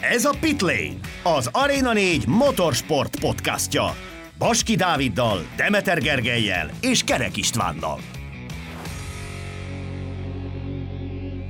[0.00, 3.96] Ez a Pitlane, az Arena 4 motorsport podcastja.
[4.38, 8.00] Baski Dáviddal, Demeter Gergelyel és Kerek Istvánnal.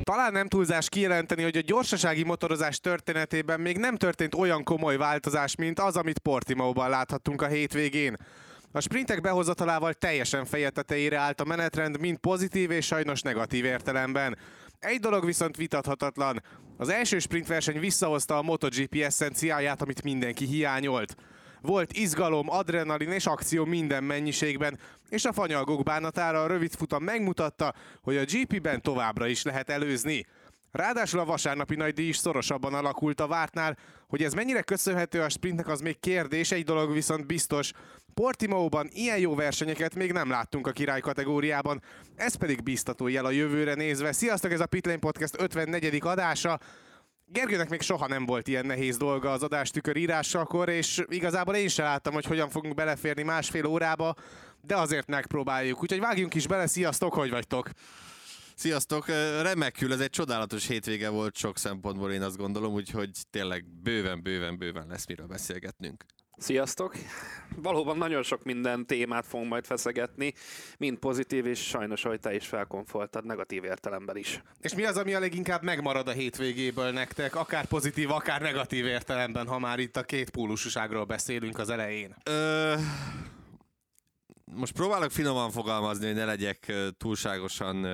[0.03, 5.55] Talán nem túlzás kijelenteni, hogy a gyorsasági motorozás történetében még nem történt olyan komoly változás,
[5.55, 8.17] mint az, amit Portimao-ban láthattunk a hétvégén.
[8.73, 14.39] A sprintek behozatalával teljesen feje tetejére állt a menetrend, mind pozitív és sajnos negatív értelemben.
[14.81, 16.43] Egy dolog viszont vitathatatlan.
[16.77, 21.17] Az első sprintverseny visszahozta a MotoGP eszenciáját, amit mindenki hiányolt.
[21.61, 27.75] Volt izgalom, adrenalin és akció minden mennyiségben, és a fanyalgók bánatára a rövid futam megmutatta,
[28.03, 30.27] hogy a GP-ben továbbra is lehet előzni.
[30.71, 35.29] Ráadásul a vasárnapi nagy díj is szorosabban alakult a vártnál, hogy ez mennyire köszönhető a
[35.29, 37.73] sprintnek, az még kérdés, egy dolog viszont biztos.
[38.15, 41.83] Portimao-ban ilyen jó versenyeket még nem láttunk a király kategóriában,
[42.17, 44.13] ez pedig biztató jel a jövőre nézve.
[44.13, 45.99] Sziasztok, ez a Pitlane Podcast 54.
[46.03, 46.59] adása.
[47.25, 51.85] Gergőnek még soha nem volt ilyen nehéz dolga az adástükör írásakor, és igazából én sem
[51.85, 54.15] láttam, hogy hogyan fogunk beleférni másfél órába,
[54.61, 55.83] de azért megpróbáljuk.
[55.83, 57.71] Úgyhogy vágjunk is bele, sziasztok, hogy vagytok?
[58.59, 59.07] Sziasztok,
[59.43, 64.59] remekül, ez egy csodálatos hétvége volt sok szempontból, én azt gondolom, úgyhogy tényleg bőven, bőven,
[64.59, 66.05] bőven lesz miről beszélgetnünk.
[66.37, 66.95] Sziasztok!
[67.57, 70.33] Valóban nagyon sok minden témát fogunk majd feszegetni,
[70.79, 74.43] mind pozitív, és sajnos, hogy te is felkonfoltad, negatív értelemben is.
[74.61, 79.47] És mi az, ami a leginkább megmarad a hétvégéből nektek, akár pozitív, akár negatív értelemben,
[79.47, 82.17] ha már itt a két pólususágról beszélünk az elején?
[82.25, 82.75] Ö...
[84.55, 87.87] Most próbálok finoman fogalmazni, hogy ne legyek túlságosan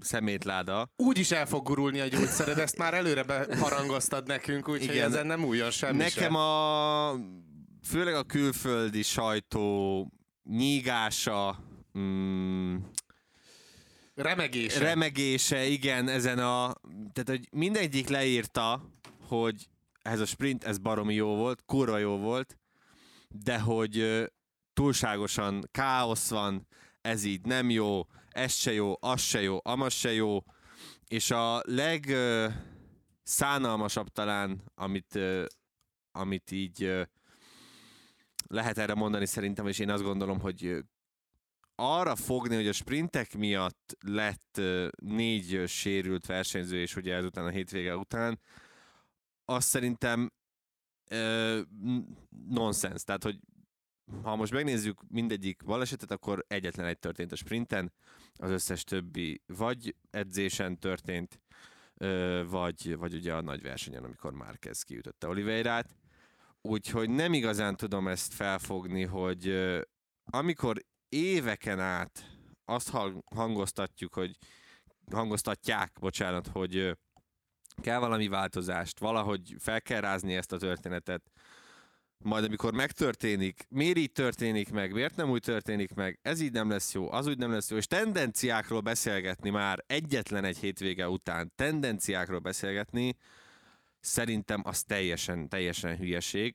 [0.00, 0.90] szemétláda.
[0.96, 5.44] Úgy is el fog gurulni a gyógyszered, ezt már előre beharangoztad nekünk, úgyhogy ezen nem
[5.44, 6.34] újon semmi Nekem sem.
[6.34, 7.14] a
[7.82, 10.06] főleg a külföldi sajtó
[10.44, 11.58] nyígása,
[11.98, 12.76] mm,
[14.14, 14.78] remegése.
[14.78, 16.74] remegése, igen, ezen a,
[17.12, 18.82] tehát hogy mindegyik leírta,
[19.26, 19.68] hogy
[20.02, 22.58] ez a sprint, ez baromi jó volt, kurva jó volt,
[23.28, 24.24] de hogy
[24.72, 26.66] túlságosan káosz van,
[27.00, 30.44] ez így nem jó, ez se jó, az se jó, amaz se jó,
[31.08, 32.52] és a leg uh,
[33.22, 35.18] szánalmasabb talán, amit,
[36.12, 37.06] amit így
[38.46, 40.84] lehet erre mondani szerintem, és én azt gondolom, hogy
[41.74, 44.60] arra fogni, hogy a sprintek miatt lett
[44.96, 48.40] négy sérült versenyző, és ugye ezután a hétvége után,
[49.44, 50.32] azt szerintem
[52.48, 53.02] nonsens.
[53.02, 53.40] Tehát, hogy
[54.22, 57.92] ha most megnézzük mindegyik balesetet, akkor egyetlen egy történt a sprinten,
[58.34, 61.40] az összes többi vagy edzésen történt,
[62.46, 65.96] vagy, vagy ugye a nagy versenyen, amikor már kezd kiütötte Oliveirát.
[66.60, 69.70] Úgyhogy nem igazán tudom ezt felfogni, hogy
[70.24, 72.30] amikor éveken át
[72.64, 72.90] azt
[73.34, 74.36] hangoztatjuk, hogy
[75.10, 76.98] hangoztatják, bocsánat, hogy
[77.82, 81.31] kell valami változást, valahogy fel kell rázni ezt a történetet,
[82.24, 86.70] majd amikor megtörténik, miért így történik meg, miért nem úgy történik meg, ez így nem
[86.70, 91.52] lesz jó, az úgy nem lesz jó, és tendenciákról beszélgetni már egyetlen egy hétvége után,
[91.56, 93.16] tendenciákról beszélgetni,
[94.00, 96.54] szerintem az teljesen, teljesen hülyeség.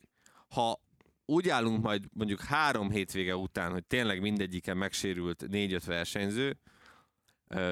[0.49, 0.81] Ha
[1.25, 6.57] úgy állunk majd mondjuk három hétvége után, hogy tényleg mindegyiken megsérült négy-öt versenyző,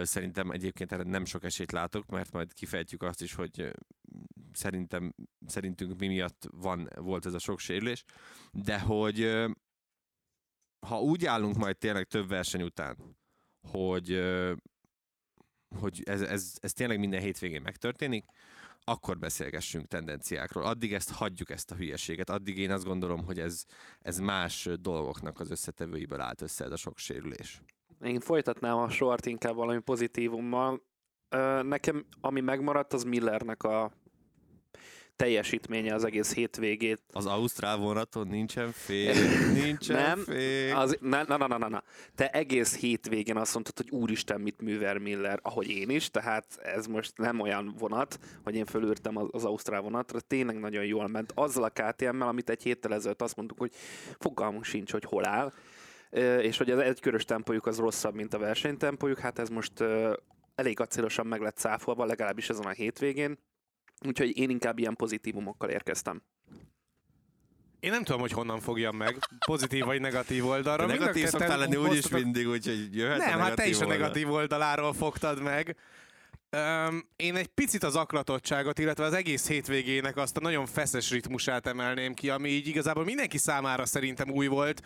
[0.02, 3.72] Szerintem egyébként erre nem sok esélyt látok, mert majd kifejtjük azt is, hogy
[4.56, 8.04] szerintem, szerintünk mi miatt van, volt ez a sok sérülés,
[8.52, 9.46] de hogy
[10.88, 13.18] ha úgy állunk majd tényleg több verseny után,
[13.72, 14.24] hogy,
[15.80, 18.26] hogy ez, ez, ez tényleg minden hétvégén megtörténik,
[18.88, 20.66] akkor beszélgessünk tendenciákról.
[20.66, 22.30] Addig ezt hagyjuk ezt a hülyeséget.
[22.30, 23.66] Addig én azt gondolom, hogy ez,
[24.00, 27.62] ez más dolgoknak az összetevőiből állt össze ez a sok sérülés.
[28.02, 30.82] Én folytatnám a sort inkább valami pozitívummal.
[31.62, 33.92] Nekem, ami megmaradt, az Millernek a
[35.16, 37.02] teljesítménye az egész hétvégét.
[37.12, 39.14] Az Ausztrál vonaton nincsen fél,
[39.64, 40.76] nincsen nem, fél.
[40.76, 41.84] Az, na, na, na, na, na.
[42.16, 46.88] Te egész hétvégén azt mondtad, hogy úristen, mit művel Miller, ahogy én is, tehát ez
[46.88, 51.32] most nem olyan vonat, hogy én fölültem az, az Ausztrál vonatra, tényleg nagyon jól ment.
[51.36, 53.72] Azzal a KTM-mel, amit egy héttel ezelőtt azt mondtuk, hogy
[54.20, 55.54] fogalmunk sincs, hogy hol áll,
[56.42, 59.84] és hogy az egykörös tempójuk az rosszabb, mint a versenytempójuk, hát ez most
[60.56, 63.38] elég acélosan meg lett cáfolva, legalábbis ezen a hétvégén,
[64.06, 66.22] úgyhogy én inkább ilyen pozitívumokkal érkeztem.
[67.80, 70.86] Én nem tudom, hogy honnan fogjam meg, pozitív vagy negatív oldalra.
[70.86, 74.94] De negatív szoktál lenni úgyis mindig, úgyhogy jöhet Nem, hát te is a negatív oldaláról
[74.94, 75.76] fogtad meg.
[76.52, 81.68] Um, én egy picit az aklatottságot, illetve az egész hétvégének azt a nagyon feszes ritmusát
[81.68, 84.82] emelném ki, ami így igazából mindenki számára szerintem új volt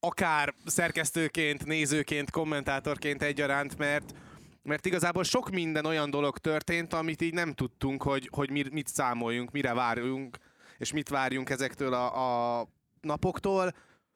[0.00, 4.14] akár szerkesztőként, nézőként, kommentátorként egyaránt, mert
[4.62, 9.50] mert igazából sok minden olyan dolog történt, amit így nem tudtunk, hogy, hogy mit számoljunk,
[9.50, 10.36] mire várjunk,
[10.78, 12.66] és mit várjunk ezektől a, a
[13.00, 13.72] napoktól.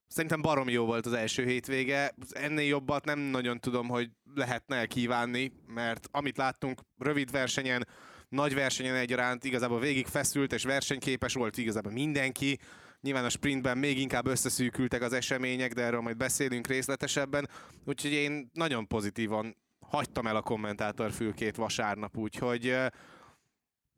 [0.07, 2.15] Szerintem baromi jó volt az első hétvége.
[2.31, 7.87] Ennél jobbat nem nagyon tudom, hogy lehetne kívánni, mert amit láttunk rövid versenyen,
[8.29, 12.59] nagy versenyen egyaránt igazából végig feszült és versenyképes volt igazából mindenki.
[13.01, 17.49] Nyilván a sprintben még inkább összeszűkültek az események, de erről majd beszélünk részletesebben.
[17.85, 19.57] Úgyhogy én nagyon pozitívan
[19.93, 22.77] hagytam el a kommentátor fülkét vasárnap, úgyhogy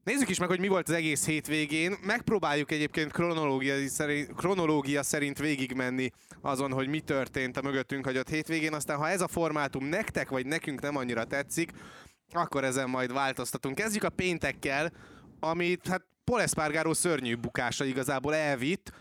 [0.05, 1.97] Nézzük is meg, hogy mi volt az egész hétvégén.
[2.03, 6.11] Megpróbáljuk egyébként kronológia szerint, kronológia szerint végigmenni
[6.41, 8.75] azon, hogy mi történt a mögöttünk hagyott hétvégén.
[8.75, 11.71] Aztán, ha ez a formátum nektek vagy nekünk nem annyira tetszik,
[12.33, 13.75] akkor ezen majd változtatunk.
[13.75, 14.93] Kezdjük a péntekkel,
[15.41, 18.93] amit hát Paul Espargaro szörnyű bukása igazából elvitt,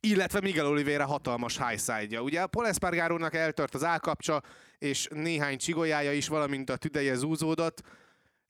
[0.00, 2.22] illetve Miguel Oliveira hatalmas highside-ja.
[2.22, 4.42] Ugye Paul Espargarónak eltört az állkapcsa,
[4.80, 7.82] és néhány csigolyája is, valamint a tüdeje zúzódott,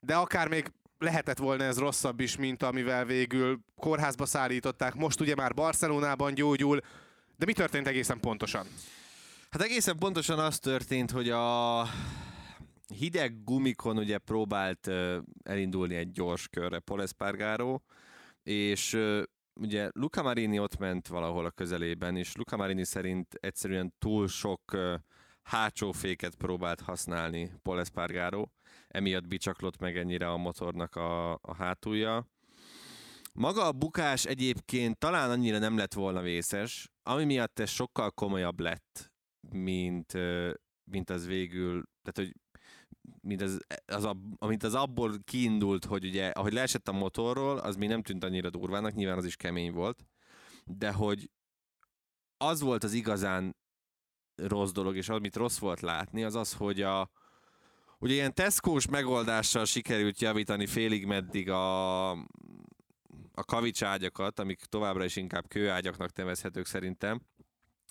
[0.01, 4.95] de akár még lehetett volna ez rosszabb is, mint amivel végül kórházba szállították.
[4.95, 6.81] Most ugye már Barcelonában gyógyul,
[7.37, 8.67] de mi történt egészen pontosan?
[9.51, 11.85] Hát egészen pontosan az történt, hogy a
[12.95, 14.91] hideg gumikon ugye próbált
[15.43, 17.81] elindulni egy gyors körre Paul Espargaro,
[18.43, 18.99] és
[19.61, 24.77] ugye Luca Marini ott ment valahol a közelében, és Luca Marini szerint egyszerűen túl sok
[25.51, 28.47] hátsó féket próbált használni Paul Espargaro,
[28.89, 32.27] emiatt bicsaklott meg ennyire a motornak a, a hátulja.
[33.33, 38.61] Maga a bukás egyébként talán annyira nem lett volna vészes, ami miatt ez sokkal komolyabb
[38.61, 39.13] lett,
[39.53, 40.13] mint,
[40.85, 42.35] mint az végül, tehát hogy
[43.21, 47.89] mint az, az, amit az abból kiindult, hogy ugye, ahogy leesett a motorról, az még
[47.89, 50.07] nem tűnt annyira durvának, nyilván az is kemény volt,
[50.65, 51.31] de hogy
[52.37, 53.59] az volt az igazán
[54.47, 57.11] rossz dolog, és amit rossz volt látni, az az, hogy a,
[57.99, 62.11] ugye ilyen tesco megoldással sikerült javítani félig meddig a,
[63.33, 67.23] a kavicságyakat, amik továbbra is inkább kőágyaknak nevezhetők szerintem,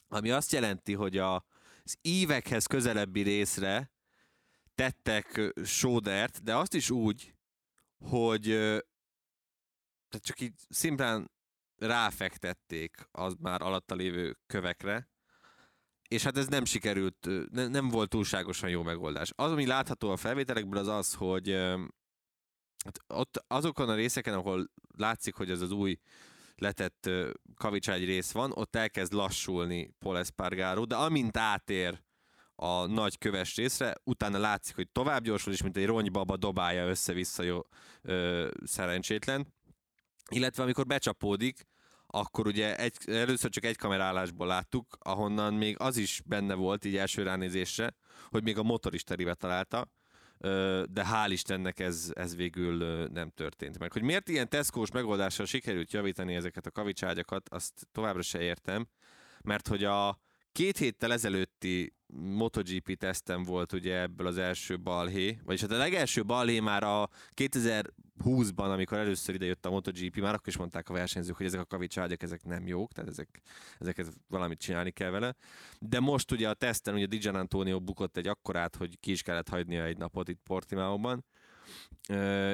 [0.07, 1.35] ami azt jelenti, hogy a,
[1.83, 3.91] az ívekhez közelebbi részre
[4.75, 7.35] tettek sódert, de azt is úgy,
[7.99, 8.43] hogy
[10.09, 11.31] tehát csak így szimplán
[11.77, 15.09] ráfektették az már alatta lévő kövekre,
[16.09, 19.31] és hát ez nem sikerült, ne, nem volt túlságosan jó megoldás.
[19.35, 21.51] Az, ami látható a felvételekből, az az, hogy
[22.83, 25.99] hát ott azokon a részeken, ahol látszik, hogy ez az új
[26.55, 27.09] letett
[27.55, 32.01] kavicságy rész van, ott elkezd lassulni Paul Espargaro, de amint átér
[32.55, 37.43] a nagy köves részre, utána látszik, hogy tovább gyorsul, és mint egy ronybaba dobálja össze-vissza
[37.43, 37.61] jó
[38.01, 39.53] ö, szerencsétlen.
[40.29, 41.67] Illetve amikor becsapódik,
[42.11, 46.97] akkor ugye egy, először csak egy kamerálásból láttuk, ahonnan még az is benne volt így
[46.97, 47.95] első ránézésre,
[48.29, 49.87] hogy még a motor is teribe találta,
[50.85, 53.91] de hál' Istennek ez, ez végül nem történt meg.
[53.91, 58.87] Hogy miért ilyen Tesco-s megoldással sikerült javítani ezeket a kavicságyakat, azt továbbra se értem,
[59.41, 60.19] mert hogy a
[60.51, 66.23] két héttel ezelőtti MotoGP tesztem volt ugye ebből az első balhé, vagyis hát a legelső
[66.23, 67.09] balhé már a
[68.23, 71.59] 2020-ban, amikor először ide jött a MotoGP, már akkor is mondták a versenyzők, hogy ezek
[71.59, 73.41] a kavicságyak, ezek nem jók, tehát ezek,
[73.79, 75.35] ezeket valamit csinálni kell vele.
[75.79, 79.49] De most ugye a teszten ugye Dijan Antonio bukott egy akkorát, hogy ki is kellett
[79.49, 81.25] hagynia egy napot itt Portimaóban,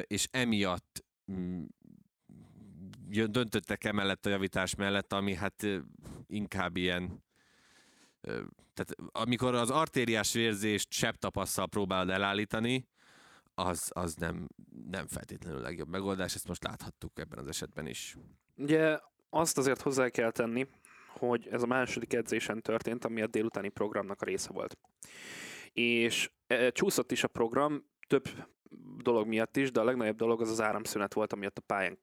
[0.01, 1.63] és emiatt mm,
[3.09, 5.65] döntöttek emellett a javítás mellett, ami hát
[6.27, 7.23] inkább ilyen
[8.73, 12.87] tehát amikor az artériás vérzést sebb tapasszal próbálod elállítani,
[13.55, 14.47] az, az nem,
[14.89, 18.17] nem feltétlenül a legjobb megoldás, ezt most láthattuk ebben az esetben is.
[18.55, 20.67] Ugye azt azért hozzá kell tenni,
[21.07, 24.77] hogy ez a második edzésen történt, ami a délutáni programnak a része volt.
[25.73, 28.29] És e, csúszott is a program, több
[29.03, 31.99] dolog miatt is, de a legnagyobb dolog az az áramszünet volt, amiatt a pályán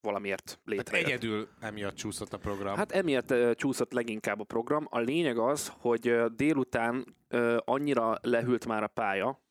[0.00, 1.06] valamiért létrejött.
[1.06, 2.76] Hát egyedül emiatt csúszott a program.
[2.76, 4.86] Hát emiatt uh, csúszott leginkább a program.
[4.90, 9.42] A lényeg az, hogy uh, délután uh, annyira lehűlt már a pálya,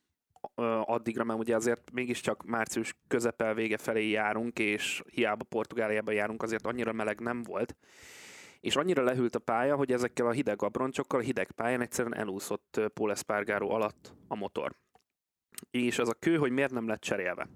[0.86, 6.65] addigra, mert ugye azért mégiscsak március közepel vége felé járunk, és hiába Portugáliában járunk, azért
[6.65, 7.75] annyira meleg nem volt.
[8.60, 12.82] És annyira lehűlt a pálya, hogy ezekkel a hideg abroncsokkal, a hideg pályán egyszerűen elúszott
[12.94, 14.75] Paul Espargaro alatt a motor.
[15.72, 17.50] És az a kő, hogy miért nem lett cserélve.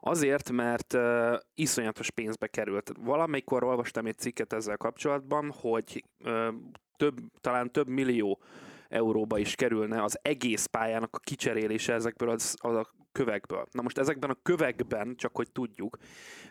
[0.00, 2.92] Azért, mert uh, iszonyatos pénzbe került.
[3.00, 6.54] Valamikor olvastam egy cikket ezzel kapcsolatban, hogy uh,
[6.96, 8.40] több, talán több millió
[8.88, 13.66] euróba is kerülne az egész pályának a kicserélése ezekből az, az a kövekből.
[13.70, 15.96] Na most ezekben a kövekben, csak hogy tudjuk,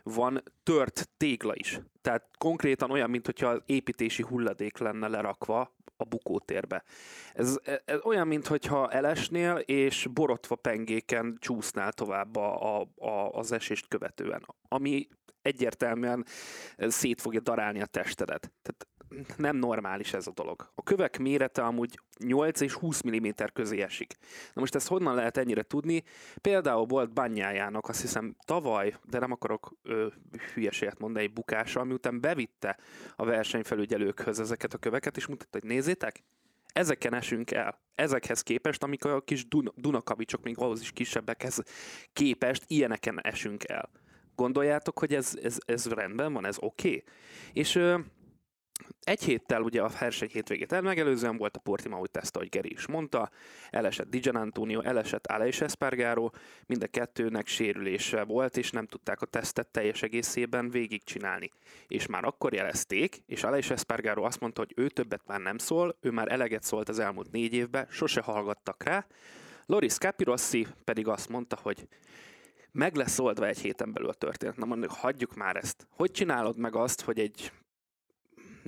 [0.04, 1.80] van tört tégla is.
[2.02, 6.84] Tehát konkrétan olyan, mintha az építési hulladék lenne lerakva a bukótérbe.
[7.34, 13.88] Ez, ez olyan, mintha elesnél, és borotva pengéken csúsznál tovább a, a, a, az esést
[13.88, 14.46] követően.
[14.68, 15.08] Ami
[15.42, 16.26] egyértelműen
[16.78, 18.52] szét fogja darálni a testedet.
[18.62, 18.88] Tehát
[19.38, 20.72] nem normális ez a dolog.
[20.76, 24.18] A kövek mérete amúgy 8 és 20 mm közé esik.
[24.54, 26.04] Na most ezt honnan lehet ennyire tudni?
[26.42, 30.08] Például volt banyájának, azt hiszem tavaly, de nem akarok ö,
[30.54, 32.78] hülyeséget mondani, egy bukása, miután bevitte
[33.16, 36.24] a versenyfelügyelőkhöz ezeket a köveket, és mutatta, hogy nézzétek,
[36.74, 37.82] ezeken esünk el.
[37.96, 41.64] Ezekhez képest, amik a kis Dun- Dunakavicsok, még ahhoz is kisebbekhez
[42.14, 43.90] képest, ilyeneken esünk el.
[44.36, 46.88] Gondoljátok, hogy ez, ez, ez rendben van, ez oké?
[46.88, 47.04] Okay?
[47.54, 47.80] És
[49.02, 52.88] egy héttel ugye a verseny hétvégét el megelőzően volt a Portimao teszt, ahogy Geri is
[52.88, 53.30] mondta,
[53.70, 56.30] elesett Dijan Antonio, elesett Aleix Espargaro,
[56.66, 61.52] mind a kettőnek sérülése volt, és nem tudták a tesztet teljes egészében végigcsinálni.
[61.88, 65.98] És már akkor jelezték, és Aleix Espargaro azt mondta, hogy ő többet már nem szól,
[66.02, 69.06] ő már eleget szólt az elmúlt négy évben, sose hallgattak rá.
[69.66, 71.88] Loris Capirossi pedig azt mondta, hogy
[72.72, 74.58] meg lesz oldva egy héten belül a történet.
[74.58, 75.88] Na mondjuk, hagyjuk már ezt.
[75.90, 77.52] Hogy csinálod meg azt, hogy egy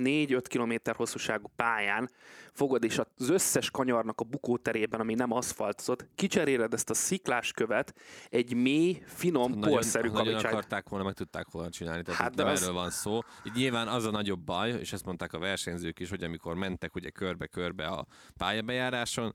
[0.02, 2.10] 4-5 km hosszúságú pályán
[2.52, 7.94] fogod, és az összes kanyarnak a bukóterében, ami nem aszfaltozott, kicseréled ezt a sziklás követ
[8.28, 12.02] egy mély, finom, nagyon, porszerű ha nagyon akarták volna, meg tudták volna csinálni.
[12.02, 13.18] Tehát Hát, de az- erről van szó.
[13.44, 16.94] Így nyilván az a nagyobb baj, és ezt mondták a versenyzők is, hogy amikor mentek
[16.94, 19.34] ugye körbe-körbe a pályabejáráson,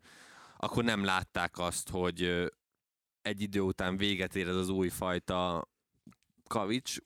[0.58, 2.50] akkor nem látták azt, hogy
[3.22, 5.68] egy idő után véget ér ez az újfajta
[6.48, 6.98] kavics,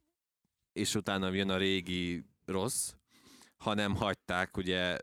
[0.74, 2.92] és utána jön a régi rossz,
[3.60, 4.98] hanem hagyták ugye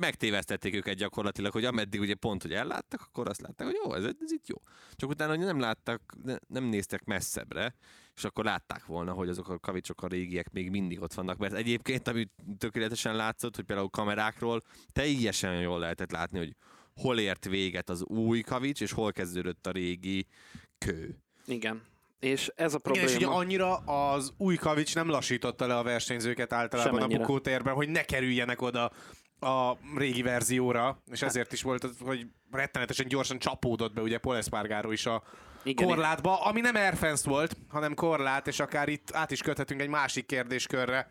[0.00, 4.04] megtévesztették őket gyakorlatilag, hogy ameddig ugye pont, hogy elláttak, akkor azt látták, hogy jó, ez,
[4.04, 4.56] ez itt jó.
[4.92, 7.74] Csak utána hogy nem láttak, ne, nem néztek messzebbre,
[8.14, 11.38] és akkor látták volna, hogy azok a kavicsok a régiek még mindig ott vannak.
[11.38, 16.56] Mert egyébként, ami tökéletesen látszott, hogy például kamerákról teljesen jól lehetett látni, hogy
[16.94, 20.26] hol ért véget az új kavics, és hol kezdődött a régi
[20.78, 21.18] kő.
[21.46, 21.82] Igen.
[22.18, 23.34] És ez a Igen, és ugye probléma.
[23.40, 27.18] annyira az új kavics nem lassította le a versenyzőket általában Semennyire.
[27.22, 28.90] a bukótérben, hogy ne kerüljenek oda
[29.40, 34.90] a régi verzióra, és ezért is volt, hogy rettenetesen gyorsan csapódott be ugye Paul Espargaro
[34.90, 35.22] is a
[35.62, 39.88] Igen, korlátba, ami nem Airfence volt, hanem korlát, és akár itt át is köthetünk egy
[39.88, 41.08] másik kérdéskörre,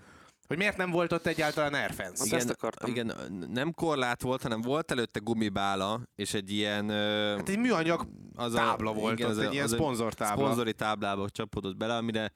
[0.47, 2.23] hogy miért nem volt ott egyáltalán Airfence.
[2.23, 2.89] Az ezt akartam.
[2.89, 3.13] igen,
[3.49, 6.89] nem korlát volt, hanem volt előtte gumibála, és egy ilyen...
[7.37, 10.43] Hát egy műanyag az tábla volt ott, az egy ilyen az szponzortábla.
[10.43, 12.33] Szponzori táblába csapódott bele, amire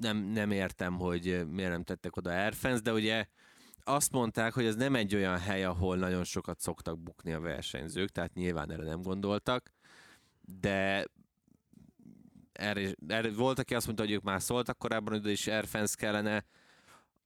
[0.00, 3.26] nem, nem értem, hogy miért nem tettek oda Airfence, de ugye
[3.84, 8.08] azt mondták, hogy ez nem egy olyan hely, ahol nagyon sokat szoktak bukni a versenyzők,
[8.08, 9.72] tehát nyilván erre nem gondoltak,
[10.60, 11.06] de
[12.52, 16.44] erre, erre volt, aki azt mondta, hogy ők már szóltak korábban, hogy is Airfence kellene,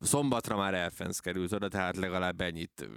[0.01, 2.89] szombatra már Airfence került oda, tehát legalább ennyit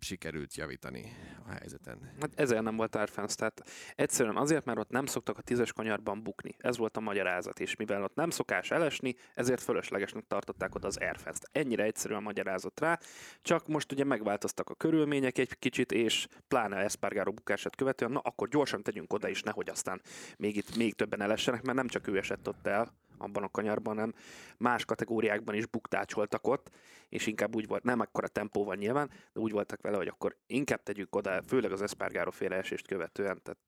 [0.00, 1.12] sikerült javítani
[1.46, 2.12] a helyzeten.
[2.20, 3.62] Hát ezért nem volt Airfence, tehát
[3.94, 6.54] egyszerűen azért, mert ott nem szoktak a tízes kanyarban bukni.
[6.58, 10.96] Ez volt a magyarázat, és mivel ott nem szokás elesni, ezért fölöslegesnek tartották oda az
[10.96, 11.48] Airfence-t.
[11.52, 12.98] Ennyire egyszerű a magyarázat rá,
[13.42, 18.48] csak most ugye megváltoztak a körülmények egy kicsit, és pláne Espargaro bukását követően, na akkor
[18.48, 20.00] gyorsan tegyünk oda is, nehogy aztán
[20.36, 23.94] még itt még többen elessenek, mert nem csak ő esett ott el abban a kanyarban,
[23.94, 24.14] hanem
[24.58, 26.70] más kategóriákban is buktácsoltak ott,
[27.08, 30.36] és inkább úgy volt, nem akkora tempó van nyilván, de úgy voltak vele, hogy akkor
[30.46, 33.58] inkább tegyük oda, főleg az Espargaro féle követően, tehát,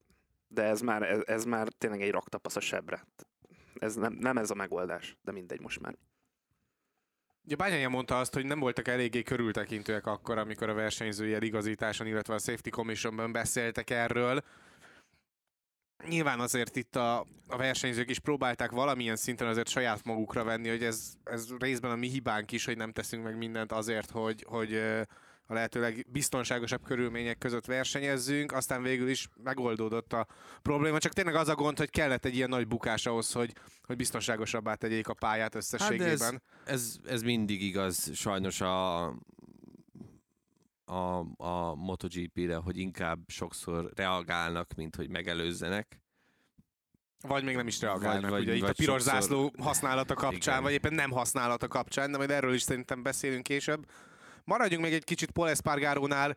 [0.48, 3.06] de ez már, ez, ez már tényleg egy raktapasz a sebre.
[3.74, 5.94] Ez nem, nem ez a megoldás, de mindegy most már.
[7.44, 12.34] Ugye Bányája mondta azt, hogy nem voltak eléggé körültekintőek akkor, amikor a versenyzői igazításon, illetve
[12.34, 14.44] a Safety Commissionben beszéltek erről.
[16.06, 20.84] Nyilván azért itt a, a versenyzők is próbálták valamilyen szinten azért saját magukra venni, hogy
[20.84, 24.74] ez, ez részben a mi hibánk is, hogy nem teszünk meg mindent azért, hogy, hogy
[25.50, 30.26] a lehetőleg biztonságosabb körülmények között versenyezzünk, aztán végül is megoldódott a
[30.62, 30.98] probléma.
[30.98, 33.52] Csak tényleg az a gond, hogy kellett egy ilyen nagy bukás ahhoz, hogy,
[33.82, 36.42] hogy biztonságosabbá tegyék a pályát Hát összességében.
[36.64, 39.04] ez, ez, ez mindig igaz, sajnos a,
[40.88, 46.00] a, a MotoGP-re, hogy inkább sokszor reagálnak, mint hogy megelőzzenek.
[47.20, 48.20] Vagy még nem is reagálnak.
[48.20, 50.62] Vagy- Vagy, vagy- ugye itt a vagy piros sokszor- zászló használata kapcsán, Igen.
[50.62, 53.86] vagy éppen nem használata kapcsán, de majd erről is szerintem beszélünk később.
[54.44, 56.36] Maradjunk még egy kicsit Paul Espargarónál.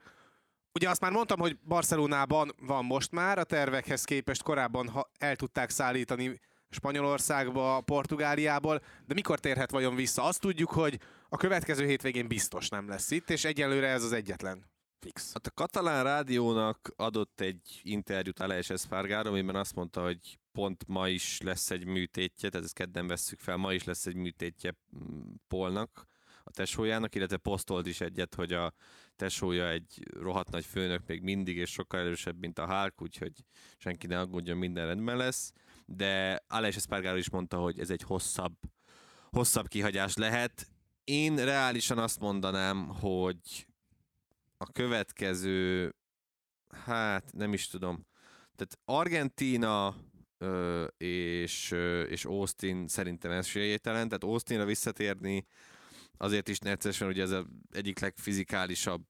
[0.74, 5.70] Ugye azt már mondtam, hogy Barcelonában van most már, a tervekhez képest korábban el tudták
[5.70, 6.40] szállítani
[6.72, 10.24] Spanyolországba, Portugáliából, de mikor térhet vajon vissza?
[10.24, 11.00] Azt tudjuk, hogy
[11.30, 15.34] a következő hétvégén biztos nem lesz itt, és egyelőre ez az egyetlen fix.
[15.34, 21.08] Hát a katalán rádiónak adott egy interjút Aleix Espargaro, amiben azt mondta, hogy pont ma
[21.08, 25.34] is lesz egy műtétje, tehát ezt kedden vesszük fel, ma is lesz egy műtétje mm,
[25.48, 26.10] Polnak,
[26.44, 28.74] a tesójának, illetve posztolt is egyet, hogy a
[29.16, 33.34] tesója egy rohadt nagy főnök még mindig, és sokkal erősebb, mint a Hulk, úgyhogy
[33.78, 35.52] senki ne aggódjon, minden rendben lesz.
[35.96, 38.54] De Aleix Espargaro is mondta, hogy ez egy hosszabb,
[39.30, 40.68] hosszabb kihagyás lehet.
[41.04, 43.68] Én reálisan azt mondanám, hogy
[44.58, 45.92] a következő,
[46.86, 48.06] hát nem is tudom,
[48.56, 49.96] tehát Argentína
[50.38, 55.46] ö, és, ö, és Austin szerintem esélyételen, tehát Austinra visszatérni
[56.18, 59.04] azért is necces, mert ugye ez az egyik legfizikálisabb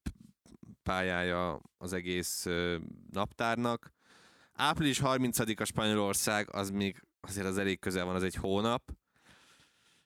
[0.84, 2.78] pályája az egész ö,
[3.12, 3.92] naptárnak.
[4.62, 8.92] Április 30-a Spanyolország, az még azért az elég közel van, az egy hónap.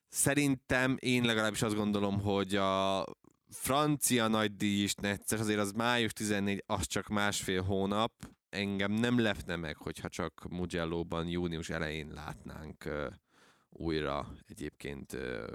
[0.07, 3.05] Szerintem én legalábbis azt gondolom, hogy a
[3.49, 8.11] francia nagydíj is necces, azért az május 14, az csak másfél hónap.
[8.49, 12.89] Engem nem lepne meg, hogyha csak Mugello-ban június elején látnánk
[13.69, 15.47] újra egyébként uh,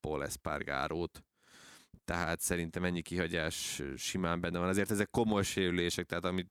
[0.00, 1.24] Paul Espargarót.
[2.04, 4.68] Tehát szerintem ennyi kihagyás simán benne van.
[4.68, 6.50] Azért ezek komoly sérülések, tehát amit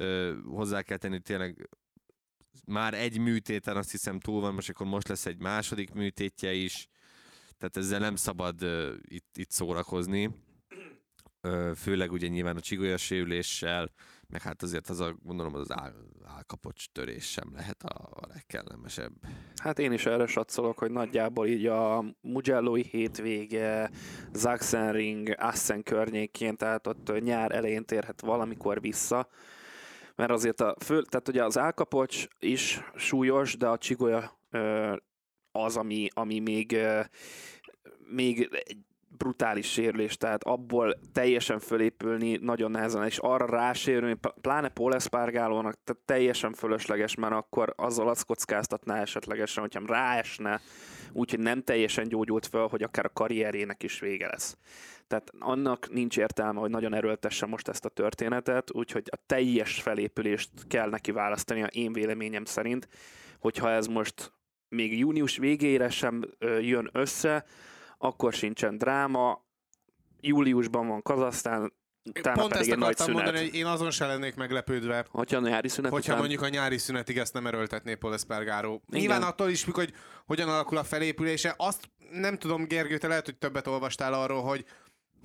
[0.00, 1.68] uh, hozzá kell tenni, tényleg
[2.66, 6.88] már egy műtéten azt hiszem túl van, most akkor most lesz egy második műtétje is
[7.58, 10.30] tehát ezzel nem szabad uh, itt, itt szórakozni.
[11.42, 13.90] Uh, főleg ugye nyilván a csigolya sérüléssel,
[14.28, 19.12] meg hát azért az a, gondolom az áll, állkapocs törés sem lehet a, a legkellemesebb.
[19.62, 23.90] Hát én is erre satszolok, hogy nagyjából így a Mugello-i hétvége,
[24.34, 29.28] Sachsenring, Assen környékén, tehát ott nyár elején térhet valamikor vissza,
[30.16, 34.38] mert azért a fő, tehát ugye az állkapocs is súlyos, de a csigolya
[35.52, 36.76] az, ami, ami még,
[37.98, 38.64] még
[39.16, 46.02] brutális sérülés, tehát abból teljesen fölépülni nagyon nehezen, és arra rásérülni, pláne Paul Espargálónak tehát
[46.04, 50.60] teljesen fölösleges, mert akkor azzal azt kockáztatná esetlegesen, hogyha ráesne,
[51.12, 54.56] úgyhogy nem teljesen gyógyult föl, hogy akár a karrierének is vége lesz.
[55.06, 60.50] Tehát annak nincs értelme, hogy nagyon erőltesse most ezt a történetet, úgyhogy a teljes felépülést
[60.68, 62.88] kell neki választani, a én véleményem szerint,
[63.38, 64.32] hogyha ez most
[64.68, 66.24] még június végére sem
[66.60, 67.44] jön össze,
[68.04, 69.44] akkor sincsen dráma,
[70.20, 71.72] júliusban van Kazasztán,
[72.04, 73.22] utána Pont pedig ezt egy nagy akartam szünet.
[73.24, 76.18] mondani, hogy én azon se lennék meglepődve, Hogyha a nyári szünet hogyha után...
[76.18, 78.80] mondjuk a nyári szünetig ezt nem erőltetné Paul Espargaro.
[78.90, 79.92] Nyilván attól is függ, hogy
[80.26, 81.54] hogyan alakul a felépülése.
[81.56, 84.64] Azt nem tudom, Gergő, te lehet, hogy többet olvastál arról, hogy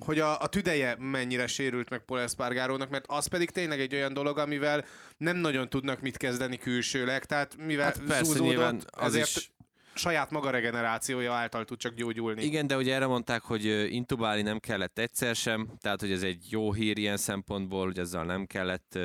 [0.04, 4.12] hogy a, a tüdeje mennyire sérült meg Paul Espargarónak, mert az pedig tényleg egy olyan
[4.12, 4.84] dolog, amivel
[5.16, 9.52] nem nagyon tudnak mit kezdeni külsőleg, tehát mivel Hát persze, zúzódott, az is-
[9.94, 12.42] saját maga regenerációja által tud csak gyógyulni.
[12.42, 16.46] Igen, de ugye erre mondták, hogy intubálni nem kellett egyszer sem, tehát hogy ez egy
[16.50, 18.98] jó hír ilyen szempontból, hogy ezzel nem kellett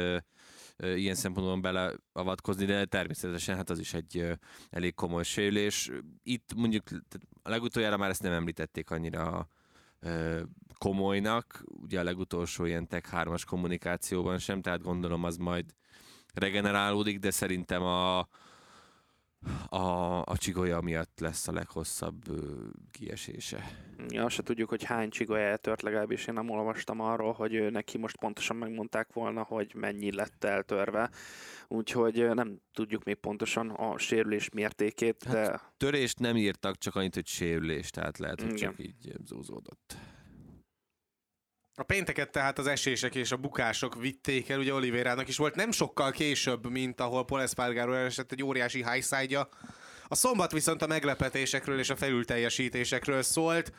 [0.78, 4.26] ilyen szempontból beleavatkozni, de természetesen hát az is egy
[4.70, 5.92] elég komoly sérülés.
[6.24, 6.84] Itt mondjuk
[7.42, 9.48] a legutoljára már ezt nem említették annyira
[10.78, 15.66] komolynak, ugye a legutolsó ilyen Tech 3-as kommunikációban sem, tehát gondolom az majd
[16.34, 18.28] regenerálódik, de szerintem a,
[19.70, 23.64] a, a csigolya miatt lesz a leghosszabb ö, kiesése.
[24.08, 27.98] Ja, azt se tudjuk, hogy hány csigolyája tört, legalábbis én nem olvastam arról, hogy neki
[27.98, 31.10] most pontosan megmondták volna, hogy mennyi lett eltörve.
[31.68, 37.14] Úgyhogy nem tudjuk még pontosan a sérülés mértékét, Hát, de Törést nem írtak, csak annyit,
[37.14, 38.70] hogy sérülés, tehát lehet, hogy Igen.
[38.70, 39.98] csak így zúzódott.
[41.78, 45.72] A pénteket tehát az esések és a bukások vitték el, ugye Olivérának is volt nem
[45.72, 49.48] sokkal később, mint ahol Paul Espargaro elesett egy óriási highside
[50.08, 53.72] A szombat viszont a meglepetésekről és a felülteljesítésekről szólt.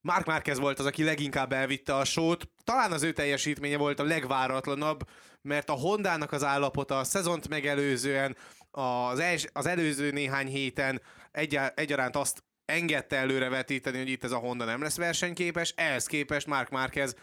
[0.00, 2.48] Mark Márquez volt az, aki leginkább elvitte a sót.
[2.64, 5.08] Talán az ő teljesítménye volt a legváratlanabb,
[5.42, 8.36] mert a Hondának az állapota a szezont megelőzően,
[8.70, 14.36] az, els, az előző néhány héten egyá, egyaránt azt engedte előrevetíteni, hogy itt ez a
[14.36, 17.16] Honda nem lesz versenyképes, ehhez képest Mark Márquez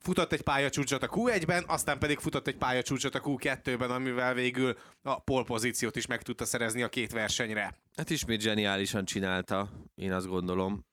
[0.00, 5.20] futott egy pályacsúcsot a Q1-ben, aztán pedig futott egy pályacsúcsot a Q2-ben, amivel végül a
[5.20, 7.74] pole pozíciót is meg tudta szerezni a két versenyre.
[7.96, 10.84] Hát ismét zseniálisan csinálta, én azt gondolom,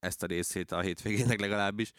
[0.00, 1.92] ezt a részét a hétvégének legalábbis.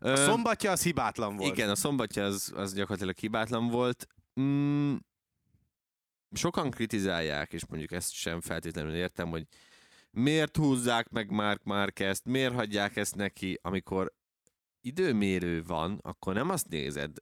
[0.00, 1.52] A szombatja az hibátlan volt.
[1.52, 4.06] Igen, a szombatja az, az gyakorlatilag hibátlan volt.
[4.40, 4.94] Mm,
[6.32, 9.46] sokan kritizálják, és mondjuk ezt sem feltétlenül értem, hogy
[10.10, 14.12] miért húzzák meg Mark Marquez-t, miért hagyják ezt neki, amikor
[14.86, 17.16] időmérő van, akkor nem azt nézed,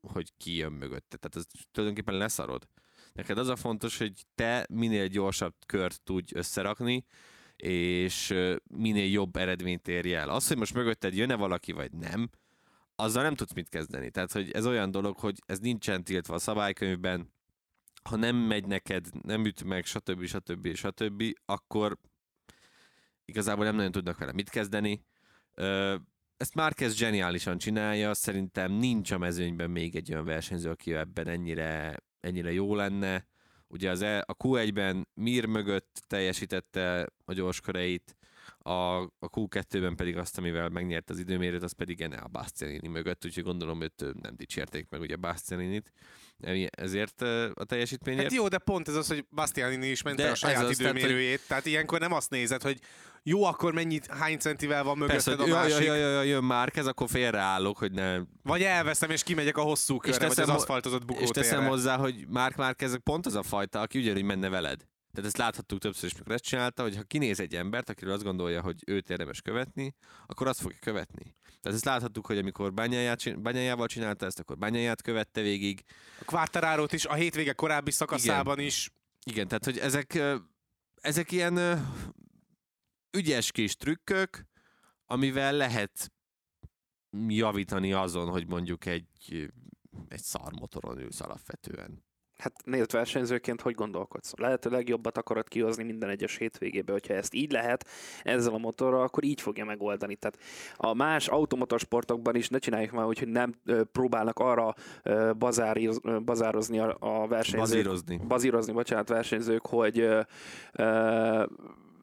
[0.00, 1.16] hogy ki jön mögötte.
[1.16, 2.68] Tehát az tulajdonképpen leszarod.
[3.12, 7.04] Neked az a fontos, hogy te minél gyorsabb kört tudj összerakni,
[7.56, 10.28] és minél jobb eredményt érj el.
[10.28, 12.30] Az, hogy most mögötted jön-e valaki, vagy nem,
[12.94, 14.10] azzal nem tudsz mit kezdeni.
[14.10, 17.32] Tehát, hogy ez olyan dolog, hogy ez nincsen tiltva a szabálykönyvben,
[18.02, 20.24] ha nem megy neked, nem üt meg, stb.
[20.24, 20.74] stb.
[20.74, 21.98] stb., akkor
[23.24, 25.04] igazából nem nagyon tudnak vele mit kezdeni.
[26.38, 31.96] Ezt Márquez zseniálisan csinálja, szerintem nincs a mezőnyben még egy olyan versenyző, aki ebben ennyire,
[32.20, 33.26] ennyire jó lenne.
[33.66, 38.16] Ugye az e, a Q1-ben Mir mögött teljesítette a gyorsköreit,
[38.68, 43.44] a, a Q2-ben pedig azt, amivel megnyert az időmérőt, az pedig Enea Bastianini mögött, úgyhogy
[43.44, 45.92] gondolom őt nem dicsérték meg ugye Bastianinit
[46.70, 47.22] ezért
[47.54, 48.22] a teljesítményért.
[48.22, 50.80] Hát jó, de pont ez az, hogy Bastianini is ment De a saját ez az,
[50.80, 51.46] időmérőjét, tehát, hogy...
[51.48, 52.78] tehát ilyenkor nem azt nézed, hogy
[53.22, 55.86] jó, akkor mennyit, hány centivel van mögötted Persze, a hogy másik.
[55.86, 58.18] jaj, jaj, jaj, jön Márkez, akkor félreállok, hogy ne...
[58.42, 61.40] Vagy elveszem, és kimegyek a hosszú körre, vagy az aszfaltozott És bukótérre.
[61.40, 64.86] teszem hozzá, hogy Márk Márkez pont az a fajta, aki ugyanúgy menne veled.
[65.12, 68.22] Tehát ezt láthattuk többször is, mikor ezt csinálta, hogy ha kinéz egy embert, akiről azt
[68.22, 69.94] gondolja, hogy őt érdemes követni,
[70.26, 71.36] akkor azt fogja követni.
[71.42, 75.84] Tehát ezt láthattuk, hogy amikor Bányájával csinálta ezt, akkor Bányáját követte végig.
[76.20, 78.66] A Quartararo-t is a hétvége korábbi szakaszában Igen.
[78.66, 78.90] is.
[79.24, 80.18] Igen, tehát hogy ezek,
[80.94, 81.86] ezek ilyen
[83.16, 84.46] ügyes kis trükkök,
[85.06, 86.12] amivel lehet
[87.28, 89.08] javítani azon, hogy mondjuk egy,
[90.08, 92.06] egy szarmotoron ülsz alapvetően.
[92.38, 94.32] Hát nézd versenyzőként, hogy gondolkodsz?
[94.36, 97.86] Lehető legjobbat akarod kihozni minden egyes hétvégébe, hogyha ezt így lehet
[98.22, 100.16] ezzel a motorral, akkor így fogja megoldani.
[100.16, 100.38] Tehát
[100.76, 103.54] a más automotorsportokban is ne csináljuk már hogy nem
[103.92, 104.74] próbálnak arra
[105.38, 107.68] bazáriz, bazározni a, a versenyzők.
[107.68, 108.20] Bazírozni.
[108.28, 110.20] Bazírozni, bocsánat, versenyzők, hogy ö,
[110.72, 111.44] ö,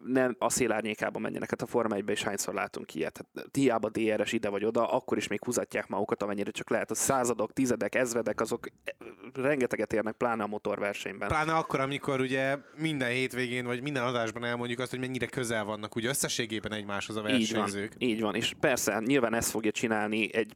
[0.06, 1.50] nem a szélárnyékában menjenek.
[1.50, 3.26] Hát a Forma 1 is hányszor látunk ilyet.
[3.36, 6.92] Hát, hiába DRS ide vagy oda, akkor is még húzatják magukat, amennyire csak lehet.
[6.92, 8.68] A századok, tizedek, ezredek, azok
[9.34, 11.28] rengeteget érnek, pláne a motorversenyben.
[11.28, 15.96] Pláne akkor, amikor ugye minden hétvégén, vagy minden adásban elmondjuk azt, hogy mennyire közel vannak
[15.96, 17.94] ugye összességében egymáshoz a versenyzők.
[17.98, 20.56] Így van, így van, és persze nyilván ezt fogja csinálni egy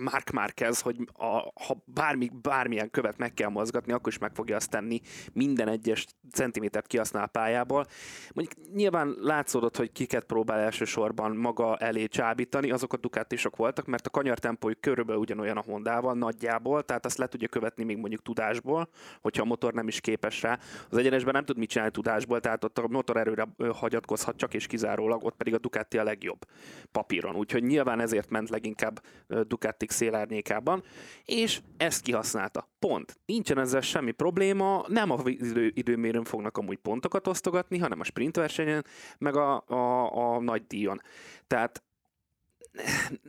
[0.00, 1.26] Mark Marquez, hogy a,
[1.64, 5.00] ha bármi, bármilyen követ meg kell mozgatni, akkor is meg fogja azt tenni
[5.32, 7.86] minden egyes centimétert kihasznál a pályából.
[8.34, 14.06] Mondjuk nyilván látszódott, hogy kiket próbál elsősorban maga elé csábítani, azok a Ducatisok voltak, mert
[14.06, 18.88] a kanyartempójuk körülbelül ugyanolyan a Hondával nagyjából, tehát azt le tudja követni még mondjuk tudásból,
[19.20, 20.58] hogyha a motor nem is képes rá.
[20.90, 24.66] Az egyenesben nem tud mit csinálni tudásból, tehát ott a motor erőre hagyatkozhat csak és
[24.66, 26.46] kizárólag, ott pedig a Ducati a legjobb
[26.92, 27.36] papíron.
[27.36, 30.82] Úgyhogy nyilván ezért ment leginkább Ducati szélárnyékában,
[31.24, 32.68] és ezt kihasználta.
[32.78, 33.18] Pont.
[33.26, 38.36] Nincsen ezzel semmi probléma, nem a idő, időmérőn fognak amúgy pontokat osztogatni, hanem a sprint
[38.36, 38.84] versenyen,
[39.18, 41.00] meg a, a, a nagy díjon.
[41.46, 41.80] Tehát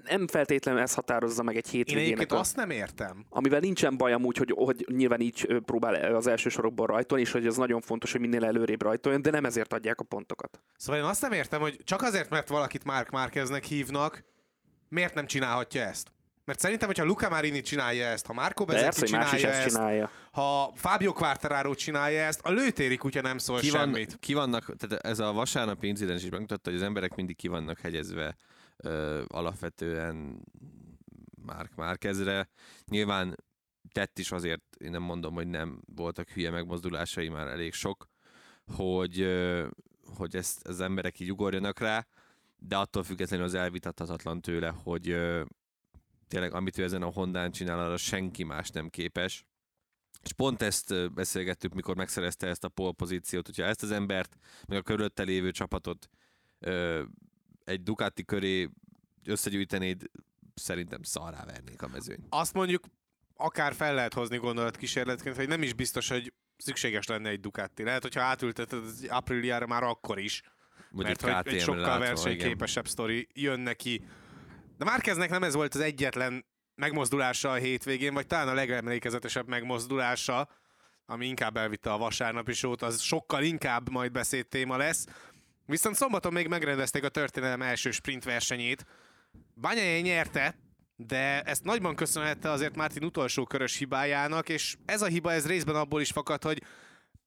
[0.03, 2.05] nem feltétlenül ez határozza meg egy Én hétvégének.
[2.05, 3.25] egyébként a- azt nem értem.
[3.29, 7.45] amivel nincsen baj amúgy, hogy, hogy nyilván így próbál az első sorokban rajtolni, és hogy
[7.45, 10.61] ez nagyon fontos, hogy minél előrébb rajtoljon, de nem ezért adják a pontokat.
[10.77, 14.23] Szóval én azt nem értem, hogy csak azért, mert valakit Mark Márqueznek hívnak,
[14.89, 16.11] miért nem csinálhatja ezt?
[16.47, 19.65] Mert szerintem, hogyha Luca Marini csinálja ezt, ha Marco Bezzecchi hogy más is csinálja ezt
[19.65, 20.11] ezt, csinálja.
[20.31, 24.17] ha Fabio Quartararo csinálja ezt, a lőtéri kutya nem szól Ki, van, semmit.
[24.19, 27.79] ki vannak, tehát ez a vasárnapi incidens is megmutatta, hogy az emberek mindig ki vannak
[27.79, 28.37] hegyezve
[28.77, 30.43] ö, alapvetően
[31.45, 32.49] Márk Márkezre.
[32.85, 33.35] Nyilván
[33.91, 38.07] tett is azért, én nem mondom, hogy nem voltak hülye megmozdulásai, már elég sok,
[38.75, 39.67] hogy, ö,
[40.17, 42.07] hogy ezt az emberek így ugorjanak rá,
[42.57, 45.43] de attól függetlenül az elvitathatatlan tőle, hogy ö,
[46.27, 49.45] tényleg amit ő ezen a Hondán csinál, arra senki más nem képes.
[50.23, 54.37] És pont ezt beszélgettük, mikor megszerezte ezt a pole pozíciót, hogyha ezt az embert,
[54.67, 56.09] meg a körülötte lévő csapatot
[56.59, 57.03] ö,
[57.63, 58.69] egy Ducati köré
[59.25, 60.03] összegyűjtenéd,
[60.53, 62.25] szerintem szarrá vernék a mezőny.
[62.29, 62.85] Azt mondjuk
[63.35, 67.83] akár fel lehet hozni gondolatkísérletként, hogy nem is biztos, hogy szükséges lenne egy Ducati.
[67.83, 70.41] Lehet, hogyha átülteted az Apriliára már akkor is,
[70.91, 74.05] Vagy mert egy hogy egy sokkal látva, versenyképesebb sztori jön neki.
[74.77, 80.49] De Márkeznek nem ez volt az egyetlen megmozdulása a hétvégén, vagy talán a legemlékezetesebb megmozdulása,
[81.05, 85.05] ami inkább elvitte a vasárnapi sót, az sokkal inkább majd beszéd téma lesz.
[85.65, 88.85] Viszont szombaton még megrendezték a történelem első sprint versenyét.
[89.55, 90.55] Banyai nyerte,
[90.95, 95.75] de ezt nagyban köszönhette azért Martin utolsó körös hibájának, és ez a hiba ez részben
[95.75, 96.63] abból is fakad, hogy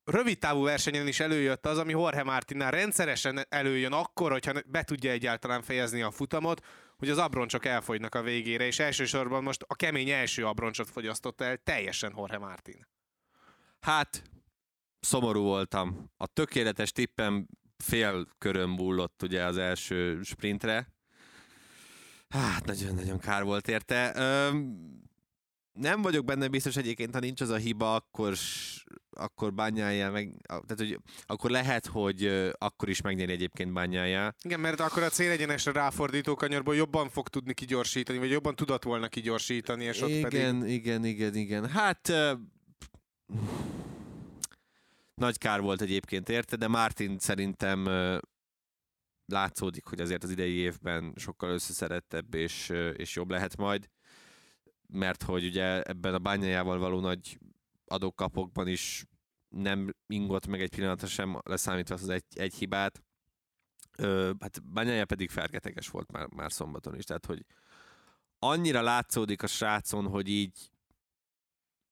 [0.04, 5.10] rövid távú versenyen is előjött az, ami Jorge Martinnál rendszeresen előjön akkor, hogyha be tudja
[5.10, 6.66] egyáltalán fejezni a futamot,
[7.00, 11.56] hogy az abroncsok elfogynak a végére, és elsősorban most a kemény első abroncsot fogyasztotta el
[11.56, 12.86] teljesen Jorge Martin.
[13.80, 14.22] Hát,
[15.00, 16.10] szomorú voltam.
[16.16, 20.92] A tökéletes tippem fél körön múlott ugye az első sprintre.
[22.28, 24.12] Hát, nagyon-nagyon kár volt érte.
[24.14, 25.02] Öm,
[25.80, 28.34] nem vagyok benne biztos egyébként, ha nincs az a hiba, akkor,
[29.10, 34.34] akkor bányája meg, tehát hogy akkor lehet, hogy akkor is megnyeri egyébként bányája.
[34.42, 39.08] Igen, mert akkor a célegyenesre ráfordító kanyarból jobban fog tudni kigyorsítani, vagy jobban tudott volna
[39.08, 40.72] kigyorsítani, és ott igen, pedig...
[40.72, 41.68] Igen, igen, igen.
[41.68, 42.30] Hát uh,
[45.14, 48.18] nagy kár volt egyébként érte, de Martin szerintem uh,
[49.26, 53.88] látszódik, hogy azért az idei évben sokkal összeszerettebb és, és jobb lehet majd
[54.92, 57.38] mert hogy ugye ebben a bányájával való nagy
[57.86, 59.04] adókapokban is
[59.48, 63.02] nem ingott meg egy pillanatra sem, leszámítva az egy, egy hibát.
[63.98, 67.44] Ö, hát bányája pedig fergeteges volt már, már szombaton is, tehát hogy
[68.38, 70.70] annyira látszódik a srácon, hogy így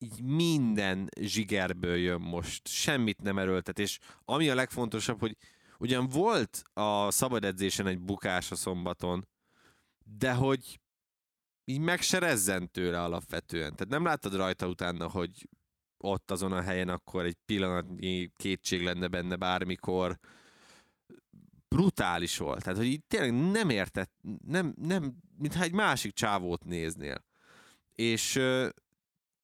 [0.01, 5.37] így minden zsigerből jön most, semmit nem erőltet, és ami a legfontosabb, hogy
[5.77, 9.27] ugyan volt a szabad edzésen egy bukás a szombaton,
[10.17, 10.79] de hogy
[11.69, 11.99] így meg
[12.71, 13.75] tőle alapvetően.
[13.75, 15.49] Tehát nem láttad rajta utána, hogy
[15.97, 20.19] ott azon a helyen akkor egy pillanatnyi kétség lenne benne bármikor.
[21.67, 22.63] Brutális volt.
[22.63, 24.11] Tehát, hogy így tényleg nem értett,
[24.45, 27.25] nem, nem, mintha egy másik csávót néznél.
[27.95, 28.69] És ö,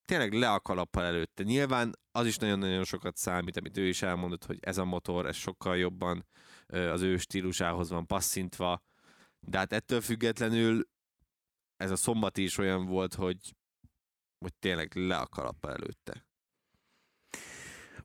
[0.04, 1.42] tényleg le a kalappal előtte.
[1.42, 5.36] Nyilván az is nagyon-nagyon sokat számít, amit ő is elmondott, hogy ez a motor, ez
[5.36, 6.26] sokkal jobban
[6.66, 8.82] az ő stílusához van passzintva,
[9.40, 10.88] de hát ettől függetlenül
[11.76, 13.54] ez a szombati is olyan volt, hogy,
[14.38, 16.26] hogy tényleg le a kalappa előtte.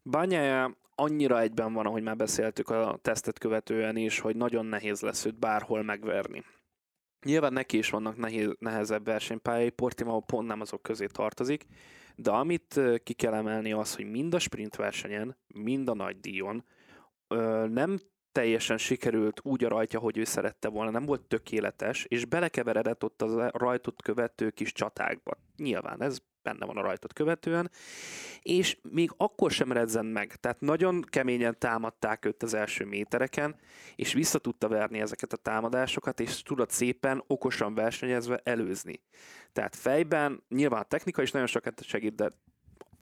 [0.03, 5.25] Bányája annyira egyben van, ahogy már beszéltük a tesztet követően is, hogy nagyon nehéz lesz
[5.25, 6.43] őt bárhol megverni.
[7.25, 11.65] Nyilván neki is vannak nehéz, nehezebb versenypályai, Portimao pont nem azok közé tartozik,
[12.15, 16.65] de amit ki kell emelni az, hogy mind a sprint versenyen, mind a nagy díjon
[17.67, 17.99] nem
[18.31, 23.21] teljesen sikerült úgy a rajtja, hogy ő szerette volna, nem volt tökéletes, és belekeveredett ott
[23.21, 25.37] az rajtot követő kis csatákba.
[25.57, 27.71] Nyilván ez benne van a rajtot követően,
[28.41, 30.35] és még akkor sem redzen meg.
[30.35, 33.55] Tehát nagyon keményen támadták őt az első métereken,
[33.95, 39.01] és vissza tudta verni ezeket a támadásokat, és tudott szépen, okosan versenyezve előzni.
[39.53, 42.31] Tehát fejben, nyilván a technika is nagyon sokat segít, de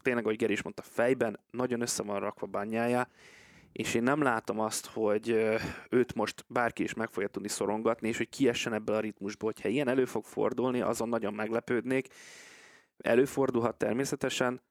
[0.01, 3.07] tényleg, ahogy Geri is mondta, fejben nagyon össze van rakva bányája,
[3.71, 5.29] és én nem látom azt, hogy
[5.89, 9.51] őt most bárki is meg fogja tudni szorongatni, és hogy kiessen ebből a ritmusból.
[9.53, 12.07] Hogyha ilyen elő fog fordulni, azon nagyon meglepődnék.
[12.97, 14.61] Előfordulhat természetesen,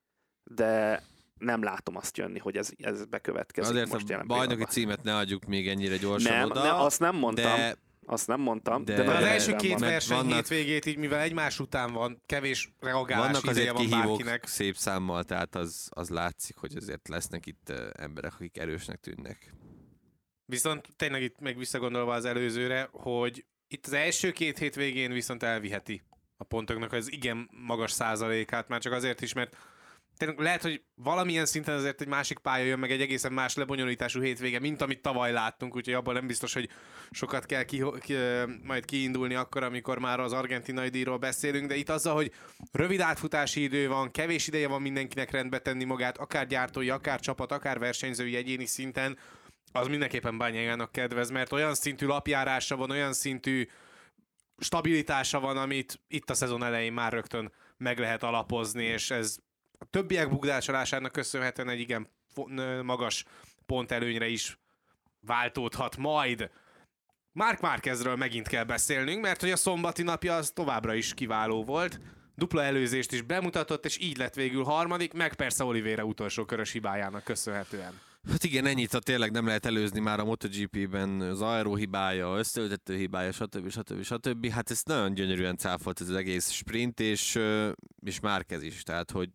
[0.43, 1.03] de
[1.37, 5.45] nem látom azt jönni, hogy ez, ez bekövetkezik Azért most a bajnoki címet ne adjuk
[5.45, 6.63] még ennyire gyorsan nem, oda.
[6.63, 7.55] Nem, azt nem mondtam.
[7.55, 7.75] De
[8.09, 8.85] azt nem mondtam.
[8.85, 9.59] De, De az első van.
[9.59, 13.85] két verseny vannak, hétvégét így, mivel egymás után van, kevés reagálás vannak ideje azért van
[13.85, 14.47] kihívók bárkinek.
[14.47, 19.53] szép számmal, tehát az, az látszik, hogy azért lesznek itt emberek, akik erősnek tűnnek.
[20.45, 26.01] Viszont tényleg itt még visszagondolva az előzőre, hogy itt az első két hétvégén viszont elviheti
[26.37, 29.57] a pontoknak az igen magas százalékát, már csak azért is, mert
[30.19, 34.21] tényleg lehet, hogy valamilyen szinten azért egy másik pálya jön, meg egy egészen más lebonyolítású
[34.21, 36.69] hétvége, mint amit tavaly láttunk, úgyhogy abban nem biztos, hogy
[37.11, 38.15] sokat kell ki, ki,
[38.63, 42.31] majd kiindulni akkor, amikor már az argentinai díjról beszélünk, de itt azzal, hogy
[42.71, 47.51] rövid átfutási idő van, kevés ideje van mindenkinek rendbe tenni magát, akár gyártói, akár csapat,
[47.51, 49.17] akár versenyzői egyéni szinten,
[49.71, 53.67] az mindenképpen Bányájának kedvez, mert olyan szintű lapjárása van, olyan szintű
[54.57, 59.37] stabilitása van, amit itt a szezon elején már rögtön meg lehet alapozni, és ez
[59.89, 62.09] többiek bugdácsolásának köszönhetően egy igen
[62.83, 63.25] magas
[63.65, 64.59] pont előnyre is
[65.21, 66.49] váltódhat majd.
[67.31, 71.99] Mark Márkezről megint kell beszélnünk, mert hogy a szombati napja az továbbra is kiváló volt.
[72.35, 77.23] Dupla előzést is bemutatott, és így lett végül harmadik, meg persze Oliveira utolsó körös hibájának
[77.23, 77.93] köszönhetően.
[78.29, 82.95] Hát igen, ennyit a tényleg nem lehet előzni már a MotoGP-ben, az aero hibája, összeültető
[82.95, 83.69] hibája, stb.
[83.69, 84.03] stb.
[84.03, 84.49] stb.
[84.49, 87.39] Hát ez nagyon gyönyörűen cáfolt ez az egész sprint, és,
[88.05, 89.29] és Márkez is, tehát hogy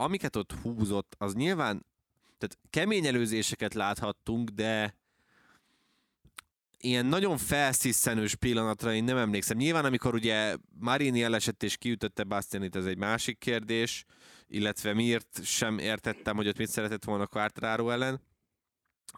[0.00, 1.86] amiket ott húzott, az nyilván,
[2.38, 4.94] tehát kemény előzéseket láthattunk, de
[6.78, 9.56] ilyen nagyon felsziszenős pillanatra én nem emlékszem.
[9.56, 14.04] Nyilván, amikor ugye Marini elesett és kiütötte Bastianit, ez egy másik kérdés,
[14.46, 18.20] illetve miért sem értettem, hogy ott mit szeretett volna Quartararo ellen,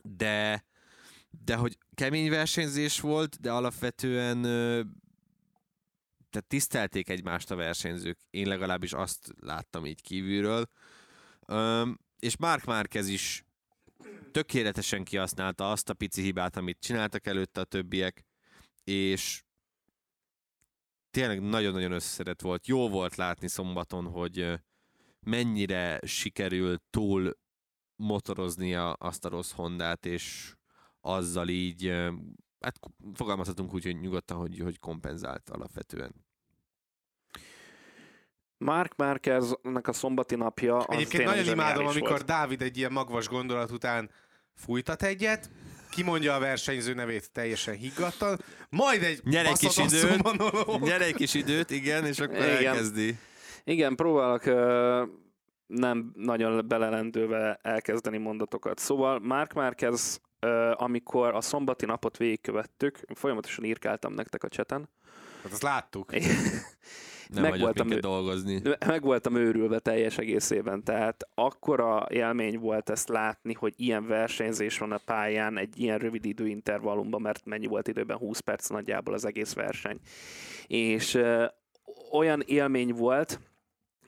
[0.02, 0.64] de,
[1.44, 4.38] de hogy kemény versenyzés volt, de alapvetően
[6.32, 8.18] tehát tisztelték egymást a versenyzők.
[8.30, 10.68] Én legalábbis azt láttam így kívülről.
[11.48, 13.44] Üm, és Mark Márquez is
[14.32, 18.24] tökéletesen kihasználta azt a pici hibát, amit csináltak előtte a többiek,
[18.84, 19.42] és
[21.10, 22.66] tényleg nagyon-nagyon összeszedett volt.
[22.66, 24.60] Jó volt látni szombaton, hogy
[25.20, 27.38] mennyire sikerült túl
[27.96, 30.54] motoroznia azt a rossz Hondát, és
[31.00, 31.92] azzal így,
[32.62, 32.80] hát
[33.14, 36.14] fogalmazhatunk úgy, hogy nyugodtan, hogy, hogy kompenzált alapvetően.
[38.58, 42.24] Mark Marqueznek a szombati napja az Egyébként nagyon imádom, amikor volt.
[42.24, 44.10] Dávid egy ilyen magvas gondolat után
[44.54, 45.50] fújtat egyet,
[45.90, 51.34] kimondja a versenyző nevét teljesen higgadtan, majd egy Nyer egy kis időt, nyer egy kis
[51.34, 52.48] időt, igen, és akkor Igen.
[52.48, 53.18] elkezdi.
[53.64, 54.44] Igen, próbálok
[55.66, 58.78] nem nagyon belelendőve elkezdeni mondatokat.
[58.78, 60.31] Szóval Mark Marquez, ö,
[60.74, 64.88] amikor a szombati napot végigkövettük, folyamatosan írkáltam nektek a cseten,
[65.42, 66.10] Hát azt láttuk.
[67.28, 68.62] Nem Meg voltam ő- dolgozni.
[68.86, 74.92] meg voltam őrülve teljes egészében, tehát akkora élmény volt ezt látni, hogy ilyen versenyzés van
[74.92, 79.52] a pályán egy ilyen rövid időintervallumban, mert mennyi volt időben, 20 perc nagyjából az egész
[79.54, 79.98] verseny.
[80.66, 81.44] És ö,
[82.12, 83.40] olyan élmény volt,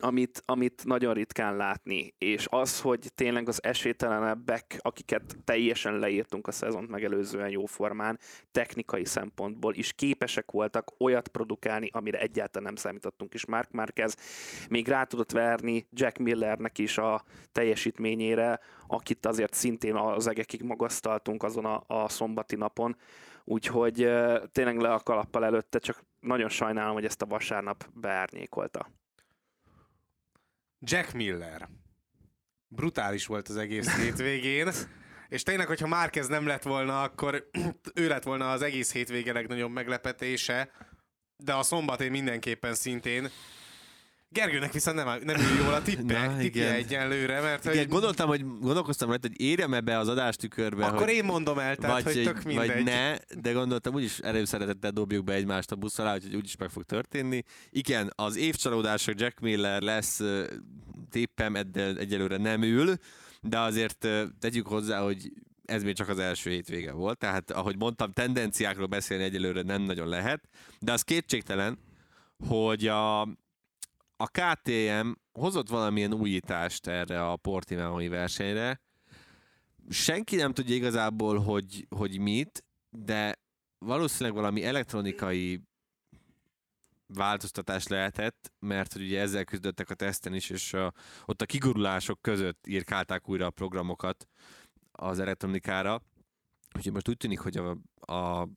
[0.05, 6.53] amit, amit nagyon ritkán látni, és az, hogy tényleg az esélytelenebbek, akiket teljesen leírtunk a
[6.53, 8.19] szezont megelőzően jó formán,
[8.51, 14.17] technikai szempontból is képesek voltak olyat produkálni, amire egyáltalán nem számítottunk, és Mark Marquez
[14.69, 21.43] még rá tudott verni Jack Millernek is a teljesítményére, akit azért szintén az egekig magasztaltunk
[21.43, 22.97] azon a, a szombati napon,
[23.45, 24.11] úgyhogy
[24.53, 29.03] tényleg le a kalappal előtte, csak nagyon sajnálom, hogy ezt a vasárnap beárnyékolta.
[30.85, 31.69] Jack Miller.
[32.69, 34.69] Brutális volt az egész hétvégén.
[35.29, 37.49] És tényleg, hogyha Márquez nem lett volna, akkor
[37.95, 40.71] ő lett volna az egész hétvége legnagyobb meglepetése,
[41.37, 43.31] de a szombatén mindenképpen szintén.
[44.35, 48.29] Gergőnek viszont nem, nem ül jól a tippe, Na, tippje egyenlőre, mert Igen, hogy gondoltam,
[48.29, 52.15] hogy gondolkoztam rajta, hogy érjem-e be az adástükörbe, akkor hogy én mondom el, tehát vagy,
[52.15, 52.69] hogy tök mindegy.
[52.69, 56.71] vagy ne, de gondoltam, úgyis erőszeretettel dobjuk be egymást a busz alá, úgyhogy úgyis meg
[56.71, 57.43] fog történni.
[57.71, 60.21] Igen, az évcsalódása Jack Miller lesz,
[61.11, 62.95] tippem egyelőre nem ül,
[63.41, 65.33] de azért tegyük hozzá, hogy
[65.65, 70.09] ez még csak az első hétvége volt, tehát ahogy mondtam, tendenciákról beszélni egyelőre nem nagyon
[70.09, 71.79] lehet, de az kétségtelen,
[72.49, 73.29] hogy a,
[74.17, 78.81] a KTM hozott valamilyen újítást erre a Portimaoi versenyre.
[79.89, 83.39] Senki nem tudja igazából, hogy, hogy mit, de
[83.79, 85.63] valószínűleg valami elektronikai
[87.07, 90.93] változtatás lehetett, mert hogy ugye ezzel küzdöttek a teszten is, és a,
[91.25, 94.29] ott a kigurulások között írkálták újra a programokat
[94.93, 96.03] az elektronikára.
[96.77, 97.77] Úgyhogy most úgy tűnik, hogy a,
[98.13, 98.49] a,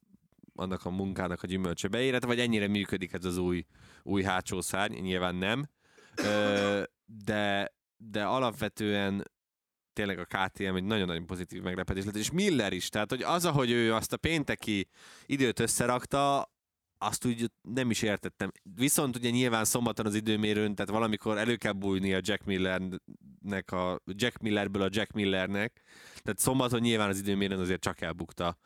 [0.60, 3.66] annak a munkának a gyümölcse beérett, vagy ennyire működik ez az új,
[4.04, 5.70] új hátsó szárny, nyilván nem.
[6.16, 9.32] Ö, de, de alapvetően
[9.94, 13.72] tényleg a KTM egy nagyon-nagyon pozitív meglepetés lett, és Miller is, tehát hogy az, ahogy
[13.72, 14.88] ő azt a pénteki
[15.26, 16.52] időt összerakta,
[16.98, 18.52] azt úgy nem is értettem.
[18.76, 24.02] Viszont ugye nyilván szombaton az időmérőn, tehát valamikor elő kell bújni a Jack Millernek, a
[24.06, 25.82] Jack Millerből a Jack Millernek,
[26.24, 28.58] tehát szombaton nyilván az időmérőn azért csak elbukta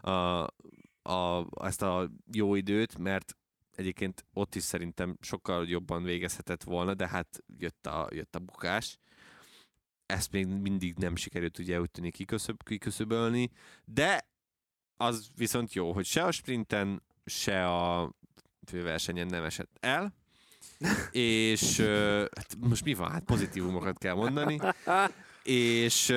[0.00, 0.46] a,
[1.02, 3.36] a, ezt a jó időt, mert
[3.74, 8.98] egyébként ott is szerintem sokkal jobban végezhetett volna, de hát jött a, jött a bukás.
[10.06, 13.50] Ezt még mindig nem sikerült ugye úgy tűnik kiköszöb, kiköszöbölni,
[13.84, 14.28] de
[14.96, 18.12] az viszont jó, hogy se a sprinten, se a
[18.66, 20.14] főversenyen nem esett el,
[21.10, 21.80] és
[22.34, 23.10] hát most mi van?
[23.10, 24.58] Hát pozitívumokat kell mondani,
[25.42, 26.14] és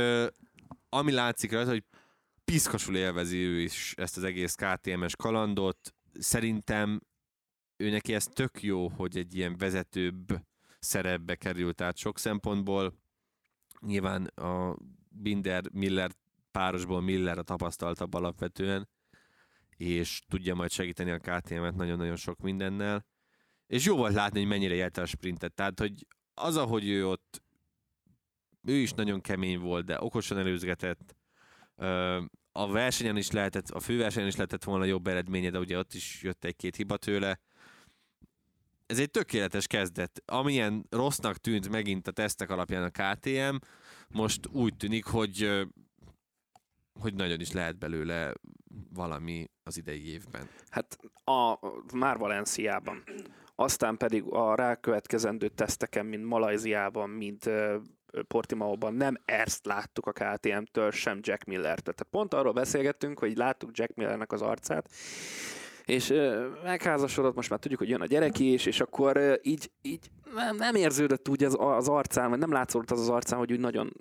[0.90, 1.84] ami látszik rajta, hogy
[2.46, 5.94] piszkosul élvezi ő is ezt az egész KTM-es kalandot.
[6.14, 7.02] Szerintem
[7.78, 10.42] ő neki ez tök jó, hogy egy ilyen vezetőbb
[10.80, 12.94] szerepbe került, tehát sok szempontból
[13.80, 14.78] nyilván a
[15.10, 16.12] Binder-Miller
[16.52, 18.90] párosból Miller a tapasztaltabb alapvetően,
[19.78, 23.06] és tudja majd segíteni a KTM-et nagyon-nagyon sok mindennel.
[23.68, 25.54] És jó volt látni, hogy mennyire élte a sprintet.
[25.54, 27.44] Tehát, hogy az, ahogy ő ott,
[28.62, 31.16] ő is nagyon kemény volt, de okosan előzgetett.
[32.52, 36.22] A versenyen is lehetett, a főversenyen is lehetett volna jobb eredménye, de ugye ott is
[36.24, 37.40] jött egy-két hiba tőle.
[38.86, 40.22] Ez egy tökéletes kezdet.
[40.26, 43.56] Amilyen rossznak tűnt megint a tesztek alapján a KTM,
[44.08, 45.66] most úgy tűnik, hogy
[47.00, 48.34] hogy nagyon is lehet belőle
[48.94, 50.48] valami az idei évben.
[50.70, 51.60] Hát a,
[51.94, 53.04] már Valenciában.
[53.56, 57.50] Aztán pedig a rákövetkezendő teszteken, mint Malajziában, mint
[58.28, 61.94] Portimaóban nem ezt láttuk a KTM-től, sem Jack Miller-től.
[61.94, 64.90] Tehát pont arról beszélgettünk, hogy láttuk Jack Millernek az arcát,
[65.86, 70.10] és uh, megházasodott, most már tudjuk, hogy jön a gyerek is, és akkor így, így
[70.34, 73.60] nem, nem érződött úgy az, az arcán, vagy nem látszódott az az arcán, hogy úgy
[73.60, 73.94] nagyon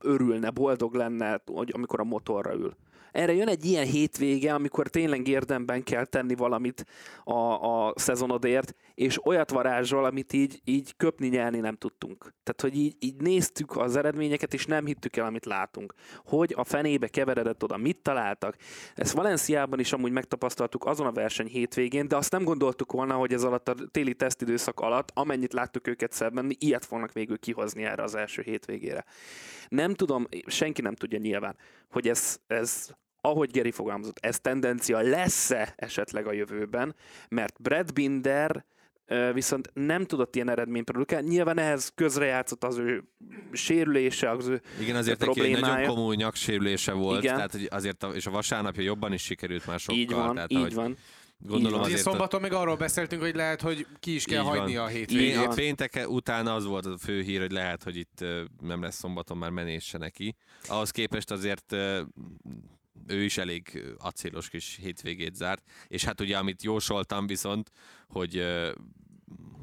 [0.00, 2.76] örülne, boldog lenne, hogy amikor a motorra ül.
[3.14, 6.84] Erre jön egy ilyen hétvége, amikor tényleg érdemben kell tenni valamit
[7.24, 12.18] a, a szezonodért, és olyat varázsol, amit így, így köpni, nyelni nem tudtunk.
[12.18, 15.94] Tehát, hogy így, így néztük az eredményeket, és nem hittük el, amit látunk.
[16.24, 18.56] Hogy a fenébe keveredett oda, mit találtak.
[18.94, 23.32] Ezt Valenciában is amúgy megtapasztaltuk azon a verseny hétvégén, de azt nem gondoltuk volna, hogy
[23.32, 28.02] ez alatt a téli tesztidőszak alatt, amennyit láttuk őket szebben, ilyet fognak végül kihozni erre
[28.02, 29.04] az első hétvégére.
[29.68, 31.56] Nem tudom, senki nem tudja nyilván,
[31.90, 32.94] hogy ez, ez
[33.24, 36.94] ahogy Geri fogalmazott, ez tendencia lesz-e esetleg a jövőben,
[37.28, 38.64] mert Brad Binder
[39.32, 41.28] viszont nem tudott ilyen eredményt produkálni.
[41.28, 43.04] Nyilván ehhez közrejátszott az ő
[43.52, 45.58] sérülése, az ő Igen, azért problémája.
[45.60, 47.34] neki egy nagyon komoly nyaksérülése volt, Igen.
[47.34, 50.00] tehát hogy azért a, és a vasárnapja jobban is sikerült már sokkal.
[50.00, 50.96] így van, tehát, így ahogy van.
[51.38, 54.58] Gondolom azért a- szombaton még arról beszéltünk, hogy lehet, hogy ki is kell Így van.
[54.58, 54.92] hagyni a van.
[54.92, 58.24] Pé- péntek után az volt a fő hír, hogy lehet, hogy itt
[58.60, 60.36] nem lesz szombaton már menés se neki.
[60.68, 61.76] Ahhoz képest azért
[63.06, 65.62] ő is elég acélos kis hétvégét zárt.
[65.88, 67.70] És hát ugye, amit jósoltam viszont,
[68.08, 68.46] hogy,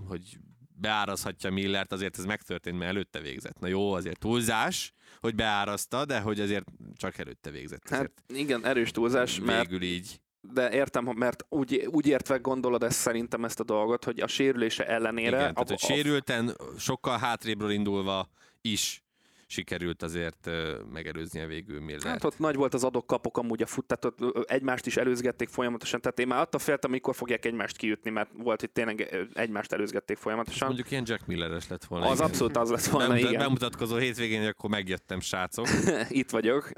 [0.07, 0.37] hogy
[0.81, 3.59] beárazhatja Millert, azért ez megtörtént, mert előtte végzett.
[3.59, 6.65] Na jó, azért túlzás, hogy beárazta, de hogy azért
[6.95, 7.89] csak előtte végzett.
[7.89, 10.19] Hát igen, erős túlzás, mert végül így.
[10.41, 14.87] de értem, mert úgy, úgy értve gondolod ezt szerintem ezt a dolgot, hogy a sérülése
[14.87, 15.37] ellenére...
[15.37, 18.29] Igen, a, tehát, hogy sérülten, sokkal hátrébről indulva
[18.61, 19.03] is
[19.51, 20.49] sikerült azért
[20.93, 22.03] megelőznie végül Millert.
[22.03, 26.01] Hát ott nagy volt az adok-kapok amúgy a fut, tehát ott egymást is előzgették folyamatosan,
[26.01, 30.17] tehát én már attól féltem, amikor fogják egymást kiütni, mert volt, hogy tényleg egymást előzgették
[30.17, 30.67] folyamatosan.
[30.67, 32.05] Mondjuk ilyen Jack Milleres lett volna.
[32.05, 32.27] Az igen.
[32.27, 33.41] abszolút az lett volna, Bemutat, igen.
[33.41, 35.67] bemutatkozó hétvégén, hogy akkor megjöttem, srácok.
[36.09, 36.71] Itt vagyok,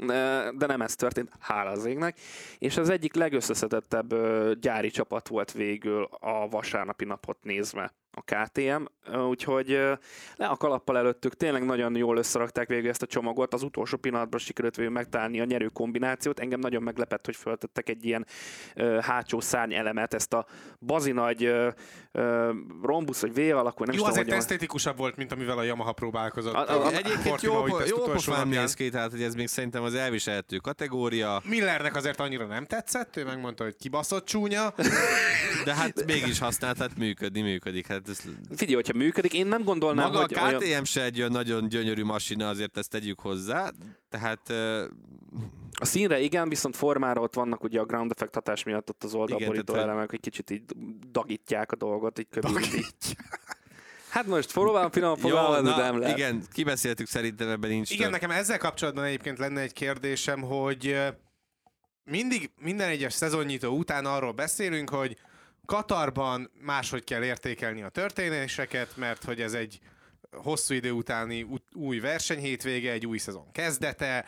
[0.57, 2.19] de nem ez történt, hála az égnek.
[2.57, 4.13] És az egyik legösszeszedettebb
[4.59, 8.83] gyári csapat volt végül a vasárnapi napot nézve a KTM,
[9.27, 9.67] úgyhogy
[10.35, 14.39] le a kalappal előttük, tényleg nagyon jól összerakták végül ezt a csomagot, az utolsó pillanatban
[14.39, 18.25] sikerült végül megtalálni a nyerő kombinációt, engem nagyon meglepett, hogy föltettek egy ilyen
[18.75, 20.45] ö, hátsó szárny elemet, ezt a
[20.79, 21.69] bazi nagy ö,
[22.11, 22.51] ö,
[22.83, 25.57] rombusz, vagy V alakú, nem Jó, is tudom, azért hogy a- esztetikusabb volt, mint amivel
[25.57, 26.53] a Yamaha próbálkozott.
[26.53, 29.93] A- a- a- Egyébként jó, jó pofán néz ki, tehát hogy ez még szerintem az
[29.95, 34.73] elviselhető kategória, Millernek azért annyira nem tetszett, ő megmondta, hogy kibaszott csúnya.
[35.65, 37.87] de hát mégis használt, hát működni, működik.
[37.87, 38.21] Hát ez
[38.55, 40.83] Figyelj, hogyha működik, én nem gondolnám, Maga a hogy KTM olyan...
[40.85, 43.71] se egy olyan nagyon gyönyörű masina, azért ezt tegyük hozzá,
[44.09, 44.85] tehát ö,
[45.71, 49.13] A színre igen, viszont formára ott vannak ugye a ground effect hatás miatt ott az
[49.13, 50.63] oldalborító elemek, hogy kicsit így
[51.11, 52.85] dagítják a dolgot, így kövülti.
[54.09, 56.17] Hát most próbálom finoman fogalmazni, de nem lehet.
[56.17, 58.11] igen, kibeszéltük szerintem ebben nincs Igen, több.
[58.11, 60.97] nekem ezzel kapcsolatban egyébként lenne egy kérdésem, hogy
[62.03, 65.17] mindig minden egyes szezonnyitó után arról beszélünk, hogy
[65.65, 69.79] Katarban máshogy kell értékelni a történéseket, mert hogy ez egy
[70.31, 74.25] hosszú idő utáni új versenyhétvége, egy új szezon kezdete,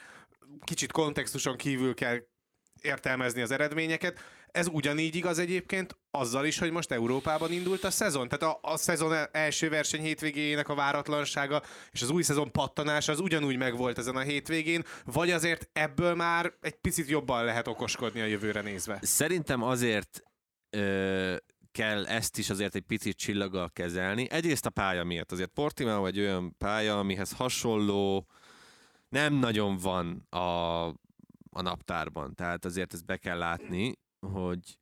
[0.63, 2.17] kicsit kontextuson kívül kell
[2.81, 4.19] értelmezni az eredményeket.
[4.51, 8.27] Ez ugyanígy igaz egyébként azzal is, hogy most Európában indult a szezon.
[8.27, 11.61] Tehát a, a szezon el- első verseny hétvégéjének a váratlansága
[11.91, 16.53] és az új szezon pattanása az ugyanúgy megvolt ezen a hétvégén, vagy azért ebből már
[16.61, 18.99] egy picit jobban lehet okoskodni a jövőre nézve.
[19.01, 20.23] Szerintem azért
[20.76, 21.36] ö,
[21.71, 24.30] kell ezt is azért egy picit csillaggal kezelni.
[24.30, 25.32] Egyrészt a pálya miatt.
[25.32, 28.28] Azért Portimao egy olyan pálya, amihez hasonló
[29.09, 30.88] nem nagyon van a,
[31.49, 32.36] a naptárban.
[32.36, 34.78] Tehát azért ezt be kell látni, hogy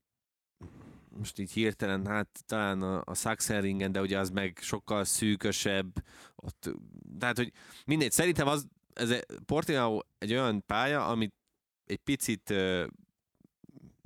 [1.17, 6.05] most így hirtelen, hát talán a, a Sachsenringen, de ugye az meg sokkal szűkösebb.
[6.35, 6.69] Ott,
[7.19, 7.51] tehát, hogy
[7.85, 11.33] mindegy, szerintem az, ez egy, Portimao egy olyan pálya, amit
[11.85, 12.53] egy picit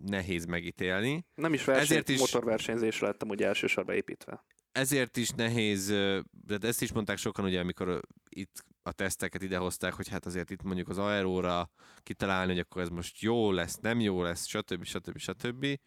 [0.03, 1.25] nehéz megítélni.
[1.35, 4.45] Nem is verseny, Ezért is- motorversenyzésre lettem ugye elsősorban építve.
[4.71, 5.87] Ezért is nehéz,
[6.31, 10.63] de ezt is mondták sokan, ugye, amikor itt a teszteket idehozták, hogy hát azért itt
[10.63, 11.69] mondjuk az aeróra
[12.03, 14.83] kitalálni, hogy akkor ez most jó lesz, nem jó lesz, stb.
[14.83, 15.17] stb.
[15.17, 15.79] stb.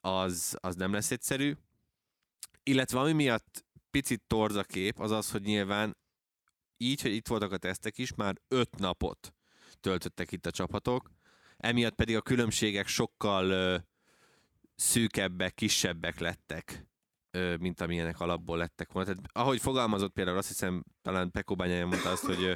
[0.00, 1.52] Az, az nem lesz egyszerű.
[2.62, 5.96] Illetve ami miatt picit torz a kép, az az, hogy nyilván
[6.76, 9.34] így, hogy itt voltak a tesztek is, már öt napot
[9.80, 11.10] töltöttek itt a csapatok,
[11.58, 13.76] emiatt pedig a különbségek sokkal ö,
[14.74, 16.86] szűkebbek, kisebbek lettek,
[17.30, 19.08] ö, mint amilyenek alapból lettek volna.
[19.12, 22.52] Tehát, ahogy fogalmazott például, azt hiszem, talán Pekó Bányája mondta azt, hogy ö,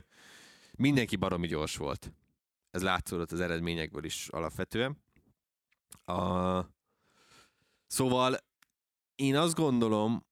[0.72, 2.12] mindenki baromi gyors volt.
[2.70, 5.02] Ez látszódott az eredményekből is alapvetően.
[6.04, 6.60] A...
[7.86, 8.36] Szóval
[9.14, 10.26] én azt gondolom,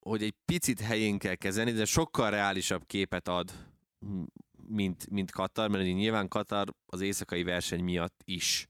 [0.00, 3.52] hogy egy picit helyén kell kezelni, de sokkal reálisabb képet ad,
[4.68, 8.68] mint, mint Katar, mert nyilván Katar az éjszakai verseny miatt is,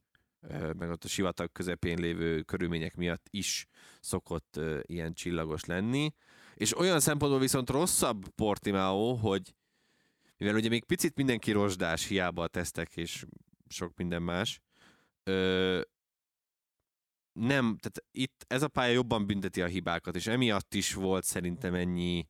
[0.77, 3.67] meg ott a sivatag közepén lévő körülmények miatt is
[4.01, 6.15] szokott ilyen csillagos lenni.
[6.55, 9.55] És olyan szempontból viszont rosszabb Portimao, hogy
[10.37, 13.25] mivel ugye még picit mindenki rozsdás, hiába a tesztek és
[13.69, 14.61] sok minden más.
[17.33, 21.75] Nem, tehát itt ez a pálya jobban bünteti a hibákat, és emiatt is volt szerintem
[21.75, 22.29] ennyi,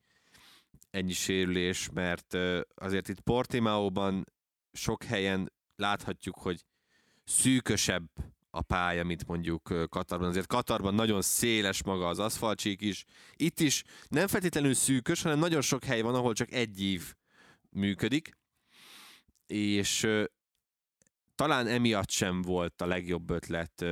[0.92, 2.36] ennyi sérülés, mert
[2.74, 4.24] azért itt Portimaóban
[4.72, 6.64] sok helyen láthatjuk, hogy
[7.24, 8.04] szűkösebb
[8.50, 10.28] a pálya, mint mondjuk Katarban.
[10.28, 13.04] Azért Katarban nagyon széles maga az aszfaltsík is.
[13.36, 17.14] Itt is nem feltétlenül szűkös, hanem nagyon sok hely van, ahol csak egy ív
[17.70, 18.30] működik,
[19.46, 20.08] és
[21.34, 23.84] talán emiatt sem volt a legjobb ötlet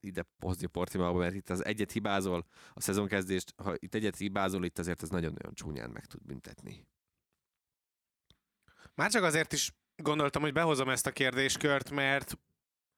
[0.00, 4.78] ide hozni Portimaóba, mert itt az egyet hibázol a szezonkezdést, ha itt egyet hibázol, itt
[4.78, 6.86] azért ez nagyon-nagyon csúnyán meg tud büntetni.
[8.94, 12.38] Már csak azért is gondoltam, hogy behozom ezt a kérdéskört, mert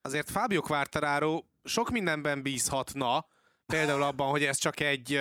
[0.02, 3.26] azért Fábio Quartararo sok mindenben bízhatna,
[3.66, 5.20] például abban, hogy ez csak egy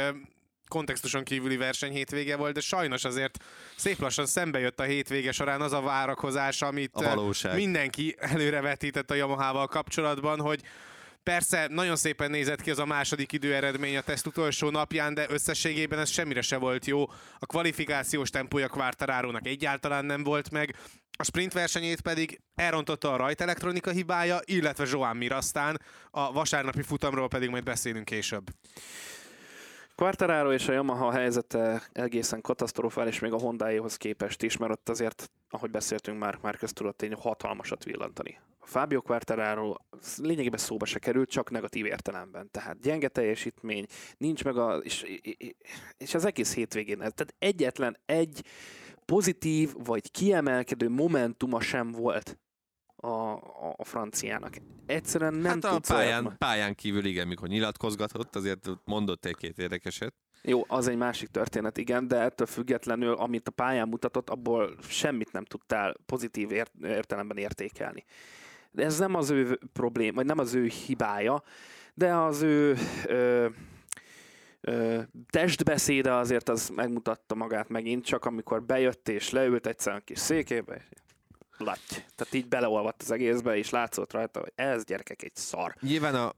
[0.68, 3.44] kontextuson kívüli verseny hétvége volt, de sajnos azért
[3.76, 7.56] szép lassan szembe jött a hétvége során az a várakozás, amit A valóság.
[7.56, 10.62] mindenki előrevetített a Yamaha-val kapcsolatban, hogy
[11.30, 16.00] Persze, nagyon szépen nézett ki az a második időeredmény a teszt utolsó napján, de összességében
[16.00, 17.02] ez semmire se volt jó.
[17.40, 20.76] A kvalifikációs tempója Quartararónak egyáltalán nem volt meg,
[21.18, 27.28] a sprint versenyét pedig elrontotta a rajtelektronika hibája, illetve Joan Mir aztán, a vasárnapi futamról
[27.28, 28.48] pedig majd beszélünk később.
[29.96, 35.32] Quartararo és a Yamaha helyzete egészen katasztrofális még a Hondáéhoz képest is, mert ott azért,
[35.50, 38.40] ahogy beszéltünk már, már tudott tény hatalmasat villantani.
[38.60, 39.74] A Fábio Quartararo
[40.18, 42.52] lényegében szóba se került, csak negatív értelemben.
[42.52, 43.86] Tehát gyenge teljesítmény,
[44.18, 44.76] nincs meg a...
[44.78, 45.20] És,
[45.98, 48.44] és az egész hétvégén, tehát egyetlen egy
[49.06, 52.40] pozitív vagy kiemelkedő momentuma sem volt
[52.96, 54.56] a, a, a franciának.
[54.86, 59.58] Egyszerűen nem hát a tudsz pályán, pályán kívül igen, mikor nyilatkozgatott, azért ott mondott egy-két
[59.58, 60.14] érdekeset.
[60.42, 65.32] Jó, az egy másik történet, igen, de ettől függetlenül, amit a pályán mutatott, abból semmit
[65.32, 68.06] nem tudtál pozitív ért- értelemben értékelni.
[68.72, 71.44] De ez nem az ő problém, vagy nem az ő hibája,
[71.94, 73.48] de az ő ö,
[74.62, 80.76] ö, testbeszéde azért az megmutatta magát megint, csak amikor bejött és leült egyszerűen kis székébe,
[80.90, 81.00] és
[81.58, 82.04] latty.
[82.16, 85.76] Tehát így beleolvadt az egészbe, és látszott rajta, hogy ez gyerekek egy szar.
[85.82, 86.34] Nyilván a...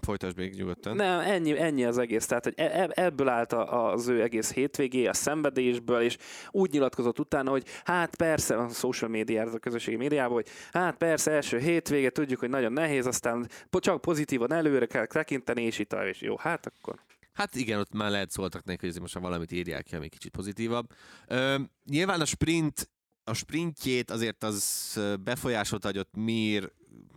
[0.00, 0.96] Folytasd még nyugodtan.
[0.96, 2.26] Nem, ennyi, ennyi az egész.
[2.26, 6.16] Tehát, hogy e- e- ebből állt az ő egész hétvégé, a szenvedésből, és
[6.50, 11.30] úgy nyilatkozott utána, hogy hát persze, a social média, a közösségi médiában, hogy hát persze,
[11.30, 16.20] első hétvége, tudjuk, hogy nagyon nehéz, aztán csak pozitívan előre kell tekinteni, és itt és
[16.20, 17.00] jó, hát akkor.
[17.32, 20.86] Hát igen, ott már lehet szóltak neki, hogy most valamit írják ki, ami kicsit pozitívabb.
[21.26, 22.90] Ö, nyilván a sprint,
[23.24, 26.72] a sprintjét azért az ö, befolyásolta, hogy ott Mir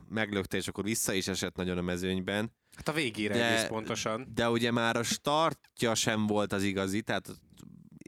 [0.09, 2.51] meglökte, és akkor vissza is esett nagyon a mezőnyben.
[2.75, 4.27] Hát a végére De- egész pontosan.
[4.33, 7.31] De ugye már a startja sem volt az igazi, tehát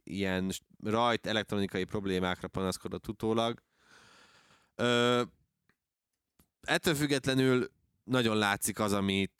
[0.03, 0.51] ilyen
[0.84, 3.63] rajt elektronikai problémákra panaszkodott utólag.
[4.76, 5.22] Ö,
[6.61, 7.72] ettől függetlenül
[8.03, 9.34] nagyon látszik az, amit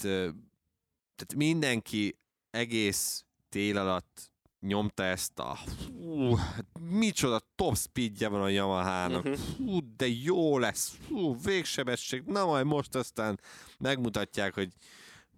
[1.16, 2.18] tehát mindenki
[2.50, 5.58] egész tél alatt nyomta ezt a
[5.88, 9.34] hú, hát micsoda top speedje van a Yamahának, Mhm.
[9.58, 13.40] hú, de jó lesz, hú, végsebesség, na majd most aztán
[13.80, 14.74] megmutatják, hogy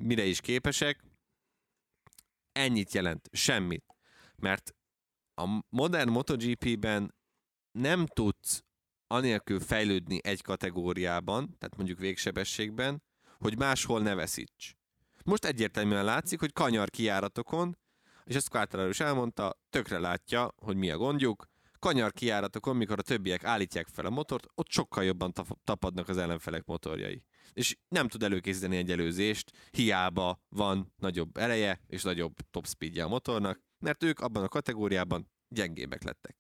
[0.04, 1.04] mire is képesek.
[2.52, 3.86] Ennyit jelent, semmit.
[4.36, 4.76] Mert
[5.36, 7.16] a modern MotoGP-ben
[7.72, 8.64] nem tudsz
[9.08, 13.04] anélkül fejlődni egy kategóriában, tehát mondjuk végsebességben,
[13.38, 14.76] hogy máshol ne veszíts.
[15.24, 17.78] Most egyértelműen látszik, hogy kanyar kijáratokon,
[18.26, 21.48] és ezt Quartararo is elmondta, tökre látja, hogy mi a gondjuk,
[21.80, 25.34] kanyar kijáratokon, mikor a többiek állítják fel a motort, ott sokkal jobban
[25.64, 27.24] tapadnak az ellenfelek motorjai.
[27.54, 33.08] És nem tud előkészíteni egy előzést, hiába van nagyobb ereje és nagyobb top speedje a
[33.08, 36.38] motornak, mert ők abban a kategóriában gyengébbek lettek.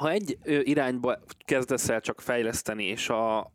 [0.00, 3.52] Ha egy irányba kezdesz el csak fejleszteni, és a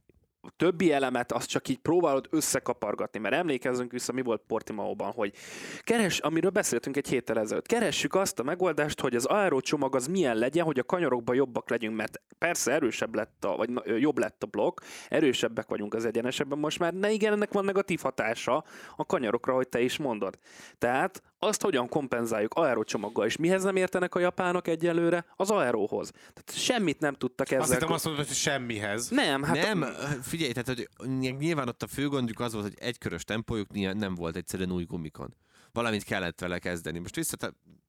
[0.58, 5.34] többi elemet azt csak így próbálod összekapargatni, mert emlékezzünk vissza, mi volt Portimaóban, hogy
[5.82, 10.38] keres, amiről beszéltünk egy héttel ezelőtt, keressük azt a megoldást, hogy az aerocsomag az milyen
[10.38, 13.70] legyen, hogy a kanyarokban jobbak legyünk, mert persze erősebb lett a, vagy
[14.00, 14.80] jobb lett a blokk,
[15.10, 18.64] erősebbek vagyunk az egyenesebben most már, de igen, ennek van negatív hatása
[18.96, 20.38] a kanyarokra, hogy te is mondod.
[20.78, 25.26] Tehát azt hogyan kompenzáljuk aerocsomaggal, és mihez nem értenek a japánok egyelőre?
[25.36, 26.12] Az aeróhoz.
[26.12, 27.62] Tehát semmit nem tudtak ezzel.
[27.62, 29.10] Azt hittem azt mondod, hogy semmihez.
[29.10, 29.86] Nem, hát nem,
[30.22, 30.90] figyelj, tehát hogy
[31.38, 35.36] nyilván ott a fő gondjuk az volt, hogy egykörös tempójuk nem volt egyszerűen új gumikon.
[35.72, 37.00] Valamit kellett vele kezdeni.
[37.00, 37.38] Most vissza,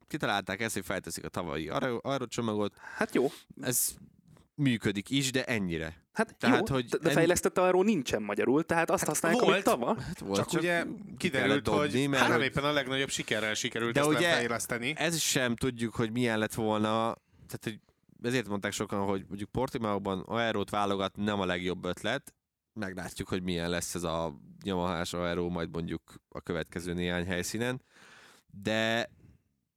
[0.07, 1.69] kitalálták ezt, hogy felteszik a tavalyi
[2.03, 3.31] aerocsomagot, hát jó.
[3.61, 3.95] ez
[4.55, 6.01] működik is, de ennyire.
[6.13, 9.53] Hát Tehát, jó, hogy de, fejlesztett aeró nincsen magyarul, tehát azt használják, volt.
[9.53, 10.01] amit tava.
[10.03, 13.55] Hát volt, Csak, ugye ki kiderült, dobni, hogy mert hát nem éppen a legnagyobb sikerrel
[13.55, 14.93] sikerült De ezt ugye- lefejleszteni.
[14.97, 16.89] ez sem tudjuk, hogy milyen lett volna,
[17.47, 17.81] tehát hogy
[18.23, 22.35] ezért mondták sokan, hogy mondjuk Portimaóban aerót válogatni nem a legjobb ötlet,
[22.73, 24.35] meglátjuk, hogy milyen lesz ez a
[24.65, 27.83] nyomahás aeró majd mondjuk a következő néhány helyszínen,
[28.63, 29.11] de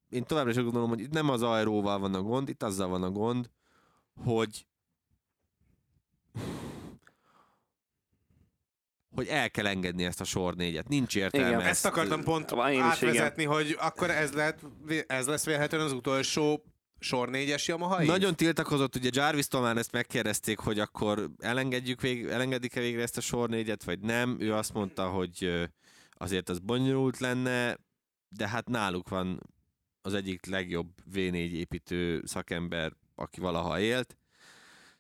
[0.10, 3.04] én továbbra is gondolom, hogy itt nem az aeróval van a gond, itt azzal van
[3.04, 3.50] a gond,
[4.24, 4.66] hogy
[9.16, 10.88] hogy el kell engedni ezt a sor négyet.
[10.88, 11.48] Nincs értelme.
[11.48, 11.60] Igen.
[11.60, 14.60] ezt, Ezt akartam pont Én is, átvezetni, hogy akkor ez, lehet,
[15.08, 16.64] ez lesz vélhetően az utolsó
[17.00, 18.08] sor négyes Yamaha év?
[18.08, 23.22] Nagyon tiltakozott, ugye Jarvis-tól már ezt megkérdezték, hogy akkor elengedjük vég, elengedik-e végre ezt a
[23.22, 24.38] sor négyet, vagy nem.
[24.40, 25.68] Ő azt mondta, hogy
[26.12, 27.78] azért az bonyolult lenne,
[28.30, 29.42] de hát náluk van
[30.02, 34.18] az egyik legjobb V4 építő szakember, aki valaha élt.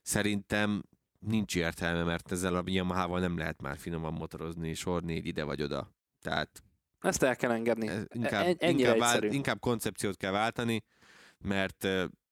[0.01, 0.84] Szerintem
[1.20, 5.61] nincs értelme, mert ezzel a Yamaha-val nem lehet már finoman motorozni, sor négy ide vagy
[5.61, 5.95] oda.
[6.22, 6.63] Tehát
[6.99, 7.88] Ezt el kell engedni.
[7.88, 10.84] ez E- inkább, ennyire inkább, vált, inkább koncepciót kell váltani,
[11.38, 11.84] mert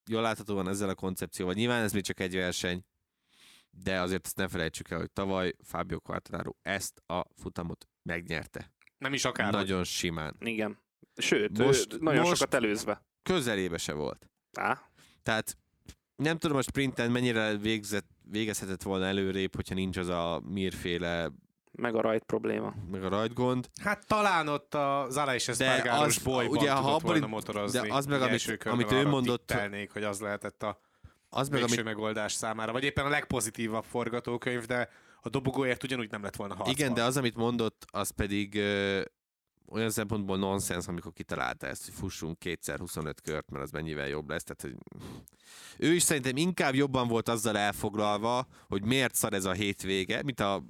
[0.10, 2.86] jól láthatóan ezzel a koncepcióval, nyilván ez még csak egy verseny,
[3.70, 8.72] de azért ezt ne felejtsük el, hogy tavaly Fábio Quartararo ezt a futamot megnyerte.
[8.98, 9.52] Nem is akár.
[9.52, 10.36] Nagyon simán.
[10.40, 10.78] Igen.
[11.16, 12.36] Sőt, Most- nagyon most...
[12.36, 13.06] sokat előzve.
[13.24, 14.30] Közelébe se volt.
[14.54, 14.90] Á,
[15.24, 15.58] Tehát
[16.16, 21.32] nem tudom a sprinten mennyire végzett, végezhetett volna előrébb, hogyha nincs az a mírféle,
[21.72, 22.74] meg a rajt probléma.
[22.92, 23.70] meg a rajtgond.
[23.84, 25.58] Hát talán ott az Ala és az-
[26.24, 27.88] bolyban ugye, ha tudott abból volna itt- motorozni.
[27.88, 30.80] de az meg, amit- amit ő mondott- tippelnék, hogy az lehetett a
[31.30, 32.72] Az meg, amit megoldás számára.
[32.72, 34.90] Vagy éppen a legpozitívabb forgatókönyv, de
[35.22, 36.76] a dobogóért ugyanúgy nem lett volna harcban.
[36.78, 38.62] Igen, de az, amit mondott, az pedig
[39.74, 44.30] olyan szempontból nonsens, amikor kitalálta ezt, hogy fussunk kétszer 25 kört, mert az mennyivel jobb
[44.30, 44.44] lesz.
[44.44, 44.76] Tehát, hogy
[45.78, 50.40] ő is szerintem inkább jobban volt azzal elfoglalva, hogy miért szar ez a hétvége, mint
[50.40, 50.64] a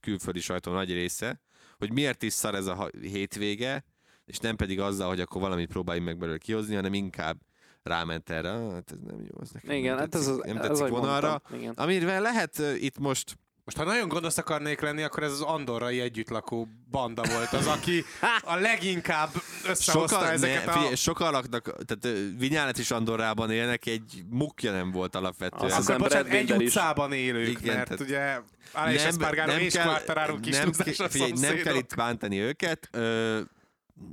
[0.00, 1.40] külföldi sajtó nagy része,
[1.78, 3.84] hogy miért is szar ez a hétvége,
[4.24, 7.40] és nem pedig azzal, hogy akkor valamit próbáljunk meg belőle kihozni, hanem inkább
[7.82, 10.46] ráment erre, "Ah, hát ez nem jó, ez nekem Igen, nem hát ez tetszik, az,
[10.46, 11.28] nem ez, tetszik ahogy vonalra.
[11.28, 11.58] mondtam.
[11.58, 11.72] Igen.
[11.76, 16.68] Amivel lehet itt most Most ha nagyon gonosz akarnék lenni, akkor ez az andorrai együttlakó
[16.90, 18.04] banda volt az, aki
[18.42, 19.30] a leginkább
[19.66, 20.74] összehozta Sokan, ezeket ne, a...
[20.74, 25.72] figyelj, sokan laknak, tehát ö, Vinyálet is Andorrában élnek, egy mukja nem volt alapvetően.
[25.72, 26.66] Az Akkor ember bocsánat, egy is.
[26.66, 28.40] utcában élők, Igen, mert tehát- ugye
[28.72, 32.88] Ala és Espargaro és Quartararo kis nem, figyelj, nem kell itt bántani őket.
[32.92, 33.40] Ö,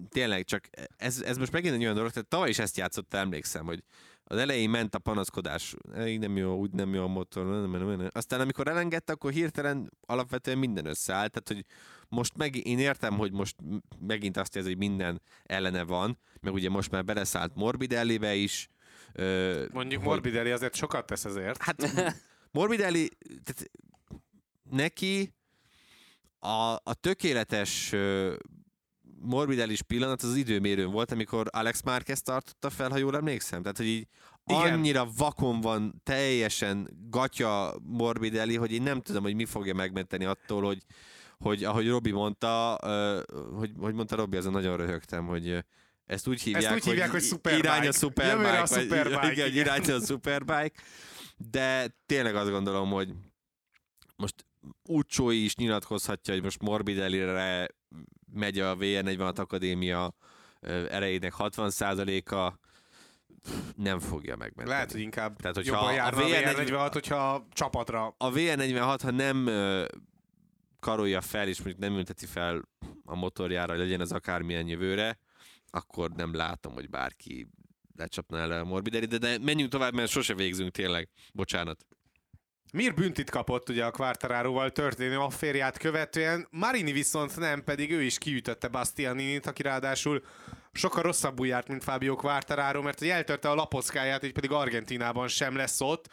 [0.10, 3.66] tényleg, csak ez, ez most megint egy olyan dolog, tehát tavaly is ezt játszott, emlékszem,
[3.66, 3.84] hogy
[4.32, 5.76] az elején ment a panaszkodás,
[6.06, 9.32] így nem jó, úgy nem jó a motor, nem, nem, nem, aztán amikor elengedte, akkor
[9.32, 11.76] hirtelen alapvetően minden összeállt, tehát hogy
[12.10, 13.56] most meg, én értem, hogy most
[14.00, 18.70] megint azt érzi, hogy minden ellene van, meg ugye most már beleszállt Morbidellibe is.
[19.14, 21.62] Ö, Mondjuk hogy- Morbidelli azért sokat tesz ezért.
[21.64, 21.82] Hát
[22.52, 23.10] Morbidelli,
[23.44, 23.72] tehát
[24.70, 25.34] neki
[26.40, 27.96] a, a tökéletes
[29.22, 33.62] ö, Morbidellis pillanat az, az időmérőn volt, amikor Alex Márquez tartotta fel, ha jól emlékszem.
[33.62, 34.08] Tehát, hogy így
[34.46, 34.74] Igen.
[34.74, 40.64] annyira vakon van, teljesen gatya Morbidelli, hogy én nem tudom, hogy mi fogja megmenteni attól,
[40.64, 40.84] hogy,
[41.38, 42.78] hogy ahogy Robi mondta,
[43.56, 45.66] hogy, hogy mondta Robi, azon nagyon röhögtem, hogy
[46.06, 47.68] ezt úgy hívják, úgy hívják, hogy Superbike.
[47.68, 48.62] irány a Jövőre superbike.
[48.62, 49.66] a vagy- Superbike, igen, igen.
[49.66, 50.72] irány a superbike.
[51.38, 53.14] De tényleg azt gondolom, hogy
[54.16, 54.46] most
[54.90, 57.68] Ucsói is nyilatkozhatja, hogy most Morbidelli-re
[58.34, 60.14] megy a VR46 Akadémia
[60.90, 62.54] erejének 60%-a,
[63.76, 64.70] nem fogja megmenteni.
[64.70, 69.12] Lehet, hogy inkább Tehát, hogyha jobban járna a VR40 VR46, hogyha csapatra a VR46, ha
[69.12, 69.50] nem
[70.80, 72.62] karolja fel, és mondjuk nem ülteti fel
[73.06, 75.20] a motorjára, hogy legyen az akármilyen jövőre,
[75.70, 77.48] akkor nem látom, hogy bárki
[77.96, 81.10] lecsapna el a Morbidelli, de, de menjünk tovább, mert sose végzünk tényleg.
[81.34, 81.86] Bocsánat.
[82.72, 88.18] Mir büntit kapott ugye a Quartararoval történő afférját követően, Marini viszont nem, pedig ő is
[88.18, 90.24] kiütötte Bastianinit, aki ráadásul
[90.72, 95.56] sokkal rosszabbul járt, mint Fabio Quartararo, mert hogy eltörte a lapockáját, így pedig Argentinában sem
[95.56, 96.08] lesz ott.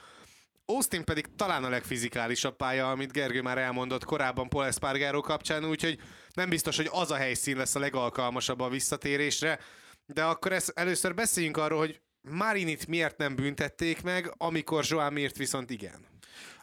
[0.67, 6.01] Austin pedig talán a legfizikálisabb pálya, amit Gergő már elmondott korábban Paul Espargaro kapcsán, úgyhogy
[6.35, 9.59] nem biztos, hogy az a helyszín lesz a legalkalmasabb a visszatérésre,
[10.07, 15.37] de akkor ezt először beszéljünk arról, hogy Marinit miért nem büntették meg, amikor Joan Mirt
[15.37, 16.16] viszont igen.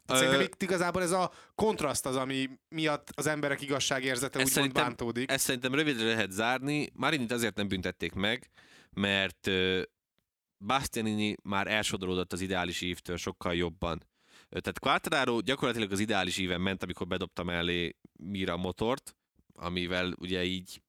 [0.08, 4.74] Ö, Szerintem itt igazából ez a kontraszt az, ami miatt az emberek igazságérzete Ez úgymond
[4.74, 5.32] bántódik.
[5.32, 6.89] Ezt szerintem rövidre lehet zárni.
[6.93, 8.49] Marinit azért nem büntették meg,
[8.91, 9.49] mert
[10.66, 14.08] Bastianini már elsodródott az ideális ívtől sokkal jobban.
[14.49, 19.16] Tehát Quartararo gyakorlatilag az ideális íven ment, amikor bedobta mellé Mira motort,
[19.54, 20.82] amivel ugye így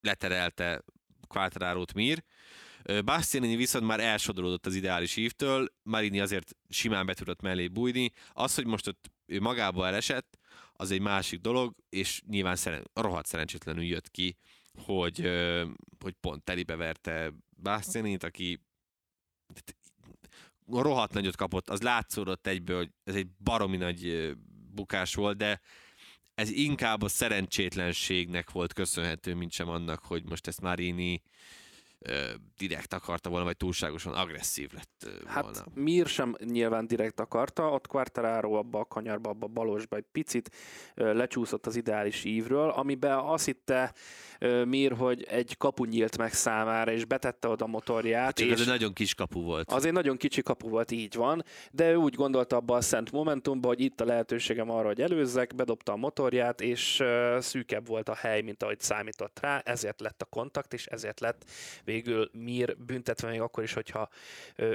[0.00, 0.84] leterelte
[1.28, 2.24] Quartararo-t Mir.
[3.04, 8.12] Bastianini viszont már elsodródott az ideális ívtől, Marini azért simán be tudott mellé bújni.
[8.32, 10.38] Az, hogy most ott ő magába elesett,
[10.72, 14.36] az egy másik dolog, és nyilván szeren- rohadt szerencsétlenül jött ki,
[14.84, 15.30] hogy,
[16.00, 17.32] hogy pont telibe verte
[17.62, 18.60] Bastianit, aki
[20.66, 24.32] rohadt nagyot kapott, az látszódott egyből, hogy ez egy baromi nagy
[24.74, 25.60] bukás volt, de
[26.34, 31.22] ez inkább a szerencsétlenségnek volt köszönhető, mint sem annak, hogy most ezt Marini
[32.56, 35.58] direkt akarta volna, vagy túlságosan agresszív lett hát, volna.
[35.58, 40.06] Hát Mir sem nyilván direkt akarta, ott Quartararo abba a kanyarba, abba a balosba egy
[40.12, 40.50] picit
[40.94, 43.94] lecsúszott az ideális ívről, amiben azt hitte
[44.64, 48.36] Mir, hogy egy kapu nyílt meg számára, és betette oda a motorját.
[48.36, 49.72] Csak és ez egy nagyon kis kapu volt.
[49.72, 53.12] Az egy nagyon kicsi kapu volt, így van, de ő úgy gondolta abba a szent
[53.12, 57.02] momentumban, hogy itt a lehetőségem arra, hogy előzzek, bedobta a motorját, és
[57.38, 61.44] szűkebb volt a hely, mint ahogy számított rá, ezért lett a kontakt, és ezért lett
[61.84, 64.08] végül Mir büntetve még akkor is, hogyha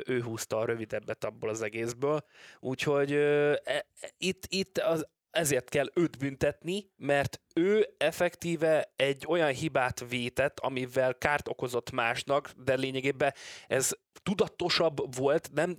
[0.06, 2.24] ő húzta a rövidebbet abból az egészből.
[2.60, 3.86] Úgyhogy e,
[4.18, 11.18] itt, itt az, ezért kell őt büntetni, mert ő effektíve egy olyan hibát vétett, amivel
[11.18, 13.34] kárt okozott másnak, de lényegében
[13.68, 13.92] ez
[14.24, 15.78] tudatosabb volt, nem,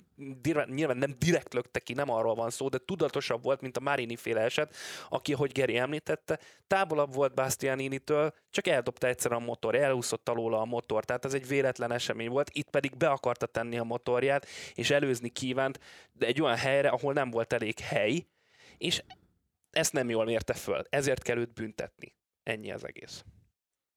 [0.67, 4.17] nyilván nem direkt lökte ki, nem arról van szó, de tudatosabb volt, mint a Marini
[4.17, 4.75] féle eset,
[5.09, 10.65] aki, hogy Geri említette, távolabb volt Bastianini-től, csak eldobta egyszer a motor, elúszott alóla a
[10.65, 14.91] motor, tehát ez egy véletlen esemény volt, itt pedig be akarta tenni a motorját, és
[14.91, 15.79] előzni kívánt,
[16.13, 18.27] de egy olyan helyre, ahol nem volt elég hely,
[18.79, 19.03] és
[19.73, 22.17] ezt nem jól mérte föl, ezért kell őt büntetni.
[22.43, 23.25] Ennyi az egész.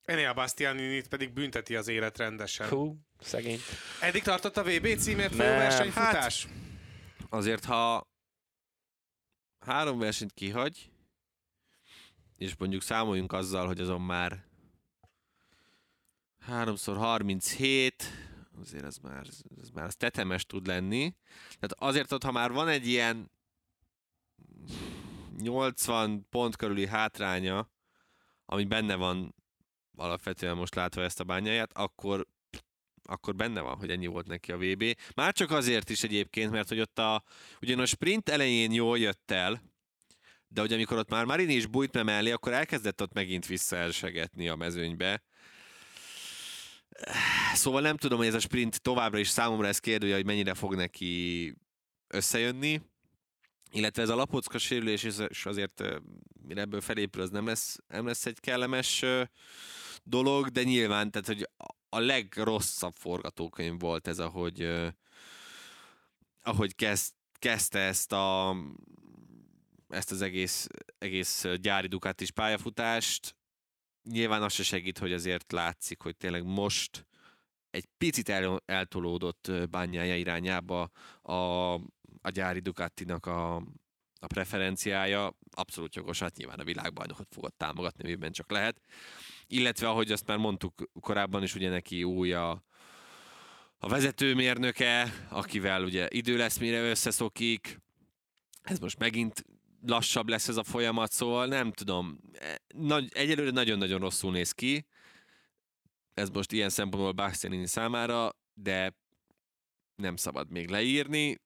[0.05, 2.67] Ennél a Bastianinit pedig bünteti az élet rendesen.
[2.67, 3.59] Hú, szegény.
[4.01, 6.45] Eddig tartott a VB címért folyó versenyfutás?
[6.45, 6.53] Hát,
[7.30, 8.09] azért, ha
[9.59, 10.91] három versenyt kihagy,
[12.38, 14.45] és mondjuk számoljunk azzal, hogy azon már
[16.39, 18.03] 3 37,
[18.61, 19.26] azért ez már,
[19.61, 21.15] ez már az tetemes tud lenni.
[21.59, 23.32] Tehát azért ott, ha már van egy ilyen
[25.38, 27.69] 80 pont körüli hátránya,
[28.45, 29.36] ami benne van
[29.97, 32.27] alapvetően most látva ezt a bányáját, akkor
[33.07, 34.97] akkor benne van, hogy ennyi volt neki a VB.
[35.15, 37.23] Már csak azért is egyébként, mert hogy ott a,
[37.61, 39.61] ugyan a sprint elején jól jött el,
[40.47, 44.55] de hogy amikor ott már Marini is bújt mellé, akkor elkezdett ott megint visszaelsegetni a
[44.55, 45.23] mezőnybe.
[47.53, 50.75] Szóval nem tudom, hogy ez a sprint továbbra is számomra ez kérdője, hogy mennyire fog
[50.75, 51.53] neki
[52.07, 52.81] összejönni
[53.76, 55.84] illetve ez a lapocka sérülés és azért
[56.47, 59.05] mire ebből felépül, az nem lesz, nem lesz egy kellemes
[60.03, 61.49] dolog, de nyilván, tehát hogy
[61.89, 64.84] a legrosszabb forgatókönyv volt ez, ahogy
[66.41, 68.55] ahogy kezd, kezdte ezt a
[69.89, 70.67] ezt az egész,
[70.97, 73.36] egész gyári Ducatis pályafutást.
[74.03, 77.07] Nyilván az se segít, hogy azért látszik, hogy tényleg most
[77.69, 80.89] egy picit el, eltolódott bányája irányába
[81.21, 81.34] a,
[82.26, 83.55] a gyári Ducatinak a,
[84.19, 88.82] a preferenciája abszolút jogos, hát nyilván a világbajnokot fogod támogatni, amiben csak lehet.
[89.47, 92.63] Illetve, ahogy azt már mondtuk korábban is, ugye neki új a,
[93.78, 97.82] a vezetőmérnöke, akivel ugye idő lesz, mire összeszokik.
[98.61, 99.45] Ez most megint
[99.82, 102.19] lassabb lesz ez a folyamat, szóval nem tudom.
[102.34, 104.86] E, nagy, egyelőre nagyon-nagyon rosszul néz ki.
[106.13, 108.95] Ez most ilyen szempontból Bastianini számára, de
[109.95, 111.43] nem szabad még leírni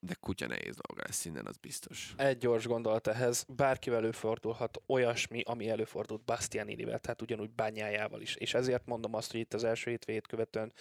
[0.00, 2.14] de kutya nehéz dolga lesz innen, az biztos.
[2.16, 8.34] Egy gyors gondolat ehhez, bárkivel előfordulhat olyasmi, ami előfordult Bastianinivel, tehát ugyanúgy bányájával is.
[8.34, 10.72] És ezért mondom azt, hogy itt az első hétvégét követően,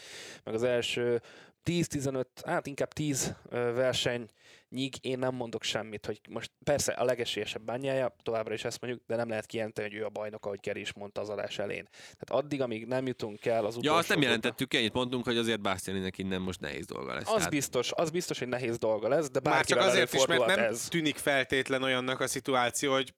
[0.44, 1.22] meg az első
[1.66, 4.30] 10-15, hát inkább 10 verseny
[4.70, 9.04] nyíg én nem mondok semmit, hogy most persze a legesélyesebb bányája, továbbra is ezt mondjuk,
[9.08, 11.88] de nem lehet kijelenteni, hogy ő a bajnok, ahogy Geri is mondta az adás elén.
[11.92, 13.94] Tehát addig, amíg nem jutunk el az utolsó...
[13.94, 17.28] Ja, azt nem jelentettük, ennyit mondtunk, hogy azért Bastianinek innen most nehéz dolga lesz.
[17.28, 17.50] Az tehát...
[17.50, 20.88] biztos, az biztos, hogy nehéz dolga lesz, de Már csak azért is, mert nem ez.
[20.88, 23.14] tűnik feltétlen olyannak a szituáció, hogy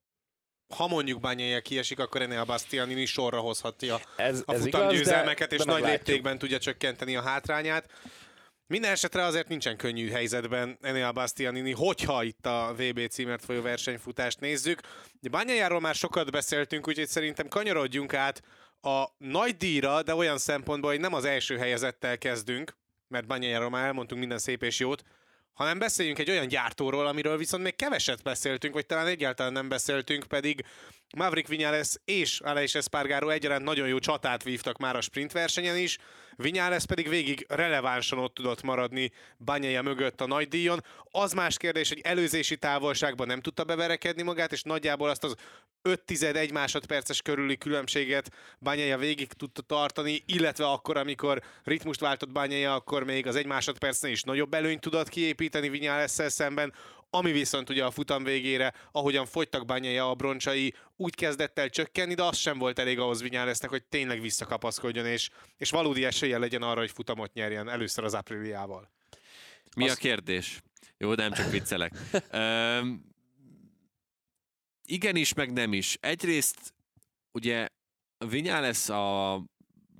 [0.76, 5.84] ha mondjuk Bányája kiesik, akkor ennél a Bastianini sorra hozhatja ez, a futamgyőzelmeket, és nagy
[5.84, 7.90] léptékben tudja csökkenteni a hátrányát.
[8.72, 14.40] Minden esetre azért nincsen könnyű helyzetben Enea Bastianini, hogyha itt a VB címert folyó versenyfutást
[14.40, 14.82] nézzük.
[15.32, 18.42] Banyajáról már sokat beszéltünk, úgyhogy szerintem kanyarodjunk át
[18.82, 23.86] a nagy díjra, de olyan szempontból, hogy nem az első helyezettel kezdünk, mert Banyajáról már
[23.86, 25.04] elmondtunk minden szép és jót,
[25.54, 30.24] hanem beszéljünk egy olyan gyártóról, amiről viszont még keveset beszéltünk, vagy talán egyáltalán nem beszéltünk,
[30.24, 30.66] pedig
[31.18, 35.98] Maverick Viñales és Aleix Espargaro egyaránt nagyon jó csatát vívtak már a sprint versenyen is,
[36.42, 39.12] Vinyales pedig végig relevánsan ott tudott maradni
[39.46, 40.84] Banyaja mögött a nagy díjon.
[41.12, 45.36] Az más kérdés, hogy előzési távolságban nem tudta beverekedni magát, és nagyjából azt az
[45.84, 53.04] 5-1 másodperces körüli különbséget Banyaja végig tudta tartani, illetve akkor, amikor ritmust váltott Banyaja, akkor
[53.04, 56.74] még az egy másodpercnél is nagyobb előnyt tudott kiépíteni vinyales szemben,
[57.14, 62.14] ami viszont ugye a futam végére, ahogyan fogytak bányája a broncsai, úgy kezdett el csökkenni,
[62.14, 66.62] de az sem volt elég ahhoz Vinyálesznek, hogy tényleg visszakapaszkodjon, és, és valódi esélye legyen
[66.62, 68.90] arra, hogy futamot nyerjen először az ápriliával.
[69.76, 70.62] Mi Az- a kérdés?
[70.98, 71.94] Jó, nem csak viccelek.
[72.32, 73.06] Öm,
[74.86, 75.98] igenis, meg nem is.
[76.00, 76.74] Egyrészt
[77.32, 77.68] ugye
[78.18, 79.44] Vinyales a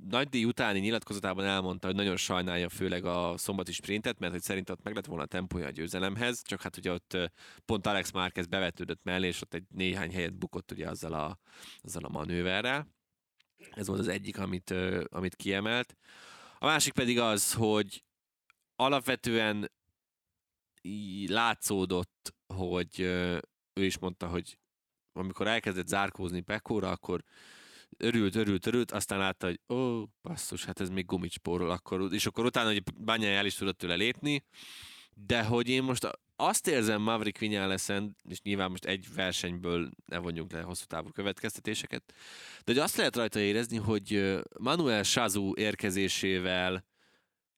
[0.08, 4.70] nagy díj utáni nyilatkozatában elmondta, hogy nagyon sajnálja főleg a szombati sprintet, mert hogy szerint
[4.70, 7.16] ott meg lett volna a tempója a győzelemhez, csak hát ugye ott
[7.64, 11.38] pont Alex Márquez bevetődött mellé, és ott egy néhány helyet bukott ugye azzal a,
[11.80, 12.88] azzal a manőverrel.
[13.70, 14.74] Ez volt az egyik, amit,
[15.08, 15.96] amit kiemelt.
[16.58, 18.04] A másik pedig az, hogy
[18.76, 19.70] alapvetően
[21.26, 23.00] látszódott, hogy
[23.72, 24.58] ő is mondta, hogy
[25.12, 27.24] amikor elkezdett zárkózni Pekóra, akkor
[27.96, 32.44] örült, örült, örült, aztán látta, hogy ó, basszus, hát ez még gumicspórol, akkor, és akkor
[32.44, 34.44] utána, hogy Bányai el is tudott tőle lépni,
[35.14, 40.52] de hogy én most azt érzem Maverick Vinyáleszen, és nyilván most egy versenyből ne vonjunk
[40.52, 42.02] le hosszú távú következtetéseket,
[42.64, 46.84] de hogy azt lehet rajta érezni, hogy Manuel Sazu érkezésével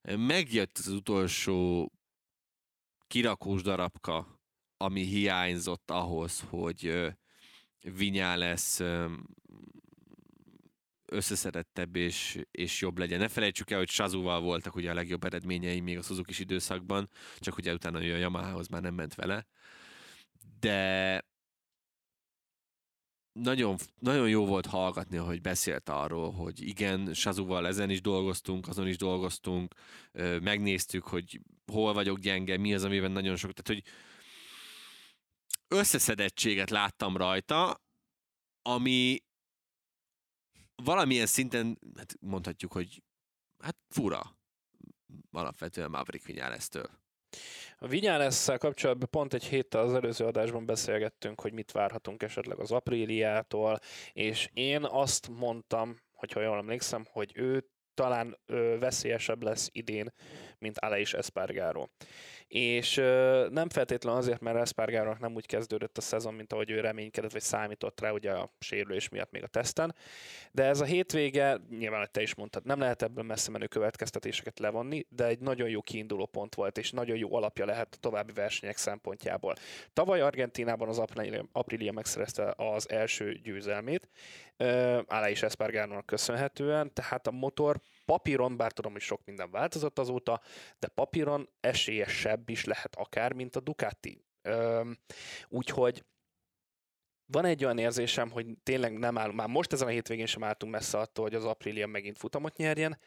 [0.02, 1.92] megjött az utolsó
[3.06, 4.40] kirakós darabka,
[4.76, 7.08] ami hiányzott ahhoz, hogy ö,
[7.80, 9.12] Vinyales ö,
[11.14, 13.18] összeszedettebb és, és jobb legyen.
[13.18, 17.56] Ne felejtsük el, hogy Sazuval voltak ugye a legjobb eredményei még a suzuki időszakban, csak
[17.56, 19.46] ugye utána ő a Yamahához már nem ment vele.
[20.60, 21.24] De
[23.32, 28.86] nagyon, nagyon jó volt hallgatni, hogy beszélt arról, hogy igen, Sazuval ezen is dolgoztunk, azon
[28.86, 29.74] is dolgoztunk,
[30.40, 33.92] megnéztük, hogy hol vagyok gyenge, mi az, amiben nagyon sok, tehát hogy
[35.68, 37.82] összeszedettséget láttam rajta,
[38.62, 39.23] ami
[40.82, 43.02] valamilyen szinten, hát mondhatjuk, hogy
[43.58, 44.38] hát fura
[45.30, 46.90] alapvetően Maverick Vinyálesztől.
[47.78, 52.72] A Vinyálesszel kapcsolatban pont egy héttel az előző adásban beszélgettünk, hogy mit várhatunk esetleg az
[52.72, 53.78] Apriliától,
[54.12, 60.12] és én azt mondtam, hogyha jól emlékszem, hogy ő talán ö, veszélyesebb lesz idén,
[60.58, 61.86] mint Aleix Espargaro.
[62.54, 66.80] És ö, nem feltétlenül azért, mert Espargarónak nem úgy kezdődött a szezon, mint ahogy ő
[66.80, 69.94] reménykedett, vagy számított rá ugye a sérülés miatt még a teszten,
[70.52, 74.58] de ez a hétvége, nyilván, hogy te is mondtad, nem lehet ebből messze menő következtetéseket
[74.58, 78.32] levonni, de egy nagyon jó kiinduló pont volt, és nagyon jó alapja lehet a további
[78.32, 79.54] versenyek szempontjából.
[79.92, 84.08] Tavaly Argentinában az Aprilia, Aprilia megszerezte az első győzelmét,
[84.58, 90.40] uh, Aleix Espargarónak köszönhetően, tehát a motor papíron, bár tudom, hogy sok minden változott azóta,
[90.78, 94.24] de papíron esélyesebb is lehet akár, mint a Ducati.
[95.48, 96.04] Úgyhogy
[97.26, 100.72] van egy olyan érzésem, hogy tényleg nem állunk, már most ezen a hétvégén sem álltunk
[100.72, 102.98] messze attól, hogy az Aprilia megint futamot nyerjen,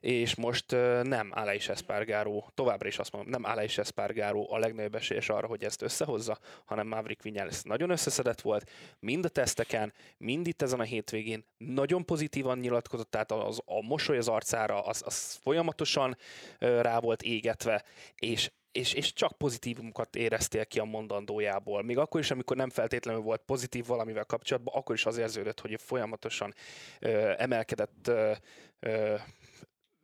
[0.00, 0.70] és most
[1.02, 5.64] nem Aleix Espargaró, továbbra is azt mondom, nem Aleix Espargaró a legnagyobb esélyes arra, hogy
[5.64, 10.82] ezt összehozza, hanem Maverick Viñales nagyon összeszedett volt, mind a teszteken, mind itt ezen a
[10.82, 16.16] hétvégén nagyon pozitívan nyilatkozott, tehát az, a mosoly az arcára, az, az folyamatosan
[16.58, 21.82] rá volt égetve, és és, és csak pozitívumokat éreztél ki a mondandójából.
[21.82, 25.80] Még akkor is, amikor nem feltétlenül volt pozitív valamivel kapcsolatban, akkor is az érződött, hogy
[25.80, 26.54] folyamatosan
[27.00, 28.32] ö, emelkedett ö,
[28.80, 29.14] ö,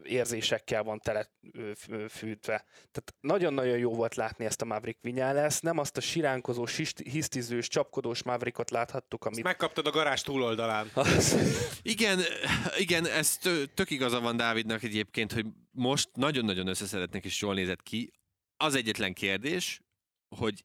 [0.02, 1.30] érzésekkel van tele
[2.08, 2.64] fűtve.
[2.74, 6.66] Tehát nagyon-nagyon jó volt látni ezt a Maverick Vinyales, nem azt a siránkozó,
[7.04, 9.44] hisztizős, csapkodós Maverickot láthattuk, Ezt amit...
[9.44, 10.90] megkaptad a garázs túloldalán.
[11.82, 12.20] Igen,
[12.78, 17.82] igen, ez tö- tök igaza van Dávidnak egyébként, hogy most nagyon-nagyon összeszedetnek és jól nézett
[17.82, 18.12] ki.
[18.60, 19.80] Az egyetlen kérdés,
[20.36, 20.64] hogy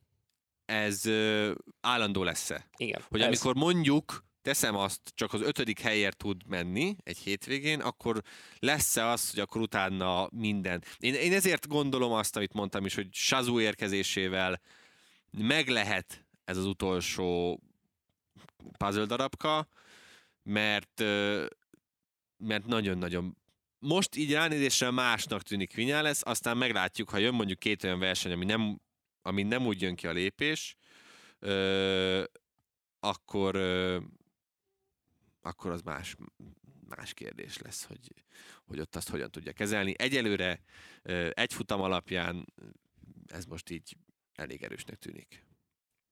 [0.65, 2.67] ez ö, állandó lesz-e?
[2.77, 7.81] Igen, Hogy ez- amikor mondjuk teszem azt, csak az ötödik helyért tud menni egy hétvégén,
[7.81, 8.21] akkor
[8.59, 10.83] lesz-e az, hogy akkor utána minden.
[10.97, 14.61] Én, én ezért gondolom azt, amit mondtam is, hogy Sazu érkezésével
[15.31, 17.59] meg lehet ez az utolsó
[18.77, 19.67] puzzle darabka,
[20.43, 21.03] mert
[22.37, 23.37] mert nagyon-nagyon
[23.83, 28.45] most így ránézésre másnak tűnik Vinyales, aztán meglátjuk, ha jön mondjuk két olyan verseny, ami
[28.45, 28.81] nem,
[29.21, 30.75] ami nem úgy jön ki a lépés,
[31.39, 32.23] ö,
[32.99, 33.99] akkor, ö,
[35.41, 36.15] akkor az más,
[36.87, 37.99] más kérdés lesz, hogy,
[38.65, 39.93] hogy ott azt hogyan tudja kezelni.
[39.97, 40.61] Egyelőre
[41.01, 42.45] ö, egy futam alapján
[43.27, 43.97] ez most így
[44.35, 45.45] elég erősnek tűnik.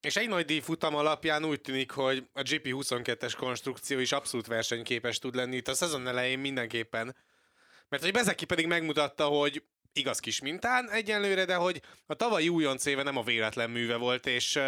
[0.01, 5.36] És egy nagy díjfutam alapján úgy tűnik, hogy a GP22-es konstrukció is abszolút versenyképes tud
[5.36, 7.15] lenni itt a szezon elején mindenképpen.
[7.92, 9.64] Mert hogy Bezeki pedig megmutatta, hogy
[9.94, 14.26] igaz kis mintán egyenlőre, de hogy a tavalyi újonc éve nem a véletlen műve volt,
[14.26, 14.60] és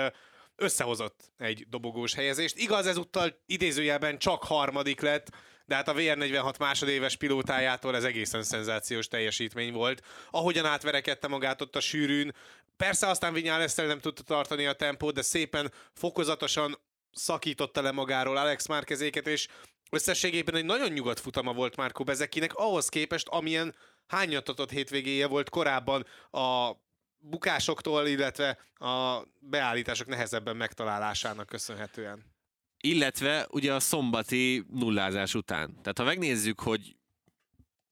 [0.56, 2.58] összehozott egy dobogós helyezést.
[2.58, 5.30] Igaz, ezúttal idézőjelben csak harmadik lett,
[5.66, 10.06] de hát a VR46 másodéves pilótájától ez egészen szenzációs teljesítmény volt.
[10.32, 12.36] Ahogyan átverekedte magát ott a sűrűn,
[12.78, 16.80] persze aztán Vinyales nem tudta tartani a tempót, de szépen fokozatosan
[17.12, 19.48] szakította le magáról Alex Márkezéket, és
[19.94, 23.76] összességében egy nagyon nyugodt futama volt Márko Bezekinek, ahhoz képest, amilyen
[24.08, 26.72] hányatatott hétvégéje volt korábban a
[27.18, 32.32] bukásoktól, illetve a beállítások nehezebben megtalálásának köszönhetően.
[32.80, 35.82] Illetve ugye a szombati nullázás után.
[35.82, 36.96] Tehát ha megnézzük, hogy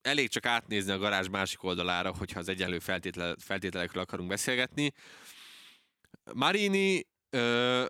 [0.02, 4.94] elég csak átnézni a garázs másik oldalára, hogyha az egyenlő feltétele, feltételekről akarunk beszélgetni.
[6.34, 7.86] Marini ö,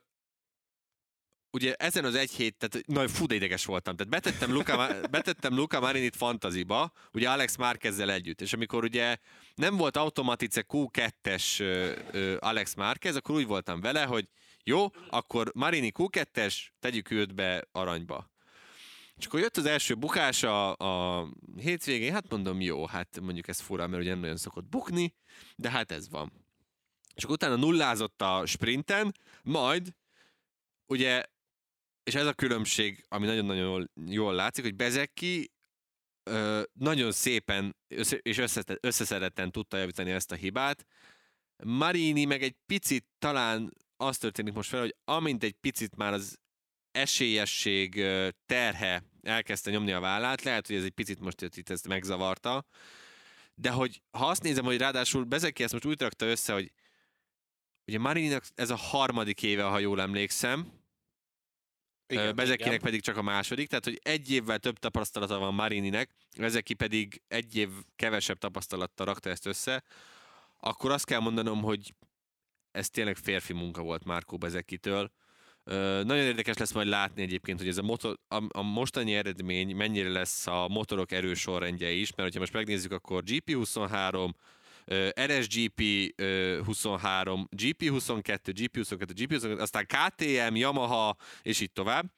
[1.52, 3.96] ugye ezen az egy hét, tehát nagyon fú, de ideges voltam.
[3.96, 9.18] Tehát betettem Luca, betettem Luca Marinit fantaziba, ugye Alex Márkezzel együtt, és amikor ugye
[9.56, 11.64] nem volt automatice Q2-es
[12.40, 14.28] Alex Márkez, akkor úgy voltam vele, hogy
[14.64, 18.30] jó, akkor Marini Q2-es, tegyük őt be aranyba.
[19.18, 21.28] És akkor jött az első bukás a, a
[21.58, 25.14] hétvégén, hát mondom, jó, hát mondjuk ez fura, mert ugye nem nagyon szokott bukni,
[25.56, 26.32] de hát ez van.
[27.16, 29.94] És akkor utána nullázott a sprinten, majd
[30.86, 31.24] ugye,
[32.12, 35.52] és ez a különbség, ami nagyon-nagyon jól, jól látszik, hogy Bezeki
[36.24, 37.76] ö, nagyon szépen
[38.22, 38.38] és
[38.80, 40.86] összeszedetten tudta javítani ezt a hibát.
[41.64, 46.38] Marini meg egy picit talán az történik most fel, hogy amint egy picit már az
[46.92, 48.06] esélyesség
[48.46, 52.66] terhe elkezdte nyomni a vállát, lehet, hogy ez egy picit most itt ezt megzavarta,
[53.56, 56.72] de hogy ha azt nézem, hogy ráadásul Bezeki ezt most úgy rakta össze, hogy
[57.88, 60.81] ugye Marininak ez a harmadik éve, ha jól emlékszem,
[62.12, 62.82] igen, Bezekinek igen.
[62.82, 67.56] pedig csak a második, tehát hogy egy évvel több tapasztalata van Marininek, Bezeki pedig egy
[67.56, 69.84] év kevesebb tapasztalattal rakta ezt össze,
[70.60, 71.94] akkor azt kell mondanom, hogy
[72.72, 75.12] ez tényleg férfi munka volt Márkó Bezekitől.
[75.64, 80.10] Nagyon érdekes lesz majd látni egyébként, hogy ez a, motor, a, a mostani eredmény mennyire
[80.10, 84.30] lesz a motorok erősorrendje is, mert ha most megnézzük, akkor GP23,
[85.16, 85.82] RSGP
[86.66, 92.12] 23, GP22, GP22, GP22, aztán KTM, Yamaha, és így tovább.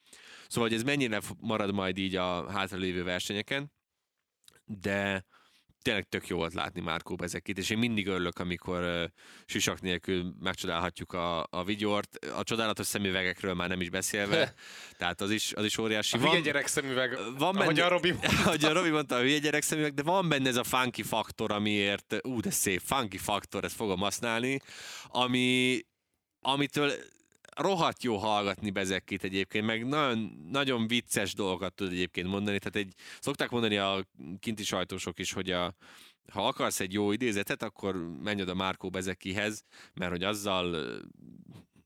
[0.48, 3.72] Szóval, hogy ez mennyire marad majd így a hátralévő versenyeken,
[4.66, 5.26] de
[5.84, 9.04] tényleg tök jó volt látni Márkó Bezekit, és én mindig örülök, amikor uh,
[9.46, 14.54] sisak nélkül megcsodálhatjuk a, a videót, a csodálatos szemüvegekről már nem is beszélve,
[14.98, 16.18] tehát az is, az is óriási.
[16.18, 18.30] A hülye gyerek szemüveg, van benne, ahogy a Robi mondta.
[18.46, 21.52] ahogy a Robi mondta, a hülye gyerek szemüveg, de van benne ez a funky faktor,
[21.52, 24.60] amiért, ú, de szép, funky faktor, ezt fogom használni,
[25.08, 25.80] ami,
[26.42, 26.92] amitől
[27.56, 32.60] rohadt jó hallgatni Bezekit egyébként, meg nagyon, nagyon vicces dolgokat tud egyébként mondani.
[32.60, 34.06] Tehát egy, szokták mondani a
[34.40, 35.76] kinti sajtósok is, hogy a,
[36.32, 41.00] ha akarsz egy jó idézetet, akkor menj oda Márkó Bezekihez, mert hogy azzal,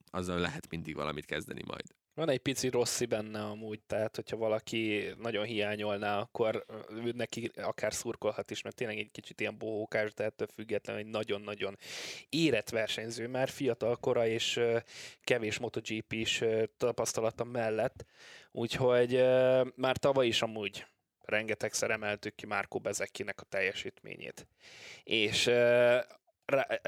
[0.09, 1.85] azzal lehet mindig valamit kezdeni majd.
[2.17, 7.93] Van egy pici rosszi benne amúgy, tehát hogyha valaki nagyon hiányolná, akkor ő neki akár
[7.93, 11.77] szurkolhat is, mert tényleg egy kicsit ilyen bohókás, de ettől függetlenül egy nagyon-nagyon
[12.29, 14.59] érett versenyző már fiatal kora és
[15.21, 16.43] kevés MotoGP is
[16.77, 18.05] tapasztalata mellett,
[18.51, 19.23] úgyhogy
[19.75, 20.85] már tavaly is amúgy
[21.21, 24.47] rengetegszer emeltük ki Márkó Bezekinek a teljesítményét.
[25.03, 25.51] És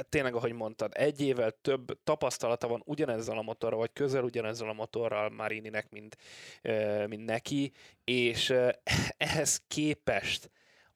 [0.09, 4.73] tényleg, ahogy mondtad, egy évvel több tapasztalata van ugyanezzel a motorral, vagy közel ugyanezzel a
[4.73, 6.17] motorral Marininek, mint,
[7.07, 7.71] mint neki,
[8.03, 8.53] és
[9.17, 10.49] ehhez képest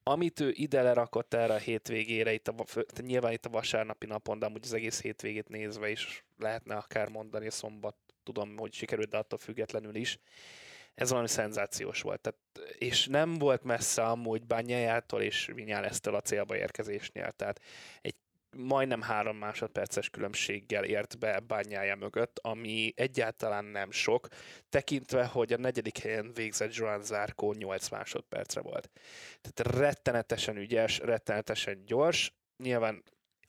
[0.06, 2.66] amit ő ide lerakott erre a hétvégére, itt a,
[3.02, 7.50] nyilván itt a vasárnapi napon, de amúgy az egész hétvégét nézve is lehetne akár mondani,
[7.50, 10.20] szombat tudom, hogy sikerült, de attól függetlenül is.
[10.96, 12.22] Ez valami szenzációs volt.
[12.22, 12.40] Tehát,
[12.78, 17.32] és nem volt messze amúgy Bányájától és Vinyálesztől a célba érkezésnél.
[17.32, 17.62] Tehát
[18.02, 18.16] egy
[18.56, 24.28] majdnem három másodperces különbséggel ért be bányája mögött, ami egyáltalán nem sok,
[24.70, 28.90] tekintve, hogy a negyedik helyen végzett Joan Zárkó 8 másodpercre volt.
[29.42, 33.04] Tehát rettenetesen ügyes, rettenetesen gyors, nyilván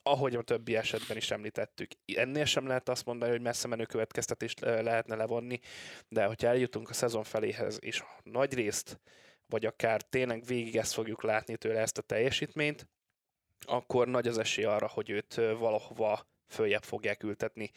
[0.07, 4.59] ahogy a többi esetben is említettük, ennél sem lehet azt mondani, hogy messze menő következtetést
[4.59, 5.59] lehetne levonni,
[6.07, 8.99] de hogyha eljutunk a szezon feléhez, és nagy részt,
[9.47, 12.87] vagy akár tényleg végig ezt fogjuk látni tőle ezt a teljesítményt,
[13.61, 17.71] akkor nagy az esély arra, hogy őt valahova följebb fogják ültetni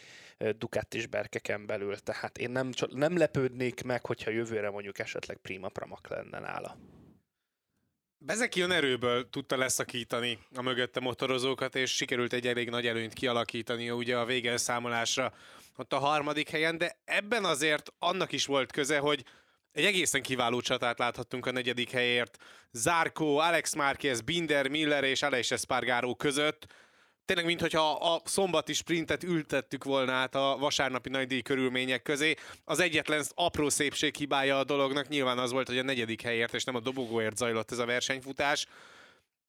[0.59, 1.99] Ducatis berkeken belül.
[1.99, 6.79] Tehát én nem, nem lepődnék meg, hogyha jövőre mondjuk esetleg Prima Pramak lenne nála.
[8.21, 14.19] Bezeki erőből tudta leszakítani a mögötte motorozókat, és sikerült egy elég nagy előnyt kialakítani ugye
[14.19, 15.33] a végelszámolásra
[15.77, 19.25] ott a harmadik helyen, de ebben azért annak is volt köze, hogy
[19.73, 22.37] egy egészen kiváló csatát láthattunk a negyedik helyért.
[22.73, 26.67] Zárkó, Alex Márquez, Binder, Miller és Aleix Espargaró között.
[27.25, 32.35] Tényleg, mintha a szombati sprintet ültettük volna át a vasárnapi nagydíj körülmények közé.
[32.65, 36.65] Az egyetlen apró szépség hibája a dolognak nyilván az volt, hogy a negyedik helyért és
[36.65, 38.67] nem a dobogóért zajlott ez a versenyfutás.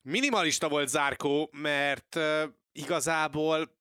[0.02, 3.78] Minimalista volt Zárkó, mert uh, igazából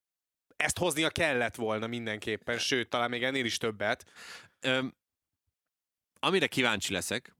[0.56, 4.04] ezt hoznia kellett volna mindenképpen, sőt, talán még ennél is többet
[6.20, 7.36] amire kíváncsi leszek,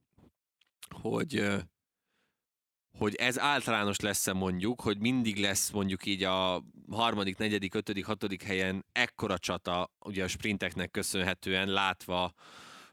[1.01, 1.59] hogy
[2.99, 8.43] hogy ez általános lesz mondjuk, hogy mindig lesz mondjuk így a harmadik, negyedik, ötödik, hatodik
[8.43, 12.33] helyen ekkora csata, ugye a sprinteknek köszönhetően látva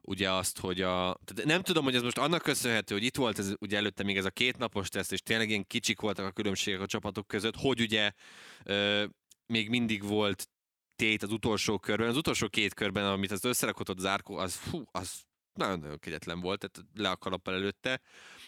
[0.01, 1.19] ugye azt, hogy a...
[1.23, 4.17] Tehát nem tudom, hogy ez most annak köszönhető, hogy itt volt ez, ugye előtte még
[4.17, 7.55] ez a két napos teszt, és tényleg ilyen kicsik voltak a különbségek a csapatok között,
[7.55, 8.11] hogy ugye
[8.63, 9.05] ö,
[9.45, 10.49] még mindig volt
[10.95, 12.07] tét az utolsó körben.
[12.07, 15.25] Az utolsó két körben, amit az összerakott az árkó, az, fú, az
[15.57, 18.01] nagyon-nagyon kegyetlen volt, tehát le a kalappal előtte,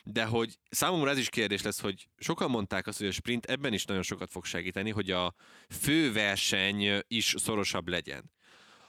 [0.03, 3.74] de hogy számomra ez is kérdés lesz, hogy sokan mondták azt, hogy a sprint ebben
[3.74, 5.34] is nagyon sokat fog segíteni, hogy a
[5.70, 8.32] fő verseny is szorosabb legyen.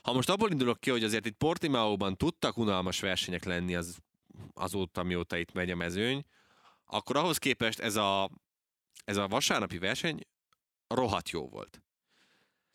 [0.01, 3.97] Ha most abból indulok ki, hogy azért itt Portimaóban tudtak unalmas versenyek lenni az,
[4.53, 6.23] azóta, mióta itt megy a mezőny,
[6.85, 8.29] akkor ahhoz képest ez a,
[9.05, 10.19] ez a vasárnapi verseny
[10.87, 11.81] rohadt jó volt.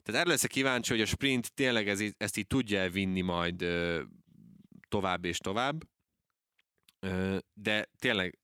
[0.02, 3.64] Tehát erre leszek kíváncsi, hogy a sprint tényleg ez, ezt így tudja vinni majd
[4.94, 5.84] tovább és tovább,
[7.52, 8.38] de tényleg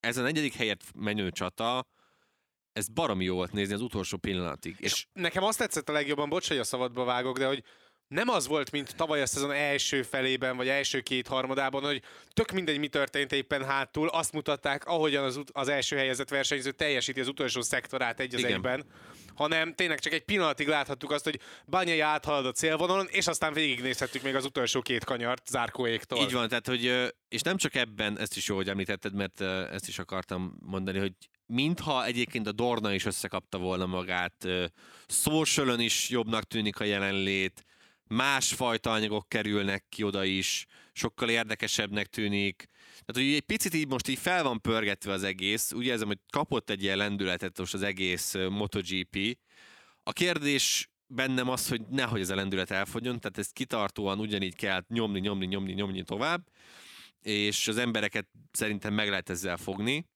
[0.00, 1.86] ez a negyedik helyet menő csata,
[2.72, 4.76] ez baromi jó volt nézni az utolsó pillanatig.
[4.78, 7.64] És, és nekem azt tetszett a legjobban, bocs, hogy a szabadba vágok, de hogy
[8.08, 12.02] nem az volt, mint tavaly a szezon első felében, vagy első két harmadában, hogy
[12.32, 17.20] tök mindegy, mi történt éppen hátul, azt mutatták, ahogyan az, az első helyezett versenyző teljesíti
[17.20, 18.52] az utolsó szektorát egy az Igen.
[18.52, 18.84] egyben,
[19.38, 24.22] hanem tényleg csak egy pillanatig láthattuk azt, hogy Banyai áthalad a célvonalon, és aztán végignézhettük
[24.22, 26.18] még az utolsó két kanyart zárkóéktól.
[26.18, 29.88] Így van, tehát hogy, és nem csak ebben, ezt is jó, hogy említetted, mert ezt
[29.88, 31.12] is akartam mondani, hogy
[31.46, 34.46] mintha egyébként a Dorna is összekapta volna magát,
[35.06, 37.64] social is jobbnak tűnik a jelenlét,
[38.04, 40.66] másfajta anyagok kerülnek ki oda is,
[40.98, 42.68] sokkal érdekesebbnek tűnik.
[43.04, 46.18] Tehát, hogy egy picit így most így fel van pörgetve az egész, úgy érzem, hogy
[46.32, 49.38] kapott egy ilyen lendületet most az egész MotoGP.
[50.02, 54.84] A kérdés bennem az, hogy nehogy ez a lendület elfogjon, tehát ezt kitartóan ugyanígy kell
[54.88, 56.48] nyomni, nyomni, nyomni, nyomni tovább,
[57.22, 60.06] és az embereket szerintem meg lehet ezzel fogni.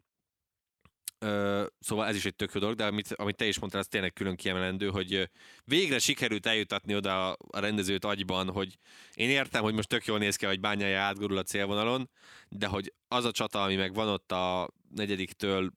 [1.81, 4.13] Szóval ez is egy tök jó dolog, de amit, amit te is mondtál, az tényleg
[4.13, 5.31] külön kiemelendő, hogy
[5.65, 8.79] végre sikerült eljutatni oda a rendezőt agyban, hogy
[9.15, 12.11] én értem, hogy most tök jól néz ki, hogy bányája átgurul a célvonalon,
[12.49, 15.73] de hogy az a csata, ami meg van ott a negyediktől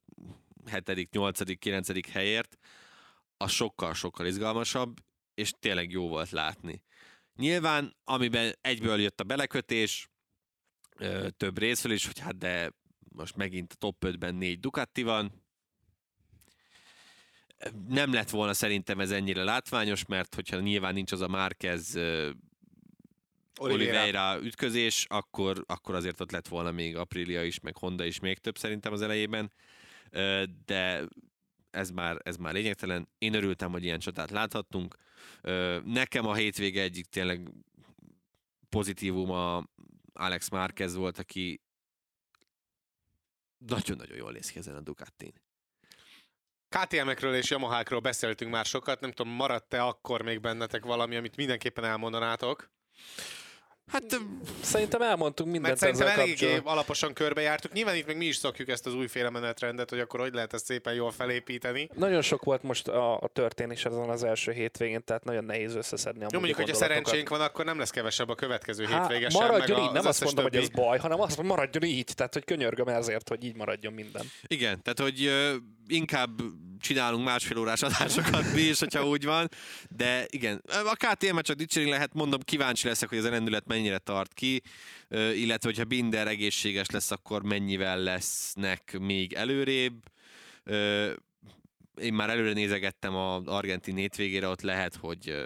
[0.66, 2.58] hetedik, nyolcadik, kilencedik helyért,
[3.38, 4.98] az sokkal-sokkal izgalmasabb,
[5.34, 6.84] és tényleg jó volt látni.
[7.36, 10.10] Nyilván, amiben egyből jött a belekötés,
[11.38, 12.72] több részről is, hogy hát de
[13.16, 15.44] most megint a top 5-ben négy Ducati van.
[17.88, 22.34] Nem lett volna szerintem ez ennyire látványos, mert hogyha nyilván nincs az a Márquez Oliveira.
[23.60, 28.38] Oliveira ütközés, akkor, akkor azért ott lett volna még Aprilia is, meg Honda is még
[28.38, 29.52] több szerintem az elejében,
[30.66, 31.08] de
[31.72, 33.08] ez már, ez már lényegtelen.
[33.18, 34.96] Én örültem, hogy ilyen csatát láthattunk.
[35.84, 37.52] Nekem a hétvége egyik tényleg
[38.70, 39.70] pozitívum a
[40.14, 41.62] Alex Márquez volt, aki
[43.58, 45.34] nagyon-nagyon jól néz ki ezen a Ducatin.
[46.70, 51.84] KTM-ekről és Yamahákról beszéltünk már sokat, nem tudom, maradt-e akkor még bennetek valami, amit mindenképpen
[51.84, 52.72] elmondanátok?
[53.88, 54.20] Hát
[54.62, 57.72] szerintem elmondtunk mindent Mert szerintem eléggé alaposan körbejártuk.
[57.74, 60.66] Nyilván itt meg mi is szokjuk ezt az újféle menetrendet, hogy akkor hogy lehet ezt
[60.66, 61.90] szépen jól felépíteni.
[61.94, 66.24] Nagyon sok volt most a, a történés ezen az első hétvégén, tehát nagyon nehéz összeszedni
[66.24, 69.48] a Jó, mondjuk, hogyha szerencsénk van, akkor nem lesz kevesebb a következő Há, hétvége sem.
[69.48, 70.56] Maradjon így, nem azt mondom, többi.
[70.56, 74.32] hogy ez baj, hanem azt maradjon így, tehát hogy könyörgöm ezért, hogy így maradjon minden.
[74.48, 75.32] Igen, tehát hogy
[75.88, 76.30] inkább
[76.80, 79.50] csinálunk másfél órás adásokat mi is, hogyha úgy van,
[79.90, 83.98] de igen, a KTM-et csak dicsérni lehet, mondom, kíváncsi leszek, hogy ez a rendület mennyire
[83.98, 84.62] tart ki,
[85.10, 90.04] illetve hogyha Binder egészséges lesz, akkor mennyivel lesznek még előrébb.
[92.02, 95.46] Én már előre nézegettem az argentin hétvégére, ott lehet, hogy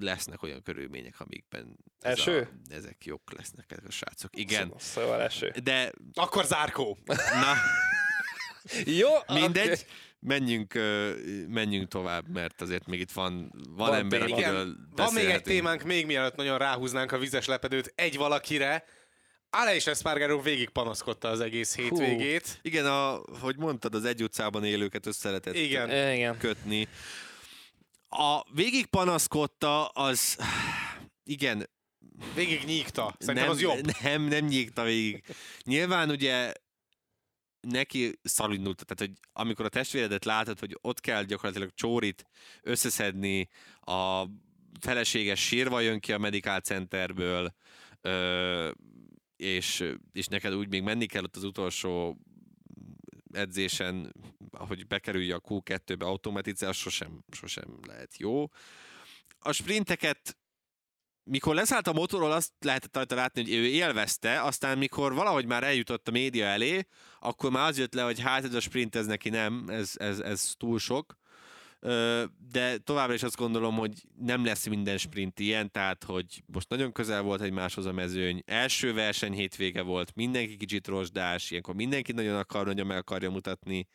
[0.00, 2.48] lesznek olyan körülmények, amikben ez eső?
[2.70, 4.36] A, ezek jók lesznek ezek a srácok.
[4.36, 4.72] Igen.
[4.78, 5.52] Szóval eső.
[5.62, 5.92] De...
[6.14, 6.98] Akkor zárkó.
[7.06, 7.52] Na.
[9.00, 9.64] Jó, Mindegy.
[9.64, 9.84] Okay
[10.26, 10.72] menjünk,
[11.48, 15.82] menjünk tovább, mert azért még itt van, van, van ember, igen, Van még egy témánk,
[15.82, 18.84] még mielőtt nagyon ráhúznánk a vizes lepedőt egy valakire,
[19.50, 22.46] Aleix Espargaro végig panaszkodta az egész hétvégét.
[22.46, 22.58] Hú.
[22.62, 26.14] Igen, a, hogy mondtad, az egy utcában élőket össze lehetett igen.
[26.14, 26.38] igen.
[26.38, 26.88] kötni.
[28.08, 30.38] A végig panaszkodta, az
[31.24, 31.72] igen,
[32.34, 33.14] Végig nyígta.
[33.18, 34.02] Szerintem nem, az jobb.
[34.02, 35.24] Nem, nem nyígta végig.
[35.64, 36.52] Nyilván ugye
[37.66, 42.26] neki szalindult, tehát hogy amikor a testvéredet látod, hogy ott kell gyakorlatilag csórit
[42.62, 43.48] összeszedni,
[43.80, 44.24] a
[44.80, 47.54] feleséges sírva jön ki a Medical Centerből,
[49.36, 52.18] és, és neked úgy még menni kell ott az utolsó
[53.32, 54.14] edzésen,
[54.50, 58.48] hogy bekerülj a Q2-be automatizál, sosem, sosem lehet jó.
[59.38, 60.36] A sprinteket
[61.24, 65.62] mikor leszállt a motorról, azt lehetett rajta látni, hogy ő élvezte, aztán mikor valahogy már
[65.62, 66.86] eljutott a média elé,
[67.20, 70.18] akkor már az jött le, hogy hát ez a sprint, ez neki nem, ez, ez,
[70.18, 71.16] ez túl sok.
[72.52, 76.92] De továbbra is azt gondolom, hogy nem lesz minden sprint ilyen, tehát hogy most nagyon
[76.92, 82.36] közel volt egymáshoz a mezőny, első verseny hétvége volt, mindenki kicsit rozsdás, ilyenkor mindenki nagyon
[82.36, 83.88] akar, nagyon meg akarja mutatni.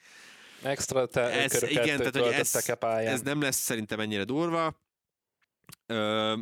[0.61, 2.72] Extra te, Ez, igen, tehát hogy ez,
[3.06, 4.80] ez nem lesz szerintem ennyire durva.
[5.85, 6.34] Ö,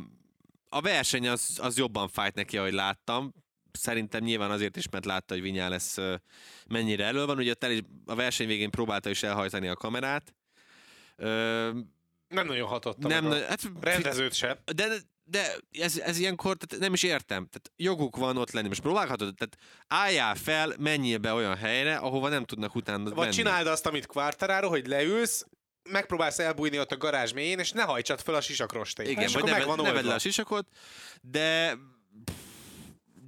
[0.78, 3.34] a verseny az, az jobban fájt neki, ahogy láttam.
[3.72, 5.98] Szerintem nyilván azért is, mert látta, hogy Vinyá lesz
[6.68, 7.38] mennyire elő van.
[7.38, 10.36] Ugye el is, a verseny végén próbálta is elhajtani a kamerát.
[11.16, 11.70] Ö,
[12.28, 12.98] Nem nagyon hatott.
[12.98, 14.62] nem, a hát, rendezőt se.
[14.76, 14.88] de,
[15.24, 17.48] de ez, ez ilyenkor tehát nem is értem.
[17.48, 18.68] Tehát joguk van ott lenni.
[18.68, 23.32] Most próbálhatod, tehát álljál fel, menjél be olyan helyre, ahova nem tudnak utána Vagy menni.
[23.32, 25.46] csináld azt, amit Quartararo, hogy leülsz,
[25.90, 29.08] megpróbálsz elbújni ott a garázs mélyén, és ne hajtsad fel a sisakrostét.
[29.08, 30.68] Igen, vagy ne, ne vedd le a sisakot,
[31.22, 31.78] de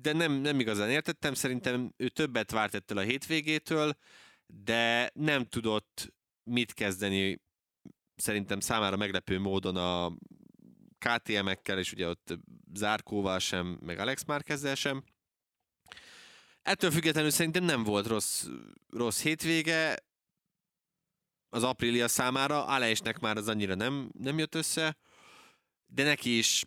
[0.02, 3.98] de nem, nem igazán értettem, szerintem ő többet várt ettől a hétvégétől,
[4.45, 6.14] de nem tudott
[6.44, 7.41] mit kezdeni
[8.15, 10.14] szerintem számára meglepő módon a
[10.98, 12.38] KTM-ekkel, és ugye ott
[12.73, 15.03] Zárkóval sem, meg Alex Márkezzel sem.
[16.61, 18.45] Ettől függetlenül szerintem nem volt rossz,
[18.90, 19.98] rossz hétvége
[21.49, 24.97] az Aprilia számára, Alesnek már az annyira nem, nem jött össze,
[25.85, 26.63] de neki is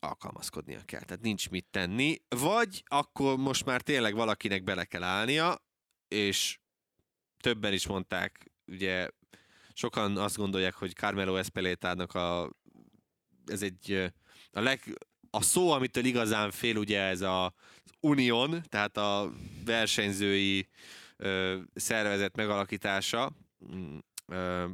[0.00, 5.64] alkalmazkodnia kell, tehát nincs mit tenni, vagy akkor most már tényleg valakinek bele kell állnia,
[6.08, 6.58] és
[7.42, 9.08] többen is mondták, ugye
[9.72, 12.50] sokan azt gondolják, hogy Carmelo Espelétának a
[13.46, 14.12] ez egy
[14.50, 14.98] a, leg,
[15.30, 19.32] a szó, amitől igazán fél, ugye ez a, az unión, tehát a
[19.64, 20.68] versenyzői
[21.16, 23.32] ö, szervezet megalakítása,
[24.26, 24.68] ö,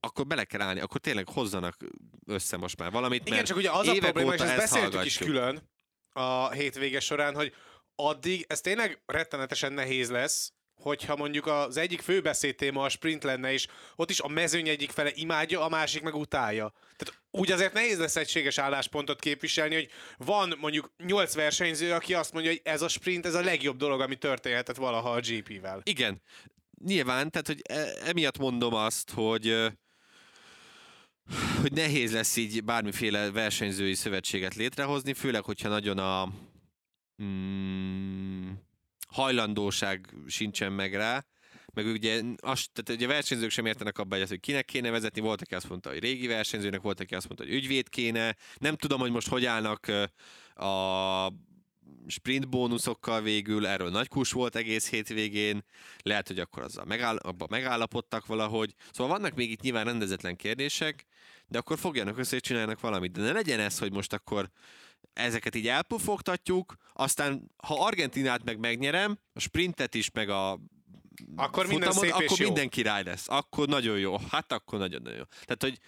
[0.00, 1.76] akkor bele kell állni, akkor tényleg hozzanak
[2.26, 5.04] össze most már valamit, Igen, mert csak ugye az a probléma, és ezt ezt beszéltük
[5.04, 5.28] is hallgatjuk.
[5.28, 5.68] külön
[6.12, 7.54] a hétvége során, hogy
[7.94, 13.52] addig ez tényleg rettenetesen nehéz lesz, hogyha mondjuk az egyik fő beszédtéma a sprint lenne,
[13.52, 16.72] és ott is a mezőny egyik fele imádja, a másik meg utálja.
[16.96, 22.32] Tehát úgy azért nehéz lesz egységes álláspontot képviselni, hogy van mondjuk nyolc versenyző, aki azt
[22.32, 25.80] mondja, hogy ez a sprint, ez a legjobb dolog, ami történhetett valaha a GP-vel.
[25.82, 26.22] Igen,
[26.84, 29.72] nyilván, tehát hogy e- emiatt mondom azt, hogy
[31.60, 36.28] hogy nehéz lesz így bármiféle versenyzői szövetséget létrehozni, főleg, hogyha nagyon a
[37.22, 38.50] mm,
[39.08, 41.24] hajlandóság sincsen meg rá,
[41.74, 45.54] meg ugye, azt, tehát ugye versenyzők sem értenek abba, hogy kinek kéne vezetni, volt, aki
[45.54, 49.10] azt mondta, hogy régi versenyzőnek, volt, aki azt mondta, hogy ügyvéd kéne, nem tudom, hogy
[49.10, 49.86] most hogy állnak
[50.54, 51.28] a
[52.06, 55.64] sprint bónuszokkal végül, erről nagy kus volt egész hétvégén,
[56.02, 58.74] lehet, hogy akkor azzal megáll, abba megállapodtak valahogy.
[58.92, 61.06] Szóval vannak még itt nyilván rendezetlen kérdések,
[61.46, 63.12] de akkor fogjanak össze és csinálnak valamit.
[63.12, 64.50] De ne legyen ez, hogy most akkor
[65.12, 70.60] ezeket így elpufogtatjuk, aztán ha Argentinát meg megnyerem, a sprintet is, meg a
[71.36, 72.46] Akkor minden szép és akkor jó.
[72.46, 73.28] minden király lesz.
[73.28, 74.16] Akkor nagyon jó.
[74.30, 75.24] Hát akkor nagyon-nagyon jó.
[75.24, 75.78] Tehát, hogy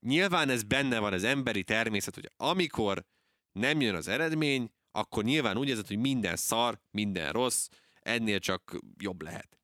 [0.00, 3.04] nyilván ez benne van, az emberi természet, hogy amikor
[3.52, 7.68] nem jön az eredmény, akkor nyilván úgy érzed, hogy minden szar, minden rossz,
[8.00, 9.58] ennél csak jobb lehet.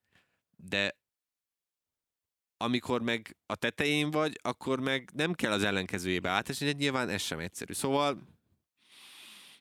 [0.57, 0.97] De
[2.57, 7.39] amikor meg a tetején vagy, akkor meg nem kell az ellenkezőjébe átesni, nyilván ez sem
[7.39, 7.73] egyszerű.
[7.73, 8.23] Szóval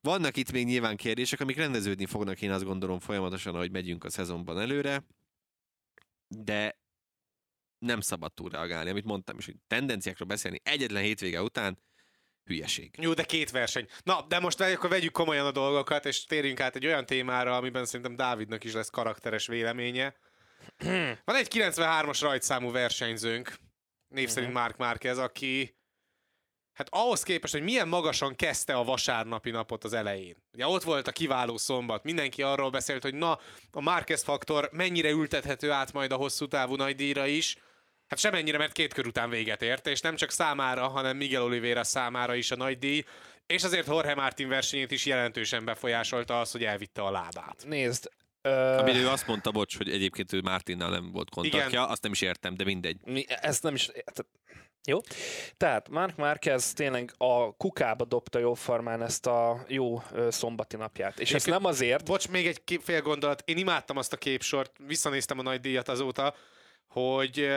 [0.02, 4.10] vannak itt még nyilván kérdések, amik rendeződni fognak, én azt gondolom folyamatosan, ahogy megyünk a
[4.10, 5.06] szezonban előre,
[6.28, 6.80] de
[7.80, 11.80] nem szabad túl reagálni, amit mondtam is, hogy tendenciákról beszélni egyetlen hétvége után
[12.48, 12.92] hülyeség.
[12.98, 13.88] Jó, de két verseny.
[14.04, 17.86] Na, de most akkor vegyük komolyan a dolgokat, és térjünk át egy olyan témára, amiben
[17.86, 20.16] szerintem Dávidnak is lesz karakteres véleménye.
[21.26, 23.54] Van egy 93-as rajtszámú versenyzőnk,
[24.08, 25.76] név szerint Mark Márquez, aki
[26.74, 30.36] hát ahhoz képest, hogy milyen magasan kezdte a vasárnapi napot az elején.
[30.54, 33.40] Ugye ott volt a kiváló szombat, mindenki arról beszélt, hogy na,
[33.72, 37.56] a Márquez faktor mennyire ültethető át majd a hosszú távú nagydíjra is.
[38.08, 41.84] Hát semennyire, mert két kör után véget ért, és nem csak számára, hanem Miguel Oliveira
[41.84, 43.04] számára is a nagydíj,
[43.46, 47.64] és azért Jorge Martin versenyét is jelentősen befolyásolta az, hogy elvitte a lábát.
[47.68, 48.10] Nézd,
[48.42, 51.84] ö, Amire ő azt mondta, bocs, hogy egyébként ő Martinnal nem volt kontaktja, Igen.
[51.84, 52.98] azt nem is értem, de mindegy.
[53.06, 53.86] mi, ezt nem is...
[53.86, 54.26] tehát-
[54.88, 55.00] Jó.
[55.58, 61.20] Tehát Mark Marquez tényleg a kukába dobta jóformán ezt a jó szombati napját.
[61.20, 63.42] És ezt Egyébként- nem azért, Bocs, még egy kép, fél gondolat.
[63.46, 66.36] Én imádtam azt a képsort, visszanéztem a nagy díjat azóta,
[66.88, 67.50] hogy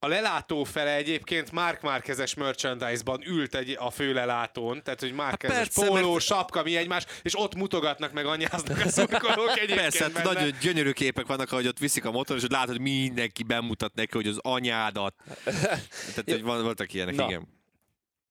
[0.00, 5.64] a lelátó fele egyébként Mark Márkezes merchandise-ban ült egy, a főlelátón, tehát hogy Márkezes Hát
[5.74, 10.02] persze, póló, mert- sapka, mi egymás, és ott mutogatnak meg anyáznak a szurkolók egyébként Persze,
[10.04, 10.32] hát benne.
[10.32, 13.94] nagyon gyönyörű képek vannak, ahogy ott viszik a motor, és ott látod, hogy mindenki bemutat
[13.94, 15.14] neki, hogy az anyádat.
[15.44, 17.24] Tehát, hogy van, voltak ilyenek, Na.
[17.24, 17.56] igen.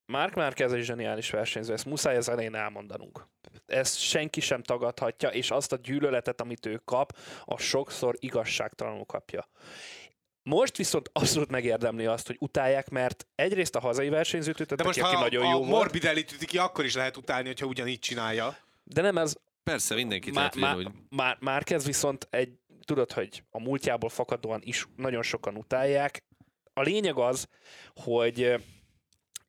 [0.05, 3.27] Mark Márquez egy zseniális versenyző, ezt muszáj az elején elmondanunk.
[3.65, 9.47] Ezt senki sem tagadhatja, és azt a gyűlöletet, amit ő kap, a sokszor igazságtalanul kapja.
[10.49, 15.01] Most viszont abszolút megérdemli azt, hogy utálják, mert egyrészt a hazai versenyzőt ütöttek, De most
[15.01, 17.99] aki ha nagyon a jó volt, Morbidelli üti ki, akkor is lehet utálni, hogyha ugyanígy
[17.99, 18.57] csinálja.
[18.83, 20.95] de nem ez, Persze, mindenkit Má- má- ugyanúgy.
[21.09, 22.49] már, már kezd viszont egy,
[22.85, 26.23] tudod, hogy a múltjából fakadóan is nagyon sokan utálják.
[26.73, 27.47] A lényeg az,
[27.95, 28.55] hogy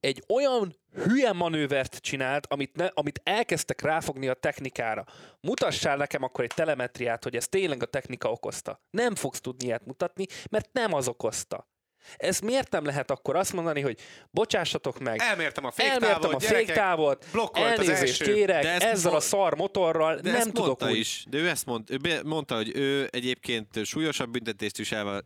[0.09, 5.05] egy olyan hülye manővert csinált, amit, ne, amit elkezdtek ráfogni a technikára.
[5.41, 8.81] Mutassál nekem akkor egy telemetriát, hogy ez tényleg a technika okozta.
[8.91, 11.69] Nem fogsz tudni ilyet mutatni, mert nem az okozta.
[12.17, 13.99] Ez miért nem lehet akkor azt mondani, hogy
[14.31, 18.35] bocsássatok meg, Elmértem a elmértem féktávot, a gyerekek, féktávot, elnézést első.
[18.35, 20.97] kérek, De ezt ezzel a mo- szar motorral De nem ezt tudok mondta úgy.
[20.97, 25.25] is, de ő ezt mondta, ő mondta, hogy ő egyébként súlyosabb büntetést is elvállalt,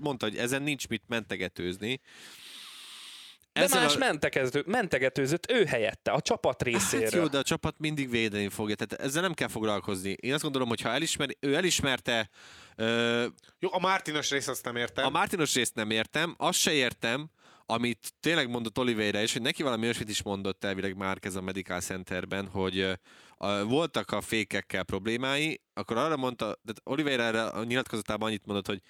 [0.00, 2.00] mondta, hogy ezen nincs mit mentegetőzni.
[3.54, 7.20] De Ezzel más a- mentegető, mentegetőzött ő helyette, a csapat Hát részéről.
[7.20, 10.10] jó, de a csapat mindig védeni fogja, tehát ezzel nem kell foglalkozni.
[10.20, 12.28] Én azt gondolom, hogy ha elismeri, ő elismerte,
[12.76, 13.26] ö,
[13.58, 15.04] Jó, a Martinos rész azt nem értem.
[15.04, 17.30] a Mártinos részt nem értem, azt se értem,
[17.66, 21.40] amit tényleg mondott Oliveira is, hogy neki valami olyasmit is mondott elvileg már ez a
[21.40, 22.80] Medical Centerben, hogy
[23.36, 28.66] a, voltak a fékekkel problémái, akkor arra mondta, tehát Oliveira erre a nyilatkozatában annyit mondott,
[28.66, 28.80] hogy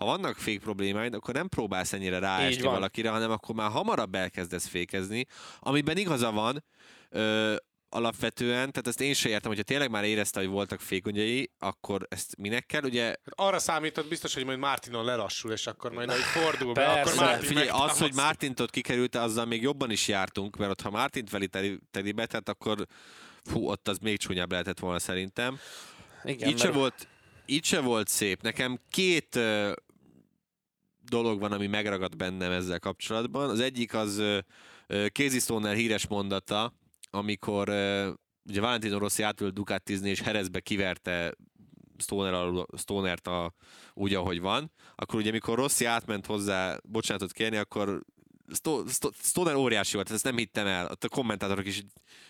[0.00, 4.66] ha vannak fék problémáid, akkor nem próbálsz ennyire ráesni valakire, hanem akkor már hamarabb elkezdesz
[4.66, 5.26] fékezni,
[5.58, 6.64] amiben igaza van,
[7.10, 7.54] ö,
[7.88, 12.36] alapvetően, tehát ezt én se értem, hogyha tényleg már érezte, hogy voltak fékonyai, akkor ezt
[12.36, 16.22] minek kell, ugye Hát Arra számított biztos, hogy majd Martinon lelassul, és akkor majd ahogy
[16.22, 17.12] fordul be, Persze.
[17.12, 18.14] akkor Martin Figyelj, az, hogy
[18.56, 22.26] ott kikerült, azzal még jobban is jártunk, mert ott, ha Martint veli teli, teli be,
[22.26, 22.86] tehát akkor
[23.44, 25.58] fú, ott az még csúnyább lehetett volna szerintem.
[26.24, 27.08] Igen, Így se, mert volt,
[27.46, 28.42] így se volt szép.
[28.42, 29.38] Nekem két
[31.10, 33.50] dolog van, ami megragad bennem ezzel kapcsolatban.
[33.50, 34.22] Az egyik az
[35.12, 36.74] Casey Stoner híres mondata,
[37.10, 37.68] amikor
[38.48, 41.34] ugye Valentino Rossi átült Ducatizni, és Herezbe kiverte
[41.98, 43.54] Stoner alul, Stonert a,
[43.94, 48.02] úgy, ahogy van, akkor ugye amikor Rossi átment hozzá bocsánatot kérni, akkor
[48.52, 50.86] Sto- Sto- Stoner óriási volt, ezt nem hittem el.
[51.00, 51.86] A kommentátorok is így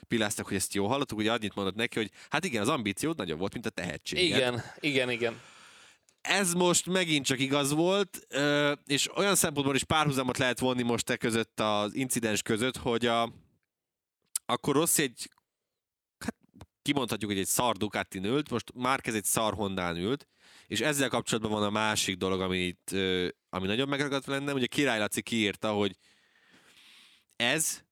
[0.09, 3.39] pilláztak, hogy ezt jó hallottuk, ugye annyit mondott neki, hogy hát igen, az ambíciód nagyobb
[3.39, 4.25] volt, mint a tehetség.
[4.25, 5.41] igen, igen, igen.
[6.21, 8.27] Ez most megint csak igaz volt,
[8.87, 13.33] és olyan szempontból is párhuzamot lehet vonni most e között az incidens között, hogy a,
[14.47, 15.31] akkor rossz egy,
[16.19, 16.35] hát
[16.83, 20.29] kimondhatjuk, hogy egy szar Ducatin ült, most Márquez egy szar Hondán ült,
[20.67, 22.91] és ezzel kapcsolatban van a másik dolog, amit,
[23.49, 25.97] ami nagyon megragadt lennem, ugye Király Laci kiírta, hogy
[27.37, 27.83] ez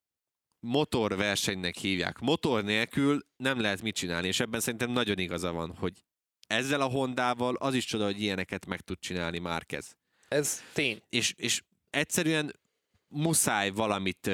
[0.61, 2.19] motorversenynek hívják.
[2.19, 6.05] Motor nélkül nem lehet mit csinálni, és ebben szerintem nagyon igaza van, hogy
[6.49, 9.97] ezzel a Hondával az is csoda, hogy ilyeneket meg tud csinálni Márquez.
[10.29, 11.03] Ez tény.
[11.09, 12.61] És, és egyszerűen
[13.09, 14.31] muszáj valamit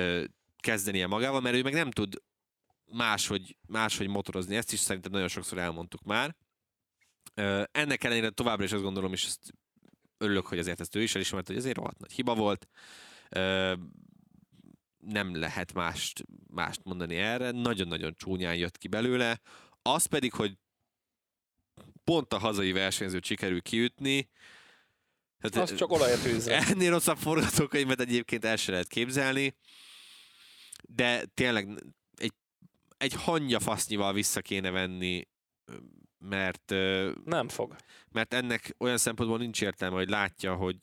[0.59, 2.23] kezdenie magával, mert ő meg nem tud
[2.85, 4.57] máshogy, máshogy motorozni.
[4.57, 6.37] Ezt is szerintem nagyon sokszor elmondtuk már.
[7.73, 9.53] Ennek ellenére továbbra is azt gondolom, és ezt
[10.19, 12.69] örülök, hogy azért ezt ő is elismert, hogy ezért rohadt nagy hiba volt.
[14.99, 17.51] Nem lehet mást, mást mondani erre.
[17.51, 19.41] Nagyon-nagyon csúnyán jött ki belőle.
[19.83, 20.59] Az pedig, hogy
[22.05, 24.29] pont a hazai versenyzőt sikerül kiütni,
[25.39, 26.59] hát, Az csak olaj a tűzre.
[26.71, 29.57] Ennél rosszabb forgatókönyvet egyébként el se lehet képzelni,
[30.83, 31.69] de tényleg
[32.17, 32.33] egy,
[32.97, 35.29] egy hangya fasznyival vissza kéne venni,
[36.19, 36.71] mert,
[37.25, 37.77] Nem fog.
[38.13, 40.77] mert ennek olyan szempontból nincs értelme, hogy látja, hogy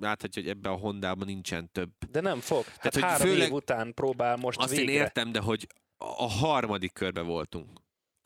[0.00, 1.90] láthatja, hogy ebben a Hondában nincsen több.
[2.10, 2.64] De nem fog.
[2.64, 4.92] Hát Tehát, hogy három főleg- év után próbál most Azt végre.
[4.92, 7.80] én értem, de hogy a harmadik körbe voltunk.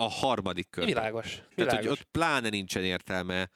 [0.05, 0.93] A harmadik körbe.
[0.93, 1.31] Világos.
[1.35, 1.79] Tehát, Világos.
[1.79, 3.51] hogy ott pláne nincsen értelme,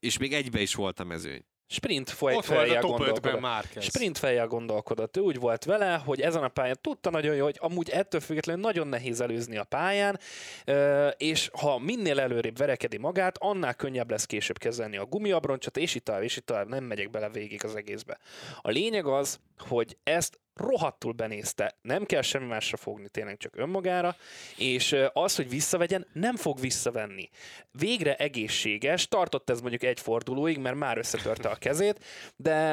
[0.00, 1.44] és még egybe is volt a mezőny.
[1.70, 3.40] Sprint foly, Ott volt a fejjel top 5-ben gondolkodott.
[3.40, 3.84] Márquez.
[3.84, 5.16] Sprint fejjel gondolkodott.
[5.16, 8.62] Ő úgy volt vele, hogy ezen a pályán tudta nagyon jó, hogy amúgy ettől függetlenül
[8.62, 10.18] nagyon nehéz előzni a pályán,
[11.16, 16.04] és ha minél előrébb verekedi magát, annál könnyebb lesz később kezelni a gumiabroncsot, és itt
[16.04, 18.18] tovább, és itt tovább, nem megyek bele végig az egészbe.
[18.60, 24.16] A lényeg az, hogy ezt rohadtul benézte, nem kell semmi másra fogni, tényleg csak önmagára,
[24.56, 27.28] és az, hogy visszavegyen, nem fog visszavenni.
[27.70, 32.04] Végre egészséges, tartott ez mondjuk egy fordulóig, mert már összetörte a kezét,
[32.36, 32.72] de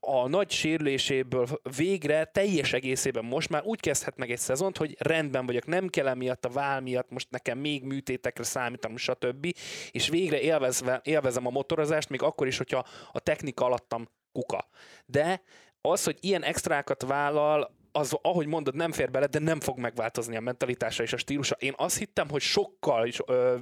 [0.00, 5.46] a nagy sérüléséből végre teljes egészében most már úgy kezdhet meg egy szezont, hogy rendben
[5.46, 9.56] vagyok, nem kell emiatt a vál miatt most nekem még műtétekre számítanom, stb.
[9.90, 14.68] És végre élvezve, élvezem a motorozást, még akkor is, hogyha a technika alattam kuka.
[15.06, 15.42] De
[15.90, 20.36] az, hogy ilyen extrákat vállal, az, ahogy mondod, nem fér bele, de nem fog megváltozni
[20.36, 21.56] a mentalitása és a stílusa.
[21.58, 23.56] Én azt hittem, hogy sokkal is, ö,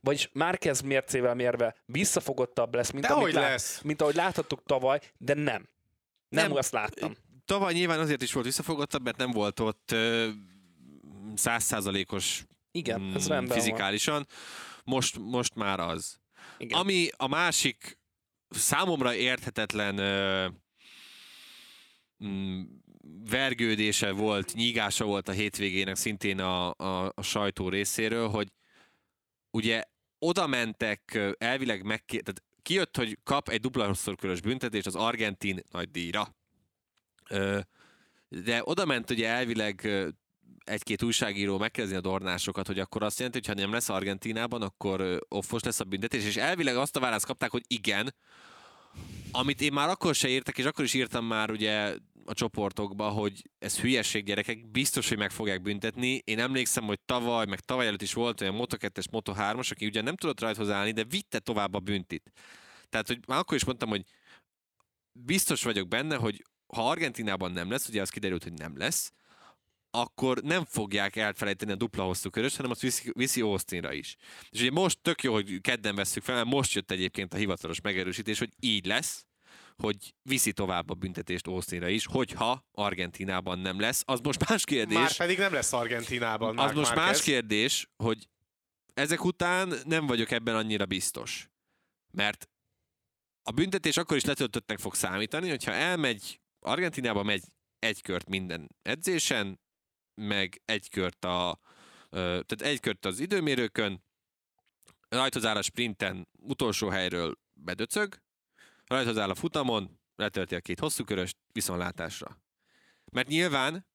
[0.00, 3.80] vagyis Márquez mércével mérve visszafogottabb lesz, mint, De amit lát, lesz?
[3.82, 5.68] mint ahogy láthattuk tavaly, de nem.
[6.28, 6.56] Nem, Nem.
[6.56, 7.16] azt láttam.
[7.44, 9.94] tavaly nyilván azért is volt visszafogottabb, mert nem volt ott
[11.34, 13.46] százszázalékos Igen, ez mm, van.
[13.46, 14.26] fizikálisan.
[14.84, 16.18] Most, most már az.
[16.58, 16.78] Igen.
[16.78, 17.98] Ami a másik
[18.48, 20.46] számomra érthetetlen ö,
[23.30, 28.48] vergődése volt, nyígása volt a hétvégének szintén a, a, a sajtó részéről, hogy
[29.50, 29.82] ugye
[30.18, 35.90] oda mentek elvileg meg, tehát kijött, hogy kap egy dupla hosszorkörös büntetést az argentin nagy
[35.90, 36.34] díjra.
[38.28, 39.88] De oda ment ugye elvileg
[40.64, 45.26] egy-két újságíró megkezdeni a dornásokat, hogy akkor azt jelenti, hogy ha nem lesz Argentinában, akkor
[45.28, 48.14] offos lesz a büntetés, és elvileg azt a választ kapták, hogy igen,
[49.32, 51.96] amit én már akkor se értek, és akkor is írtam már ugye
[52.30, 56.22] a csoportokba, hogy ez hülyeség gyerekek, biztos, hogy meg fogják büntetni.
[56.24, 60.16] Én emlékszem, hogy tavaly, meg tavaly előtt is volt olyan Moto2-es, Moto3-as, aki ugye nem
[60.16, 62.32] tudott rajthoz állni, de vitte tovább a büntit.
[62.88, 64.04] Tehát, hogy már akkor is mondtam, hogy
[65.12, 69.12] biztos vagyok benne, hogy ha Argentinában nem lesz, ugye az kiderült, hogy nem lesz,
[69.90, 74.16] akkor nem fogják elfelejteni a dupla hosszú körös, hanem azt viszi, viszi Austinra is.
[74.50, 77.80] És ugye most tök jó, hogy kedden vesszük fel, mert most jött egyébként a hivatalos
[77.80, 79.24] megerősítés, hogy így lesz,
[79.80, 84.02] hogy viszi tovább a büntetést Austinra is, hogyha Argentinában nem lesz.
[84.06, 84.96] Az most más kérdés.
[84.96, 86.58] Már pedig nem lesz Argentinában.
[86.58, 87.06] az most Márquez.
[87.06, 88.28] más kérdés, hogy
[88.94, 91.48] ezek után nem vagyok ebben annyira biztos.
[92.10, 92.48] Mert
[93.42, 97.42] a büntetés akkor is letöltöttnek fog számítani, hogyha elmegy, Argentinába megy
[97.78, 99.60] egy kört minden edzésen,
[100.14, 101.60] meg egy kört a,
[102.10, 104.04] tehát egy kört az időmérőkön,
[105.08, 108.20] a sprinten, utolsó helyről bedöcög,
[108.90, 112.38] rajthoz áll a futamon, letölti a két hosszú köröst, viszontlátásra.
[113.12, 113.86] Mert nyilván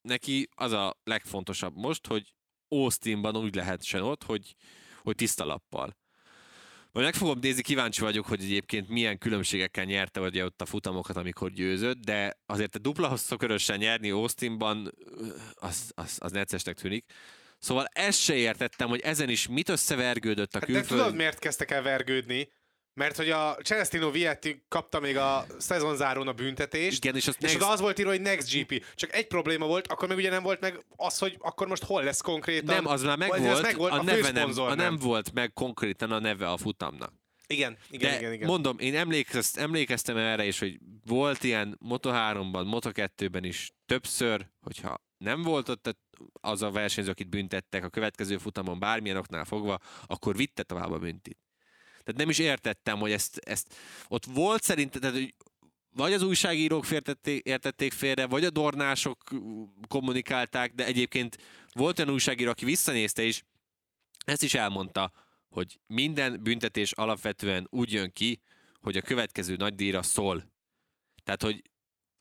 [0.00, 2.34] neki az a legfontosabb most, hogy
[2.68, 4.54] Austinban úgy lehessen ott, hogy,
[5.02, 5.96] hogy tiszta lappal.
[6.92, 11.16] Majd meg fogom nézni, kíváncsi vagyok, hogy egyébként milyen különbségekkel nyerte ugye ott a futamokat,
[11.16, 14.92] amikor győzött, de azért a dupla hosszokörösen nyerni Austinban,
[15.54, 17.12] az, az, az neccesnek tűnik.
[17.58, 21.00] Szóval ezt se értettem, hogy ezen is mit összevergődött a Hát De külföld.
[21.00, 22.48] tudod, miért kezdtek el vergődni?
[22.98, 27.52] Mert hogy a Celestino Vietti kapta még a szezonzárón a büntetést, Igen, és azt és
[27.52, 28.84] next- az volt írva, hogy Next GP.
[28.94, 32.02] Csak egy probléma volt, akkor meg ugye nem volt meg az, hogy akkor most hol
[32.02, 32.74] lesz konkrétan.
[32.74, 36.12] Nem, az már megvolt, ez megvolt, a, a neve nem, a nem volt meg konkrétan
[36.12, 37.12] a neve a futamnak.
[37.46, 38.48] Igen, igen, De igen, igen.
[38.48, 45.42] mondom, én emlékez, emlékeztem erre is, hogy volt ilyen Moto3-ban, Moto2-ben is többször, hogyha nem
[45.42, 45.96] volt ott
[46.32, 50.98] az a versenyző, akit büntettek a következő futamon bármilyen oknál fogva, akkor vitte tovább a
[50.98, 51.38] büntit.
[52.08, 53.74] Tehát nem is értettem, hogy ezt, ezt
[54.08, 55.34] ott volt szerintem, tehát, hogy
[55.94, 59.24] vagy az újságírók fértették, értették félre, vagy a dornások
[59.88, 61.36] kommunikálták, de egyébként
[61.72, 63.42] volt olyan újságíró, aki visszanézte, és
[64.24, 65.12] ezt is elmondta,
[65.48, 68.40] hogy minden büntetés alapvetően úgy jön ki,
[68.80, 70.52] hogy a következő nagydíjra szól.
[71.24, 71.62] Tehát, hogy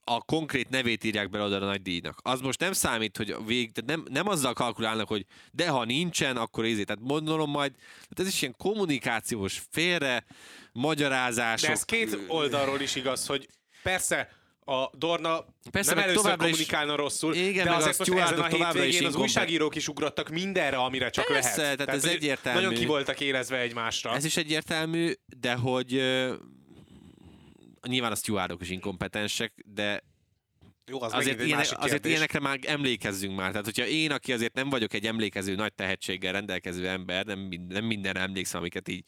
[0.09, 2.19] a konkrét nevét írják bele oda a nagy díjnak.
[2.23, 6.37] Az most nem számít, hogy vég, tehát nem, nem azzal kalkulálnak, hogy de ha nincsen,
[6.37, 6.87] akkor ezért.
[6.87, 10.25] Tehát mondom majd, tehát ez is ilyen kommunikációs félre,
[10.71, 11.67] magyarázások.
[11.67, 13.47] De ez két oldalról is igaz, hogy
[13.83, 14.29] persze
[14.65, 18.47] a Dorna Persze, nem először továbbra is- kommunikálna rosszul, Igen, de azért most ezen a
[18.47, 21.77] hétvégén az újságírók is ugrottak mindenre, amire csak Persze, lehet.
[21.77, 22.61] tehát ez hogy egyértelmű.
[22.61, 24.15] Nagyon ki voltak érezve egymásra.
[24.15, 25.93] Ez is egyértelmű, de hogy
[27.87, 30.03] nyilván a stewardok is inkompetensek, de
[30.85, 33.49] Jó, az azért, megint egy ilyen, másik azért ilyenekre már emlékezzünk már.
[33.49, 37.71] Tehát, hogyha én, aki azért nem vagyok egy emlékező, nagy tehetséggel rendelkező ember, nem, mind-
[37.71, 39.03] nem mindenre emlékszem, amiket így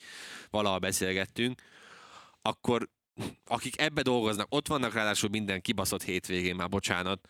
[0.49, 1.61] valaha beszélgettünk,
[2.41, 2.89] akkor
[3.45, 7.27] akik ebbe dolgoznak, ott vannak ráadásul minden kibaszott hétvégén már, bocsánat,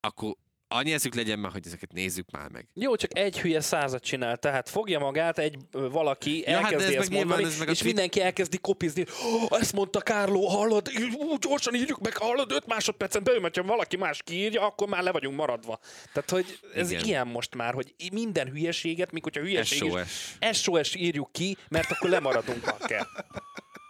[0.00, 0.34] akkor
[0.72, 2.68] annyi eszük legyen már, hogy ezeket nézzük már meg.
[2.74, 7.00] Jó, csak egy hülye százat csinál, tehát fogja magát egy valaki, Ja, hát elkezdi ez
[7.00, 9.04] ezt mondani, ez meg a és Twitter- mindenki elkezdi kopizni.
[9.24, 10.88] Oh, ezt mondta Kárló, hallod?
[11.18, 12.52] Ú, gyorsan írjuk meg, hallod?
[12.52, 15.78] 5 másodpercen belül, mert ha valaki más kiírja, akkor már le vagyunk maradva.
[16.12, 17.04] Tehát, hogy ez Igen.
[17.04, 20.58] ilyen most már, hogy minden hülyeséget, mikor hogyha hülyeség is, SOS.
[20.58, 23.06] SOS írjuk ki, mert akkor lemaradunk akár.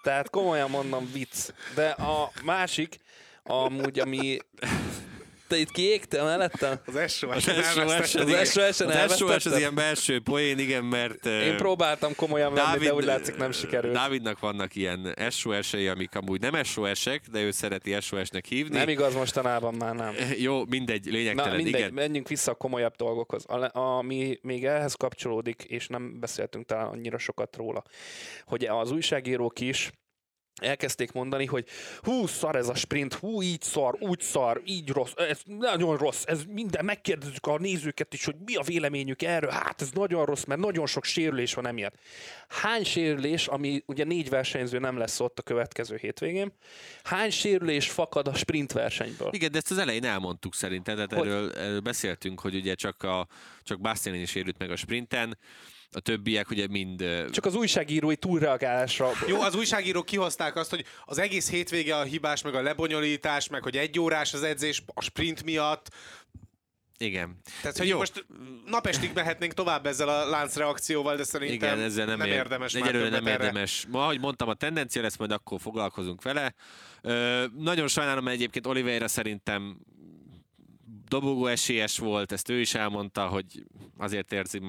[0.02, 1.52] Tehát komolyan mondom, vicc.
[1.74, 2.96] De a másik,
[3.42, 4.38] amúgy, ami...
[5.50, 6.80] Te itt kiégtél mellettem?
[6.86, 8.28] Az SOS-en Az elvesztetted.
[8.28, 8.52] SOS-en, Az.
[8.52, 11.26] SOS-en Az SOS az ilyen belső poén, igen, mert...
[11.26, 13.94] Én próbáltam komolyan venni, de úgy látszik nem sikerült.
[13.94, 18.76] Dávidnak vannak ilyen SOS-ei, amik amúgy nem SOS-ek, de ő szereti SOS-nek hívni.
[18.76, 20.14] Nem igaz mostanában már nem.
[20.46, 21.92] Jó, mindegy, Na lényegtelen, mindegy, igen.
[21.92, 23.44] menjünk vissza a komolyabb dolgokhoz.
[23.46, 27.84] A, ami még ehhez kapcsolódik, és nem beszéltünk talán annyira sokat róla,
[28.44, 29.90] hogy az újságírók is
[30.56, 31.68] elkezdték mondani, hogy
[32.02, 36.22] hú, szar ez a sprint, hú, így szar, úgy szar, így rossz, ez nagyon rossz,
[36.26, 40.44] ez minden, megkérdezzük a nézőket is, hogy mi a véleményük erről, hát ez nagyon rossz,
[40.44, 41.94] mert nagyon sok sérülés van emiatt.
[42.48, 46.52] Hány sérülés, ami ugye négy versenyző nem lesz ott a következő hétvégén,
[47.02, 49.28] hány sérülés fakad a sprint versenyből?
[49.32, 53.26] Igen, de ezt az elején elmondtuk szerintem, tehát erről, erről beszéltünk, hogy ugye csak, a,
[53.62, 55.38] csak Bastianini sérült meg a sprinten,
[55.92, 57.04] a többiek ugye mind...
[57.30, 59.10] Csak az újságírói túlreagálásra.
[59.26, 63.62] Jó, az újságírók kihozták azt, hogy az egész hétvége a hibás, meg a lebonyolítás, meg
[63.62, 65.88] hogy egy órás az edzés a sprint miatt.
[66.98, 67.40] Igen.
[67.60, 67.98] Tehát, hogy Jó.
[67.98, 68.26] most
[68.66, 73.08] napestig mehetnénk tovább ezzel a láncreakcióval, de szerintem Igen, ezzel nem, nem ér- érdemes Egyelőre
[73.08, 73.44] nem erre.
[73.44, 73.86] érdemes.
[73.88, 76.54] Ma, ahogy mondtam, a tendencia lesz, majd akkor foglalkozunk vele.
[77.02, 79.78] Ö, nagyon sajnálom, mert egyébként Oliveira szerintem
[81.10, 83.64] dobogó esélyes volt, ezt ő is elmondta, hogy
[83.96, 84.62] azért érzi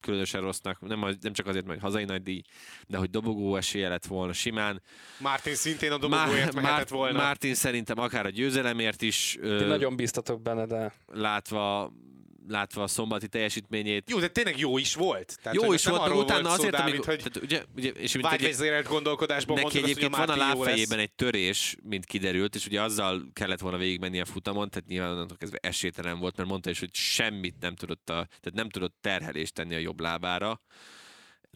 [0.00, 2.42] különösen rossznak, nem, nem csak azért, mert hazai nagy díj,
[2.86, 4.82] de hogy dobogó esélye lett volna simán.
[5.18, 7.22] Martin szintén a dobogóért mehetett volna.
[7.22, 11.92] Martin szerintem akár a győzelemért is Ti ö, nagyon bíztatok benne, de látva,
[12.48, 14.10] látva a szombati teljesítményét.
[14.10, 15.38] Jó, de tényleg jó is volt.
[15.42, 17.90] Tehát, Jó is volt, arról utána volt szó, azért, Dávid, amikor, hogy tehát ugye, ugye,
[17.90, 22.54] és mint egy, vágyvezérelt gondolkodásban neki a egyébként van a lábfejében egy törés, mint kiderült,
[22.54, 26.48] és ugye azzal kellett volna végigmenni a futamon, tehát nyilván onnantól kezdve esélytelen volt, mert
[26.48, 30.60] mondta is, hogy semmit nem tudott, a, tehát nem tudott terhelést tenni a jobb lábára.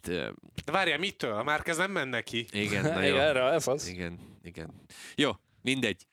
[0.03, 0.35] Hát,
[0.65, 1.33] De várjál, mitől?
[1.33, 2.47] A Márquez nem ment neki.
[2.51, 3.15] igen, na jó.
[3.15, 3.89] Igen, erre ez az.
[3.89, 4.83] Igen, igen.
[5.15, 5.31] Jó,
[5.63, 6.07] mindegy.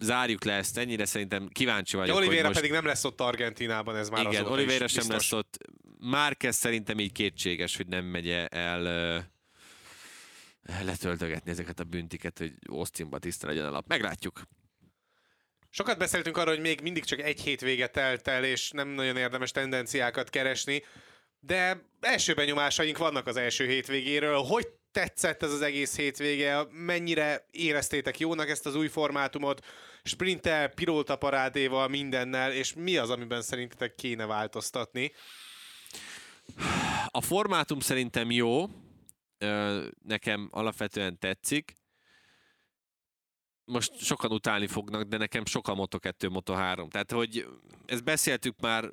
[0.00, 2.60] Zárjuk le ezt ennyire, szerintem kíváncsi De vagyok, Oliveira hogy most...
[2.60, 5.30] pedig nem lesz ott Argentinában, ez már igen, Oliveira sem biztos.
[5.30, 5.58] lesz ott.
[5.98, 9.32] Márquez szerintem így kétséges, hogy nem megy el
[10.82, 13.86] letöltögetni ezeket a büntiket, hogy Austinba tiszta legyen a lap.
[13.88, 14.42] Meglátjuk.
[15.70, 19.50] Sokat beszéltünk arról, hogy még mindig csak egy hétvége telt el, és nem nagyon érdemes
[19.50, 20.82] tendenciákat keresni,
[21.40, 24.36] de első benyomásaink vannak az első hétvégéről.
[24.36, 26.66] Hogy tetszett ez az egész hétvége?
[26.70, 29.66] Mennyire éreztétek jónak ezt az új formátumot?
[30.02, 35.12] Sprinttel, pilóta parádéval, mindennel, és mi az, amiben szerintetek kéne változtatni?
[37.06, 38.66] A formátum szerintem jó,
[40.02, 41.74] nekem alapvetően tetszik.
[43.64, 46.90] Most sokan utálni fognak, de nekem sok a Moto2, Moto3.
[46.90, 47.46] Tehát, hogy
[47.86, 48.90] ezt beszéltük már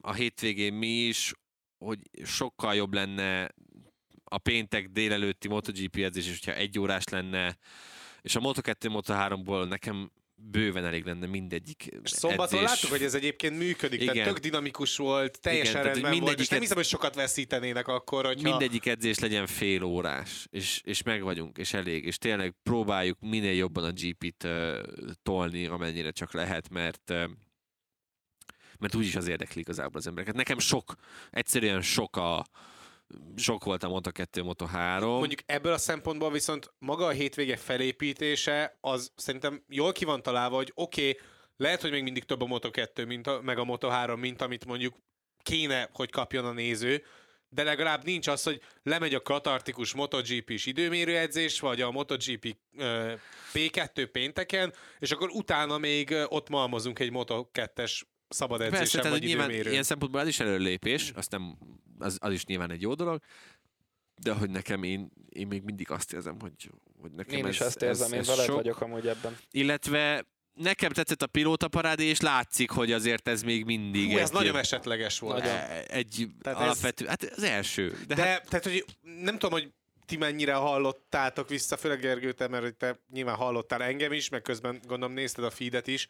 [0.00, 1.32] a hétvégén mi is,
[1.78, 3.50] hogy sokkal jobb lenne
[4.28, 7.58] a péntek délelőtti MotoGP edzés, és hogyha egy órás lenne,
[8.20, 10.10] és a Moto2, Moto3-ból nekem
[10.40, 12.70] bőven elég lenne mindegyik És szombaton edzés.
[12.70, 14.14] láttuk, hogy ez egyébként működik, Igen.
[14.14, 18.24] tehát tök dinamikus volt, teljesen Igen, rendben volt, és nem hiszem, hogy sokat veszítenének akkor,
[18.24, 18.48] hogyha...
[18.48, 23.54] mindegyik edzés legyen fél órás, és, és meg vagyunk, és elég, és tényleg próbáljuk minél
[23.54, 24.78] jobban a GP-t uh,
[25.22, 27.24] tolni, amennyire csak lehet, mert uh,
[28.78, 30.34] mert úgyis az érdekli igazából az embereket.
[30.34, 30.94] Nekem sok,
[31.30, 32.46] egyszerűen sok a
[33.36, 35.00] sok volt a Moto2, Moto3.
[35.00, 40.56] Mondjuk ebből a szempontból viszont maga a hétvége felépítése, az szerintem jól ki van találva,
[40.56, 41.20] hogy oké, okay,
[41.56, 44.94] lehet, hogy még mindig több a Moto2, mint a, meg a Moto3, mint amit mondjuk
[45.42, 47.02] kéne, hogy kapjon a néző,
[47.48, 53.12] de legalább nincs az, hogy lemegy a katartikus MotoGP-s időmérőedzés, vagy a MotoGP ö,
[53.52, 59.26] P2 pénteken, és akkor utána még ott malmozunk egy Moto2-es szabad Persze, edzésen, tehát vagy
[59.26, 59.72] nyilván időmérőn.
[59.72, 61.58] ilyen szempontból ez is előlépés, azt nem,
[61.98, 63.20] az, az is nyilván egy jó dolog,
[64.22, 67.60] de hogy nekem én, én még mindig azt érzem, hogy, hogy nekem Én ez, is
[67.60, 68.54] ezt érzem, ez, én ez veled sok.
[68.54, 69.36] vagyok amúgy ebben.
[69.50, 70.24] Illetve
[70.54, 74.56] nekem tetszett a pilótaparádé, és látszik, hogy azért ez még mindig Hú, ez egy, nagyon
[74.56, 75.38] esetleges volt.
[75.42, 75.56] Nagyon.
[75.86, 77.96] egy Tehát ez- alapvető, hát az első.
[78.06, 78.84] De, De, hát, tehát, hogy
[79.22, 79.72] nem tudom, hogy
[80.06, 84.80] ti mennyire hallottátok vissza, főleg Gergő, te, mert te nyilván hallottál engem is, meg közben
[84.86, 86.06] gondolom nézted a feedet is,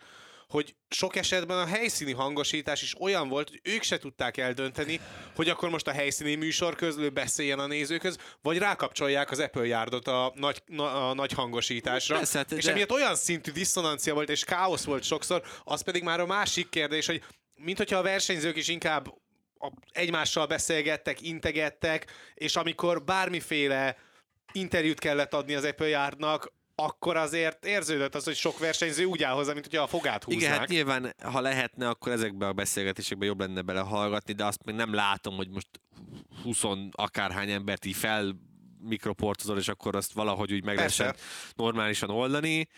[0.49, 5.01] hogy sok esetben a helyszíni hangosítás is olyan volt, hogy ők se tudták eldönteni,
[5.35, 10.07] hogy akkor most a helyszíni műsor közül beszéljen a nézőköz, vagy rákapcsolják az Apple Yardot
[10.07, 12.17] a nagy, na, a nagy hangosításra.
[12.17, 16.03] Persze, hát és de- emiatt olyan szintű diszonancia volt, és káosz volt sokszor, az pedig
[16.03, 17.23] már a másik kérdés, hogy
[17.55, 19.07] mint hogyha a versenyzők is inkább
[19.59, 23.97] a, egymással beszélgettek, integettek, és amikor bármiféle
[24.53, 29.35] interjút kellett adni az Apple Yardnak, akkor azért érződött az, hogy sok versenyző úgy áll
[29.35, 30.43] hozzá, mint hogyha a fogát húznák.
[30.43, 34.75] igen, hát nyilván, ha lehetne, akkor ezekbe a beszélgetésekbe jobb lenne belehallgatni, de azt még
[34.75, 35.69] nem látom, hogy most
[36.43, 38.39] 20 akárhány embert így fel
[38.81, 40.91] mikroportozol, és akkor azt valahogy úgy meg
[41.57, 42.69] normálisan oldani.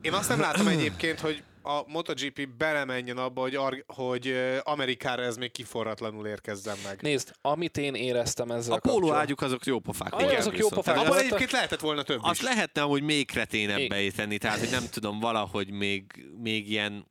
[0.00, 5.36] Én azt nem látom egyébként, hogy a MotoGP belemenjen abba, hogy, Ar- hogy Amerikára ez
[5.36, 7.02] még kiforratlanul érkezzen meg.
[7.02, 10.12] Nézd, amit én éreztem ezzel A póló ágyuk azok jó pofák.
[10.12, 10.96] Ah, voltak azok jó pofák.
[10.98, 12.46] Abban egyébként lehetett volna több Azt is.
[12.46, 16.04] lehetne amúgy még kreténebbé tenni, tehát hogy nem tudom, valahogy még,
[16.42, 17.06] még ilyen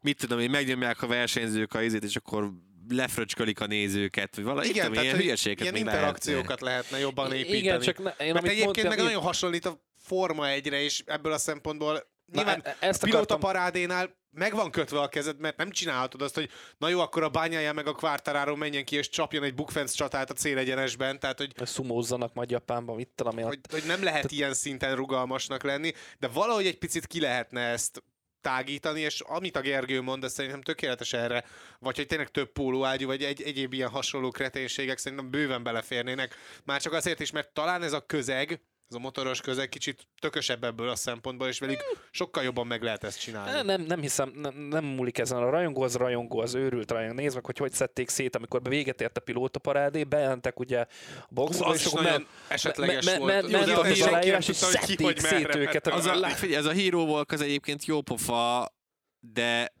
[0.00, 2.50] mit tudom én, megnyomják a versenyzők a izét, és akkor
[2.88, 6.98] lefröcskölik a nézőket, vagy valami, Igen, tudom, tehát ilyen hogy hülyeséget ilyen még interakciókat lehetne
[6.98, 7.58] jobban építeni.
[7.58, 11.02] Igen, csak ne, én Mert egyébként mondtam, meg én- nagyon hasonlít a Forma egyre, és
[11.06, 15.56] ebből a szempontból nyilván e- ezt a pilóta parádénál meg van kötve a kezed, mert
[15.56, 19.08] nem csinálhatod azt, hogy na jó, akkor a bányája meg a Quartararo menjen ki, és
[19.08, 23.44] csapjon egy bukfenc csatát a célegyenesben, tehát hogy szumózzanak majd Japánban, mit tudom én.
[23.44, 28.02] hogy, hogy nem lehet ilyen szinten rugalmasnak lenni, de valahogy egy picit ki lehetne ezt
[28.40, 31.44] tágítani, és amit a Gergő mond, ez szerintem tökéletes erre,
[31.78, 36.34] vagy hogy tényleg több pólóágyú, vagy egy, egyéb ilyen hasonló kreténségek szerintem bőven beleférnének.
[36.64, 38.60] Már csak azért is, mert talán ez a közeg,
[38.92, 43.04] ez a motoros közeg kicsit tökösebb ebből a szempontból, és velük sokkal jobban meg lehet
[43.04, 43.62] ezt csinálni.
[43.62, 45.38] Nem, nem hiszem, nem, nem múlik ezen.
[45.42, 47.14] A rajongó az rajongó, az őrült rajongó.
[47.20, 50.86] Nézd meg, hogy hogy szedték szét, amikor véget ért a pilóta parádé, bejelentek ugye a
[51.28, 53.50] boxba, Az és akkor men- esetleges me- me- volt.
[53.50, 55.84] me- Jó, ment a aláírás, és szedték szét őket.
[55.84, 55.98] ment.
[55.98, 58.72] Az a, figyelj, ez a Hero Walk az egyébként jó pofa,
[59.20, 59.72] de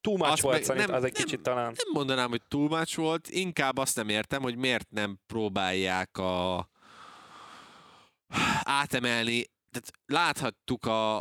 [0.00, 1.64] Too much Azt volt meg- szerint, nem- az egy nem- kicsit talán.
[1.64, 6.68] nem mondanám, hogy túl much volt, inkább azt nem értem, hogy miért nem próbálják a
[8.62, 11.18] átemelni, tehát láthattuk a,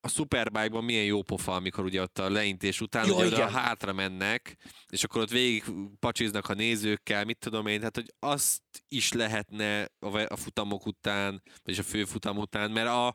[0.00, 3.92] a Superbike-ban milyen jó pofa, amikor ugye ott a leintés után Jó, ugye oda hátra
[3.92, 4.56] mennek,
[4.88, 5.64] és akkor ott végig
[5.98, 11.80] pacsiznak a nézőkkel, mit tudom én, tehát hogy azt is lehetne a, futamok után, vagyis
[11.80, 13.14] a főfutam után, mert a,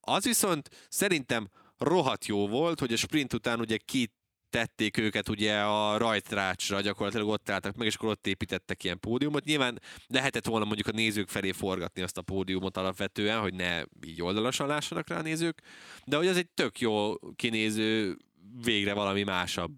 [0.00, 1.48] az viszont szerintem
[1.78, 4.12] rohadt jó volt, hogy a sprint után ugye ki
[4.52, 9.44] tették őket ugye a rajtrácsra, gyakorlatilag ott álltak meg, és akkor ott építettek ilyen pódiumot.
[9.44, 14.22] Nyilván lehetett volna mondjuk a nézők felé forgatni azt a pódiumot alapvetően, hogy ne így
[14.22, 15.62] oldalasan lássanak rá a nézők,
[16.04, 18.16] de hogy az egy tök jó kinéző,
[18.64, 19.76] végre valami másabb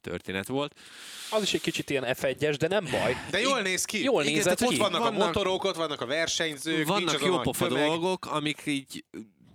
[0.00, 0.80] történet volt.
[1.30, 3.16] Az is egy kicsit ilyen F1-es, de nem baj.
[3.30, 4.02] De jól néz ki.
[4.02, 4.80] Jól Igen, nézett tehát ki.
[4.80, 9.04] Ott vannak, Vannak- a motorok, ott vannak a versenyzők, Vannak jó pofa dolgok, amik így,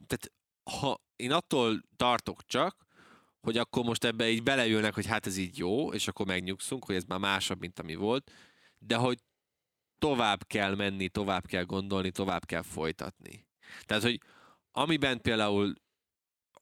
[0.07, 0.31] tehát
[0.79, 2.75] ha én attól tartok csak,
[3.43, 6.95] hogy akkor most ebbe így beleülnek, hogy hát ez így jó, és akkor megnyugszunk, hogy
[6.95, 8.31] ez már másabb, mint ami volt,
[8.77, 9.17] de hogy
[9.97, 13.47] tovább kell menni, tovább kell gondolni, tovább kell folytatni.
[13.85, 14.19] Tehát, hogy
[14.71, 15.73] amiben például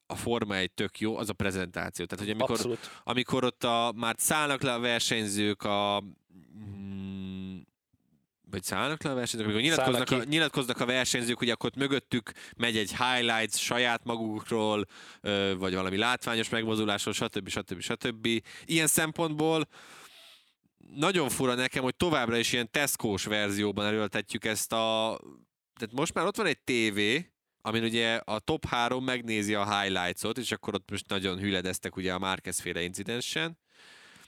[0.06, 2.06] a Forma egy tök jó, az a prezentáció.
[2.06, 3.02] Tehát, hogy amikor, Abszolút.
[3.04, 6.04] amikor ott a, már szállnak le a versenyzők a
[6.58, 7.21] mm,
[8.52, 11.80] vagy szállnak le a versenyzők, amikor nyilatkoznak Szállnak a, nyilatkoznak a versenyzők, ugye akkor ott
[11.80, 14.86] mögöttük megy egy highlights saját magukról,
[15.58, 17.50] vagy valami látványos megmozdulásról, stb.
[17.50, 17.82] stb.
[17.82, 18.28] stb.
[18.66, 19.68] Ilyen szempontból
[20.96, 25.20] nagyon fura nekem, hogy továbbra is ilyen Tesco-s verzióban erőltetjük ezt a...
[25.80, 30.38] Tehát most már ott van egy tévé, amin ugye a top 3 megnézi a highlights-ot,
[30.38, 33.58] és akkor ott most nagyon hüledeztek ugye a Márquez féle incidensen,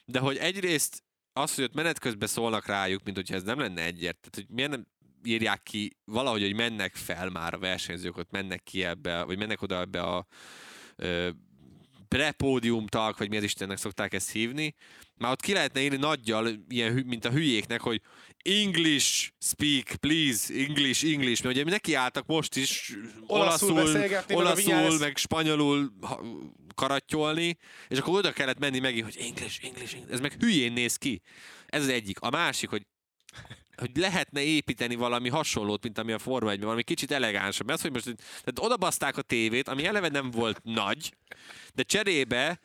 [0.05, 1.02] de hogy egyrészt
[1.33, 4.55] az, hogy ott menet közben szólnak rájuk, mint hogyha ez nem lenne egyért, tehát hogy
[4.55, 4.87] miért nem
[5.23, 9.61] írják ki valahogy, hogy mennek fel már a versenyzők, ott mennek ki ebbe, vagy mennek
[9.61, 10.25] oda ebbe a
[10.95, 11.29] ö,
[12.07, 14.75] prepódium tag, vagy mi az Istennek szokták ezt hívni,
[15.17, 18.01] már ott ki lehetne írni nagyjal, ilyen, mint a hülyéknek, hogy
[18.43, 22.93] English speak, please, English, English, mert ugye neki álltak most is
[23.27, 26.21] Olaszul olaszul, beszélgetni, meg olaszul, Vinyales- meg spanyolul ha-
[26.75, 30.13] karattyolni, és akkor oda kellett menni megint, hogy English, English, English.
[30.13, 31.21] Ez meg hülyén néz ki.
[31.65, 32.19] Ez az egyik.
[32.19, 32.85] A másik, hogy
[33.75, 37.69] hogy lehetne építeni valami hasonlót, mint ami a Forma 1 valami kicsit elegánsabb.
[37.69, 41.13] Ez, hogy most tehát odabaszták a tévét, ami eleve nem volt nagy,
[41.73, 42.59] de cserébe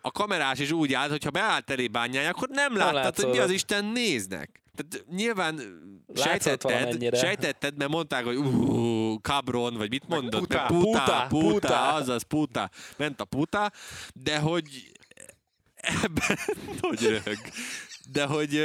[0.00, 3.38] a kamerás is úgy állt, hogy ha beállt elé bányája, akkor nem láttad, hogy mi
[3.38, 3.50] az.
[3.50, 4.63] Isten néznek.
[4.74, 5.60] Tehát nyilván
[6.14, 10.64] sejtetted, sejtetted, mert mondták, hogy uh, cabron, vagy mit mondott, puta.
[10.66, 13.72] puta, Puta, puta, azaz puta, ment a puta,
[14.14, 14.92] de hogy
[15.74, 16.38] ebben,
[16.80, 17.38] hogy röhög,
[18.10, 18.62] de hogy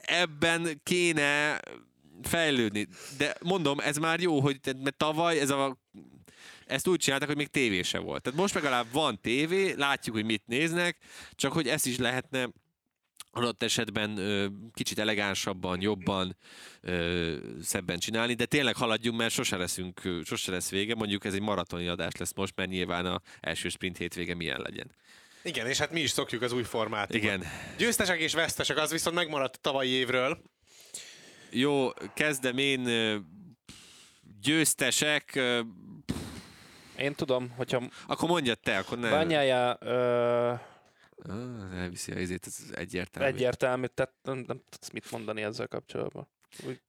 [0.00, 1.60] ebben kéne
[2.22, 2.88] fejlődni.
[3.18, 5.78] De mondom, ez már jó, hogy mert tavaly ez a
[6.66, 8.22] ezt úgy csinálták, hogy még tévé se volt.
[8.22, 10.96] Tehát most legalább van tévé, látjuk, hogy mit néznek,
[11.34, 12.48] csak hogy ezt is lehetne
[13.30, 16.36] adott esetben ö, kicsit elegánsabban, jobban,
[16.80, 21.40] ö, szebben csinálni, de tényleg haladjunk, mert sose leszünk, sose lesz vége, mondjuk ez egy
[21.40, 24.90] maratoni adás lesz most, mert nyilván a első sprint hétvége milyen legyen.
[25.42, 27.22] Igen, és hát mi is szokjuk az új formátumot.
[27.22, 27.44] Igen.
[27.78, 30.42] Győztesek és vesztesek, az viszont megmaradt a tavalyi évről.
[31.50, 32.88] Jó, kezdem én
[34.42, 35.40] győztesek,
[36.98, 39.10] Én tudom, hogyha akkor mondjad te, akkor nem.
[39.10, 40.52] bányája ö,
[41.28, 43.32] Ah, elviszi a izét, ez egyértelmű.
[43.32, 46.28] egyértelmű, tehát nem, nem tudsz mit mondani ezzel kapcsolatban.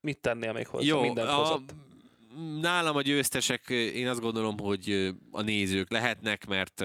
[0.02, 0.86] Mit tennél még hozzá?
[0.86, 1.74] Jó, Mindent a, hozott.
[2.62, 6.84] nálam a győztesek, én azt gondolom, hogy a nézők lehetnek, mert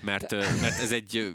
[0.00, 1.34] mert, mert ez egy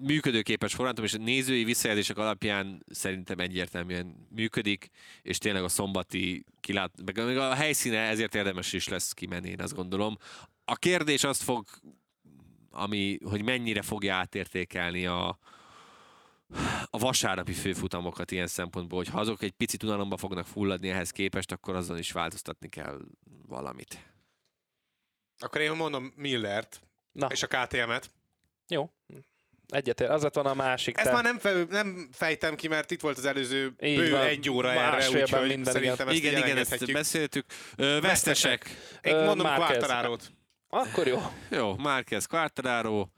[0.00, 4.88] működőképes formátum, és a nézői visszajelzések alapján szerintem egyértelműen működik,
[5.22, 9.74] és tényleg a szombati kilát, meg a helyszíne ezért érdemes is lesz kimenni, én azt
[9.74, 10.18] gondolom.
[10.64, 11.66] A kérdés azt fog
[12.78, 15.38] ami, hogy mennyire fogja átértékelni a,
[16.90, 21.52] a vasárnapi főfutamokat ilyen szempontból, hogy ha azok egy picit unalomba fognak fulladni ehhez képest,
[21.52, 22.98] akkor azon is változtatni kell
[23.48, 23.98] valamit.
[25.38, 26.80] Akkor én mondom Millert
[27.12, 28.10] Na, és a KTM-et.
[28.68, 28.90] jó.
[29.68, 30.10] Egyetér.
[30.10, 30.96] Az lett van a másik.
[30.98, 31.12] Ezt te.
[31.12, 34.20] már nem, fe, nem fejtem ki, mert itt volt az előző Így bő van.
[34.20, 37.46] egy óra erre, Másfélben úgyhogy minden, szerintem ezt igen, igen, ezt beszéltük.
[37.76, 38.70] Ö, vesztesek.
[39.02, 39.68] Én Ö, mondom Márquez.
[39.68, 40.32] Quartararo-t.
[40.68, 41.18] Akkor jó.
[41.50, 43.08] Jó, Márquez, Quartararo.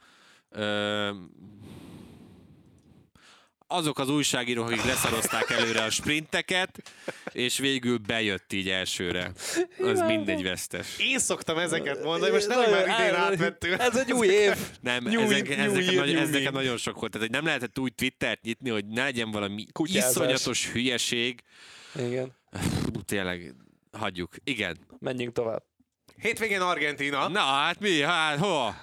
[0.50, 1.10] Ö,
[3.66, 6.82] azok az újságírók, akik leszarozták előre a sprinteket,
[7.32, 9.32] és végül bejött így elsőre.
[9.78, 10.98] Az mindegy vesztes.
[10.98, 13.80] Én szoktam ezeket mondani, most nehogy már idén átvettünk.
[13.80, 14.56] Ez egy új év.
[14.80, 16.58] Nem, New ezek, year, nagyon, ez new nekem me.
[16.60, 17.12] nagyon sok volt.
[17.12, 20.10] Tehát, hogy nem lehetett úgy Twittert nyitni, hogy ne legyen valami Kutyázás.
[20.10, 21.40] iszonyatos hülyeség.
[21.94, 22.32] Igen.
[23.04, 23.54] Tényleg,
[23.92, 24.34] hagyjuk.
[24.44, 24.78] Igen.
[24.98, 25.62] Menjünk tovább.
[26.20, 27.28] Hétvégén Argentina.
[27.28, 28.00] Na, hát mi?
[28.02, 28.74] Hát, hova?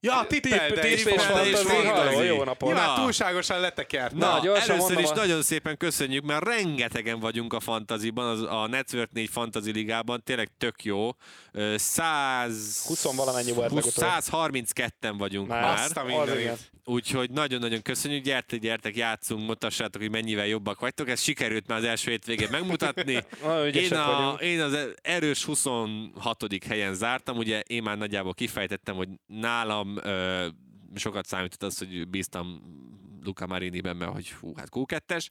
[0.00, 1.04] Ja, tippelde Tipp is.
[1.04, 1.24] és.
[1.24, 2.68] Halló, jó napot.
[2.68, 3.02] Nyilván Na.
[3.02, 4.14] túlságosan letekert.
[4.14, 8.66] Na, Na, először is a- nagyon szépen köszönjük, mert rengetegen vagyunk a fantaziban, az, a
[8.66, 11.10] Network 4 Fantasy Ligában, tényleg tök jó.
[11.52, 12.84] Ö, 100...
[12.86, 14.22] 20 valamennyi volt 20 legutóbb.
[14.24, 15.62] 132-en vagyunk Már.
[15.62, 15.78] már.
[15.78, 16.70] Azt a Az mindenit.
[16.88, 21.08] Úgyhogy nagyon-nagyon köszönjük, gyertek, gyertek, játszunk, mutassátok, hogy mennyivel jobbak vagytok.
[21.08, 23.12] Ez sikerült már az első hétvégén megmutatni.
[23.72, 26.64] Én, a, én az erős 26.
[26.66, 30.46] helyen zártam, ugye én már nagyjából kifejtettem, hogy nálam ö,
[30.94, 32.62] sokat számított az, hogy bíztam
[33.22, 35.26] Luca Mariniben, mert hogy hú, hát Q2-es.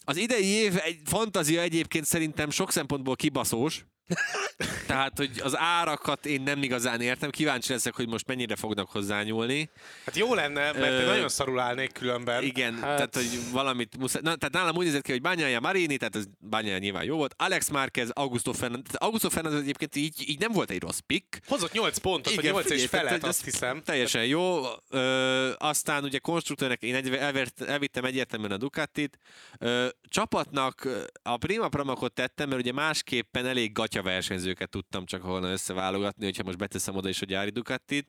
[0.00, 3.84] Az idei év egy fantázia egyébként szerintem sok szempontból kibaszós,
[4.86, 7.30] tehát, hogy az árakat én nem igazán értem.
[7.30, 9.70] Kíváncsi leszek, hogy most mennyire fognak hozzányúlni.
[10.04, 12.42] Hát jó lenne, mert én Ö, nagyon szarul állnék különben.
[12.42, 12.96] Igen, Hát- hát...
[12.96, 14.20] tehát, hogy valamit muszáj...
[14.24, 17.34] Na, tehát nálam úgy nézett ki, hogy Bányája Marini, tehát az Bányája nyilván jó volt.
[17.38, 18.94] Alex Márquez, Augusto Fernández.
[18.94, 21.40] Augusto Fernández egyébként így, így nem volt egy rossz pick.
[21.46, 23.82] Hozott 8 pontot, vagy 8 és figyelj, tehát, azt ez hiszem.
[23.84, 24.62] Teljesen jó.
[24.88, 29.18] Ö, aztán ugye konstruktőrnek én egy, elvert, elvittem egyértelműen a Ducatit.
[29.58, 30.88] Ö, csapatnak
[31.22, 36.42] a Prima Pramakot tettem, mert ugye másképpen elég gatya versenyzőket tudtam csak volna összeválogatni, hogyha
[36.42, 38.08] most beteszem oda is a gyári Ducatit,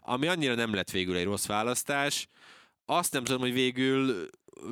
[0.00, 2.26] ami annyira nem lett végül egy rossz választás.
[2.84, 4.28] Azt nem tudom, hogy végül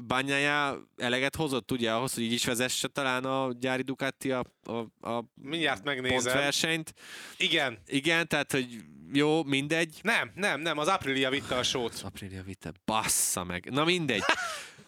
[0.06, 5.08] Bányája eleget hozott ugye ahhoz, hogy így is vezesse talán a gyári Ducati a, a,
[5.10, 6.16] a Mindjárt megnézem.
[6.16, 6.94] pontversenyt.
[7.36, 7.78] Igen.
[7.86, 8.76] Igen, tehát, hogy
[9.12, 9.98] jó, mindegy.
[10.02, 12.00] Nem, nem, nem, az Aprilia vitte a sót.
[12.04, 13.70] Aprilia vitte, bassza meg.
[13.70, 14.22] Na mindegy.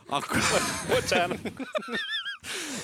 [0.07, 0.41] Akkor,
[0.89, 1.39] Bocsánat.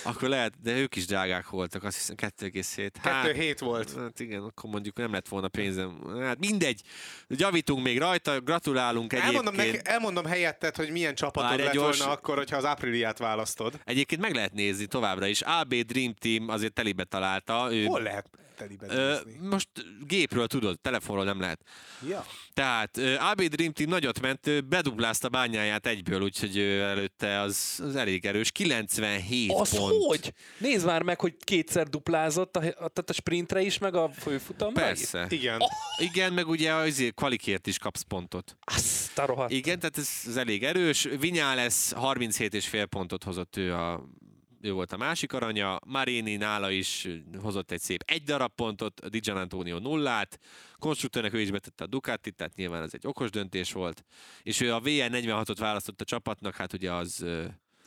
[0.04, 2.90] Akkor lehet, de ők is drágák voltak, azt hiszem 2,7.
[3.00, 3.94] Hát, 2-7 volt.
[3.98, 5.98] Hát igen, akkor mondjuk nem lett volna pénzem.
[6.20, 6.80] Hát mindegy,
[7.28, 9.36] gyavítunk még rajta, gratulálunk egyébként.
[9.36, 13.18] Elmondom, neki, elmondom helyetted, hogy milyen csapatod Várj, lett gyors- volna akkor, hogyha az Apriliát
[13.18, 13.80] választod.
[13.84, 15.40] Egyébként meg lehet nézni továbbra is.
[15.40, 17.68] AB Dream Team azért telibe találta.
[17.70, 18.26] Ő, Hol lehet
[18.56, 19.46] telibe ö, nézni?
[19.46, 19.68] most
[20.06, 21.60] gépről tudod, telefonról nem lehet.
[22.08, 22.26] Ja.
[22.52, 28.24] Tehát AB Dream Team nagyot ment, ő beduplázta bányáját egyből, úgyhogy előtte az, az elég
[28.26, 28.50] erős.
[28.50, 30.04] 97 Az pont.
[30.06, 30.32] hogy?
[30.58, 34.80] Nézd már meg, hogy kétszer duplázott, a, a, tehát a sprintre is, meg a főfutamra
[34.82, 35.26] Persze.
[35.28, 35.60] Igen.
[35.98, 38.56] Igen, meg ugye az kvalikért is kapsz pontot.
[38.60, 39.50] Azt a rohadt.
[39.50, 41.08] Igen, tehát ez, ez elég erős.
[41.20, 44.08] Vinyales 37,5 pontot hozott ő a
[44.60, 47.08] ő volt a másik aranya, Marini nála is
[47.40, 50.40] hozott egy szép egy darab pontot, a Di Antonio nullát,
[50.78, 54.04] konstruktőrnek ő is betette a Ducati, tehát nyilván ez egy okos döntés volt,
[54.42, 57.26] és ő a VN46-ot választott a csapatnak, hát ugye az,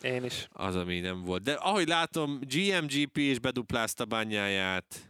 [0.01, 0.47] Én is.
[0.51, 1.41] az, ami nem volt.
[1.43, 5.09] De ahogy látom, GMGP is beduplázta bányáját,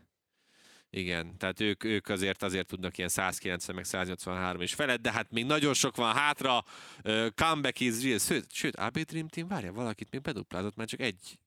[0.92, 5.32] igen, tehát ők, ők azért azért tudnak ilyen 190 meg 183 és felett, de hát
[5.32, 6.64] még nagyon sok van hátra.
[7.04, 8.18] Uh, comeback is real.
[8.18, 11.40] Sőt, sőt, AB Dream Team, várja, valakit még beduplázott, már csak egy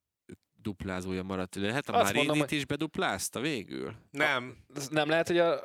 [0.63, 1.55] duplázója maradt.
[1.55, 3.95] Lehet a Azt mondom, hogy- is beduplázta végül?
[4.11, 4.57] Nem.
[4.91, 5.61] Nem lehet, hogy a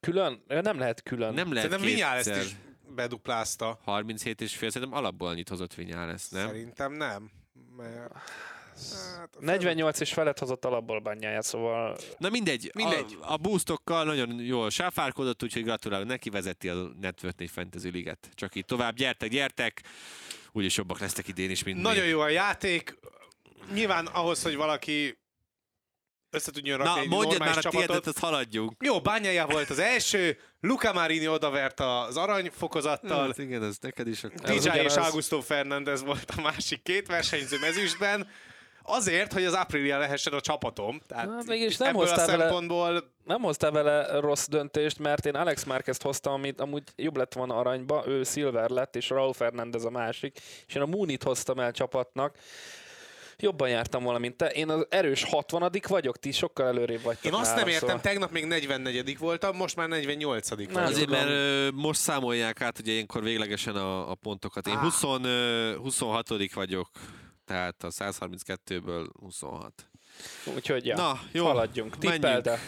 [0.00, 0.42] külön?
[0.46, 1.34] Nem lehet külön.
[1.34, 2.42] Nem lehet Szerintem Vinyales kétszer.
[2.44, 2.56] is
[2.94, 3.78] beduplázta.
[3.84, 6.46] 37 és fél, szerintem alapból annyit hozott Vinyales, nem?
[6.46, 7.30] Szerintem nem.
[7.76, 8.12] Mert...
[9.18, 13.16] Hát, 48 és felett hozott alapból bányáját, szóval Na mindegy, mindegy.
[13.20, 18.28] A, a boostokkal nagyon jól sáfárkodott, úgyhogy gratulálok neki, vezeti a Network 4 Fantasy Liget.
[18.34, 19.82] Csak így tovább, gyertek, gyertek!
[20.52, 22.98] Úgyis jobbak lesztek idén is, mint Nagyon jó a játék.
[23.72, 25.18] Nyilván ahhoz, hogy valaki
[26.30, 27.86] össze tudjon rakni Na, egy mondjad már a csapatot.
[27.86, 28.72] tiédet, azt haladjunk.
[28.84, 34.20] Jó, Bányája volt az első, Luca Marini odavert az aranyfokozattal, Hát igen, ez neked is.
[34.20, 34.94] DJ és.
[34.96, 38.28] Augusto Fernández volt a másik két versenyző mezősben.
[38.82, 41.00] Azért, hogy az Aprilia lehessen a csapatom.
[41.06, 45.26] Tehát Hát mégis nem ebből a hoztál vele- szempontból nem hoztál vele rossz döntést, mert
[45.26, 49.32] én Alex Márquez-t hoztam, amit amúgy jobb lett volna aranyba, ő Silver lett, és Raúl
[49.32, 52.36] Fernández a másik, és én a Moonit hoztam el csapatnak,
[53.40, 54.46] Jobban jártam volna, mint te.
[54.46, 58.02] Én az erős 60 vagyok, ti sokkal előrébb vagytok Én azt nem nálam, értem, szóval-
[58.02, 60.72] tegnap még 44 voltam, most már 48 vagyok.
[60.72, 64.66] Nem Azért, mert ö, most számolják át ugye ilyenkor véglegesen a, a pontokat.
[64.66, 64.80] Én Á.
[64.80, 66.88] 20, ö, 26 vagyok,
[67.44, 69.72] tehát a 132-ből 26.
[70.54, 71.96] Úgyhogy ja, Na, jó, haladjunk.
[71.98, 72.14] menjünk.
[72.22, 72.58] Tippel, de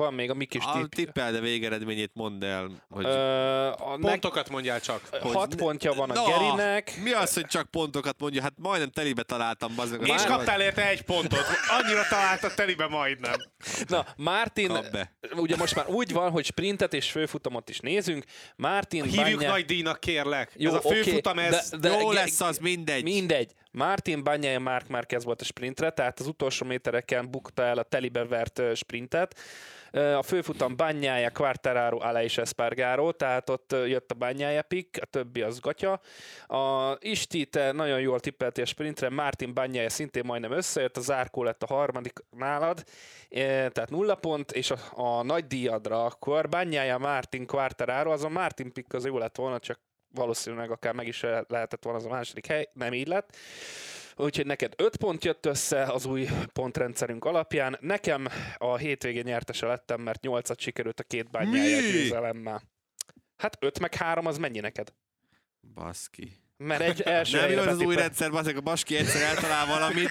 [0.00, 0.92] van még a mi kis A tipp.
[0.92, 3.04] tippel, de végeredményét mondd el, hogy...
[3.04, 5.08] Ö, a Pontokat mondjál csak.
[5.20, 6.92] hogy hat ne- pontja van a Na, Gerinek.
[7.02, 8.42] Mi az, hogy csak pontokat mondja?
[8.42, 10.10] Hát majdnem telibe találtam, bazd meg.
[10.10, 11.44] a És kaptál érte egy pontot.
[11.82, 13.34] Annyira találtad telibe majdnem.
[13.88, 14.72] Na, Martin,
[15.36, 18.24] ugye most már úgy van, hogy sprintet és főfutamot is nézünk.
[18.56, 20.52] Martin Hívjuk Bagnaia- nagy díjnak, kérlek.
[20.56, 21.68] Jó, ez a főfutam, ez...
[21.70, 23.02] de- de- Jó lesz az, mindegy.
[23.02, 23.52] Mindegy.
[23.70, 28.24] Martin Bagnaia Mark Marquez volt a sprintre, tehát az utolsó métereken bukta el a telibe
[28.24, 29.38] vert sprintet.
[29.92, 35.42] A főfutam Bagnaia, Quartararo, Ale és Espargaro, tehát ott jött a Bagnaia pick, a többi
[35.42, 36.00] az gatya.
[36.46, 41.42] A Isti, te nagyon jól tippeltél a sprintre, Martin Bagnaia szintén majdnem összejött, a Zárkó
[41.42, 42.84] lett a harmadik nálad,
[43.28, 48.72] tehát nulla pont, és a, a nagy díjadra akkor Bagnaia, Martin, Quartararo, az a Martin
[48.72, 49.80] pick az jó lett volna, csak
[50.14, 53.36] valószínűleg akár meg is lehetett volna az a második hely, nem így lett.
[54.16, 57.76] Úgyhogy neked 5 pont jött össze az új pontrendszerünk alapján.
[57.80, 62.62] Nekem a hétvégén nyertese lettem, mert 8-at sikerült a két bányája győzelemmel.
[63.36, 64.92] Hát 5 meg 3 az mennyi neked?
[65.74, 66.32] Baszki.
[66.62, 70.10] Mert egy első Nem jó az, új rendszer, bazeg, a Baski egyszer eltalál valamit,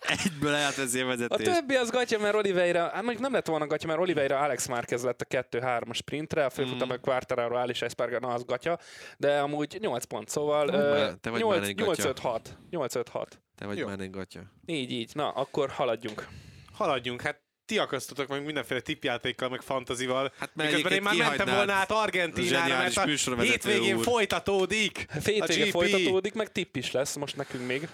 [0.00, 3.86] egyből elveszi a A többi az gatya, mert Oliveira, hát mondjuk nem lett volna gatya,
[3.86, 6.90] mert Oliveira Alex Márquez lett a 2-3 sprintre, a főfutam Mm.
[6.90, 8.78] meg Quartararo, Alice Espargaro, na az gatya,
[9.16, 12.12] de amúgy 8 pont, szóval Te vagy ö, már- te vagy már egy gatya.
[12.12, 12.40] 8-5-6.
[12.70, 13.26] 8-5-6.
[13.56, 13.86] Te vagy Jó.
[13.86, 14.40] már egy gatya.
[14.66, 15.10] Így, így.
[15.14, 16.26] Na, akkor haladjunk.
[16.72, 20.32] Haladjunk, hát ti akasztotok meg mindenféle tippjátékkal, meg fantazival.
[20.38, 24.02] Hát mert Miközben én már mentem volna át Argentinára, mert a hétvégén úr.
[24.04, 25.06] folytatódik.
[25.24, 25.70] Hétvége GP.
[25.70, 27.88] folytatódik, meg tipp is lesz most nekünk még.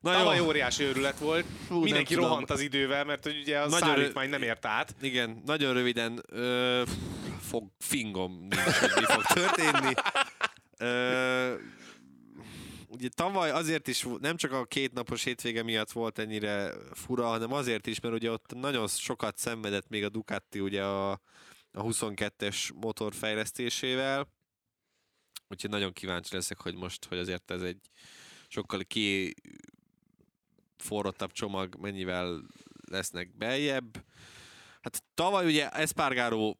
[0.00, 1.44] Na Tavaly jó, óriási őrület volt.
[1.68, 2.28] Nem Mindenki tudom.
[2.28, 4.94] rohant az idővel, mert hogy ugye a Nagyon szállítmány nem ért át.
[5.02, 6.82] igen, nagyon röviden ö,
[7.48, 9.92] fog, fingom nincs, hogy mi fog történni.
[10.78, 11.54] Ö,
[12.90, 17.52] ugye tavaly azért is, nem csak a két napos hétvége miatt volt ennyire fura, hanem
[17.52, 21.10] azért is, mert ugye ott nagyon sokat szenvedett még a Ducati ugye a,
[21.72, 24.28] a 22-es motor fejlesztésével.
[25.48, 27.80] Úgyhogy nagyon kíváncsi leszek, hogy most, hogy azért ez egy
[28.48, 29.34] sokkal ki
[30.76, 32.42] forrottabb csomag mennyivel
[32.88, 34.04] lesznek beljebb.
[34.80, 36.54] Hát tavaly ugye Espargaro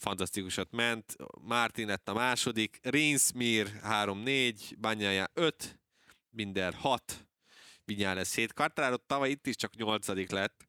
[0.00, 5.78] fantasztikusat ment, Martin lett a második, Rins Mir 3-4, Banyája 5,
[6.30, 7.26] Binder 6,
[7.84, 10.68] Vinyales 7, Quartararo tavaly itt is csak 8 lett.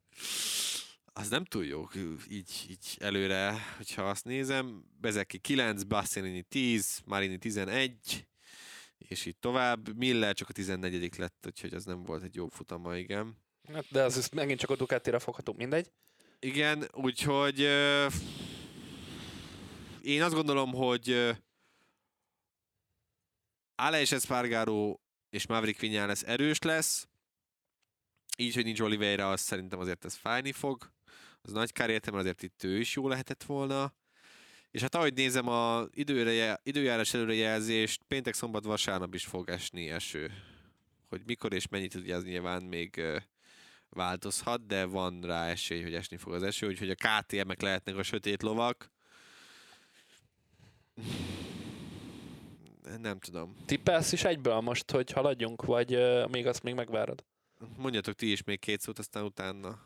[1.14, 1.88] Az nem túl jó
[2.30, 4.84] így, így előre, hogyha azt nézem.
[5.00, 8.28] Bezeki 9, Bastianini 10, Marini 11,
[8.98, 9.98] és így tovább.
[9.98, 13.38] Miller csak a 14 lett, úgyhogy az nem volt egy jó futama, igen.
[13.74, 15.92] Hát, De az megint csak a Ducatira fogható, mindegy.
[16.40, 17.68] Igen, úgyhogy
[20.04, 21.36] én azt gondolom, hogy
[23.76, 25.00] Ale és Espargaro
[25.30, 27.08] és Maverick Viñales erős lesz,
[28.38, 30.92] így, hogy nincs Oliveira, az szerintem azért ez fájni fog.
[31.42, 33.94] Az nagy kár értem, azért itt ő is jó lehetett volna.
[34.72, 40.32] És hát ahogy nézem a időre, időjárás előrejelzést, péntek, szombat, vasárnap is fog esni eső.
[41.10, 43.02] Hogy mikor és mennyit, ugye az nyilván még
[43.90, 48.04] változhat, de van rá esély, hogy esni fog az eső, úgyhogy a KTM-ek lehetnek a
[48.04, 48.92] sötét lovak.
[53.02, 53.56] Nem tudom.
[53.66, 57.24] Tippelsz is egyből most, hogy haladjunk, vagy uh, még azt még megvárod?
[57.78, 59.80] Mondjatok ti is még két szót, aztán utána.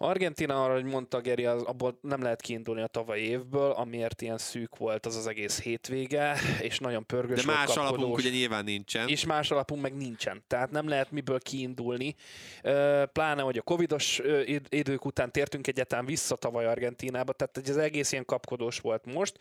[0.00, 4.38] Argentina arra, hogy mondta Geri, az, abból nem lehet kiindulni a tavalyi évből, amiért ilyen
[4.38, 9.08] szűk volt az az egész hétvége, és nagyon pörgős De más alapunk ugye nyilván nincsen.
[9.08, 10.42] és más alapunk meg nincsen.
[10.46, 12.14] Tehát nem lehet miből kiindulni.
[13.12, 14.20] Pláne, hogy a covidos
[14.68, 19.36] idők után tértünk egyáltalán vissza tavaly Argentinába, tehát hogy az egész ilyen kapkodós volt most.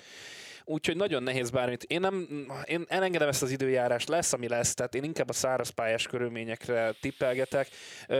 [0.70, 1.84] Úgyhogy nagyon nehéz bármit.
[1.84, 6.08] Én nem, én elengedem ezt az időjárás, lesz, ami lesz, tehát én inkább a szárazpályás
[6.08, 7.70] körülményekre tippelgetek.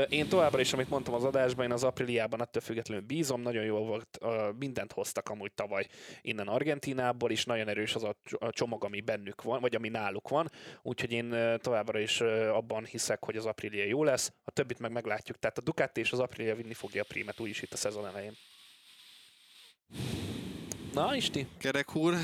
[0.10, 3.78] Én továbbra is, amit mondtam az adásban, én az apríliában attól függetlenül bízom, nagyon jó
[3.78, 4.20] volt,
[4.60, 5.88] mindent hoztak amúgy tavaly
[6.22, 9.90] innen Argentinából, és nagyon erős az a cs- a csomag, ami bennük van, vagy ami
[9.90, 10.52] náluk van,
[10.82, 12.22] úgyhogy én továbbra is
[12.52, 15.40] abban hiszek, hogy az Aprilia jó lesz, a többit meg meglátjuk.
[15.40, 18.34] Tehát a Ducati és az Aprilia vinni fogja a prímet úgyis itt a szezon elején.
[20.98, 21.48] Na, Isti?
[21.60, 22.16] Kerek úr,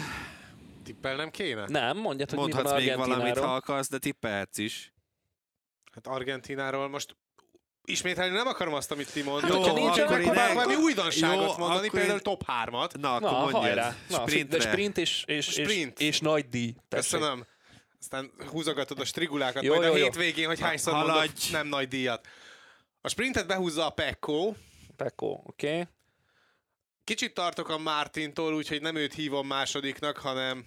[0.84, 1.66] Tippelnem kéne?
[1.68, 4.94] Nem, mondjad, hogy mi van mondhatsz még valamit, ha akarsz, de tippelhetsz is.
[5.91, 7.16] Hát Argentináról most
[7.86, 9.50] ismételni nem akarom azt, amit ti mondtok.
[9.50, 12.44] Hát, hogyha nincsen, akkor, akkor akkor én- valami újdonságot Jó, mondani, akkor például én- top
[12.48, 13.00] 3-at.
[13.00, 13.62] Na, akkor Na, mondjad.
[13.62, 13.95] hajrá.
[14.10, 14.58] Na, Sprintre.
[14.58, 16.00] de sprint és, és, Sprint.
[16.00, 16.76] és, és nagy díj.
[16.88, 17.12] Tessék.
[17.12, 17.45] Köszönöm.
[18.00, 20.04] aztán húzogatod a strigulákat Jó, majd jó, a jó.
[20.04, 21.14] hétvégén, hogy hányszor Haladj!
[21.18, 22.28] mondok nem nagy díjat.
[23.02, 24.54] A sprintet behúzza a Pekko.
[24.95, 25.68] Pekó, oké.
[25.72, 25.88] Okay.
[27.03, 30.65] Kicsit tartok a Mártintól, úgyhogy nem őt hívom másodiknak, hanem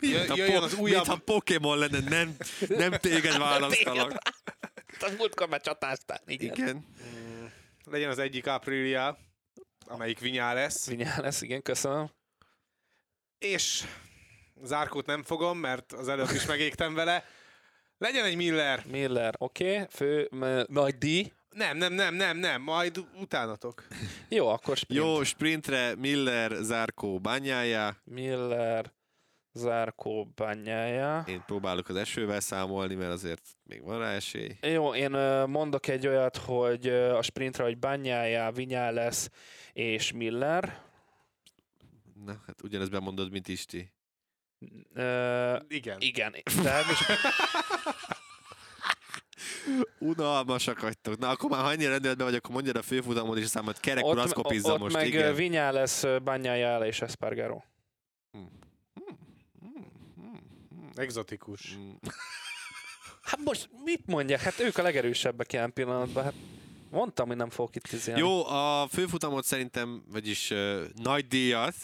[0.00, 1.06] jö, jöjjön az újabb...
[1.06, 2.36] Mintha Pokémon lenne, nem,
[2.68, 4.12] nem téged választalak.
[5.00, 6.54] A múltkor becsatáztál, igen.
[6.54, 6.68] igen.
[6.68, 7.52] Igen.
[7.84, 9.18] Legyen az egyik Aprilia,
[9.86, 10.86] amelyik Vinyá lesz.
[10.86, 12.10] Vinyá lesz, igen, köszönöm.
[13.38, 13.84] És
[14.62, 17.24] Zárkót nem fogom, mert az előtt is megégtem vele.
[17.98, 18.84] Legyen egy Miller.
[18.86, 19.72] Miller, oké.
[19.72, 19.86] Okay.
[19.90, 21.32] Fő, m- nagy díj.
[21.54, 23.86] Nem, nem, nem, nem, nem, majd utánatok.
[24.28, 25.02] Jó, akkor sprint.
[25.02, 27.96] Jó, sprintre Miller, Zárkó, Bányája.
[28.04, 28.92] Miller,
[29.52, 31.24] Zárkó, bányája.
[31.28, 34.56] Én próbálok az esővel számolni, mert azért még van rá esély.
[34.60, 35.10] Jó, én
[35.48, 39.30] mondok egy olyat, hogy a sprintre, hogy bányája, Vinyá lesz,
[39.72, 40.82] és Miller.
[42.24, 43.92] Na, hát ugyanezt bemondod, mint Isti.
[44.94, 45.96] Ö, Igen.
[46.00, 47.06] igen, tehát most
[49.98, 51.18] Unalmasak vagytok.
[51.18, 54.04] Na, akkor már ha ennyire rendületben vagy, akkor mondjad a főfutamot, és aztán majd kerek
[54.04, 54.94] úr, azt kopizza ott most.
[54.94, 55.34] meg igen.
[55.34, 57.60] Vinyá lesz, bányája és Espargaro.
[60.94, 61.76] Exotikus.
[61.76, 61.90] Mm.
[63.24, 64.40] Hát most mit mondják?
[64.40, 66.24] Hát ők a legerősebbek ilyen pillanatban.
[66.24, 66.34] Hát
[66.90, 68.20] mondtam, hogy nem fogok itt izélni.
[68.20, 71.74] Jó, a főfutamot szerintem, vagyis uh, nagy díjat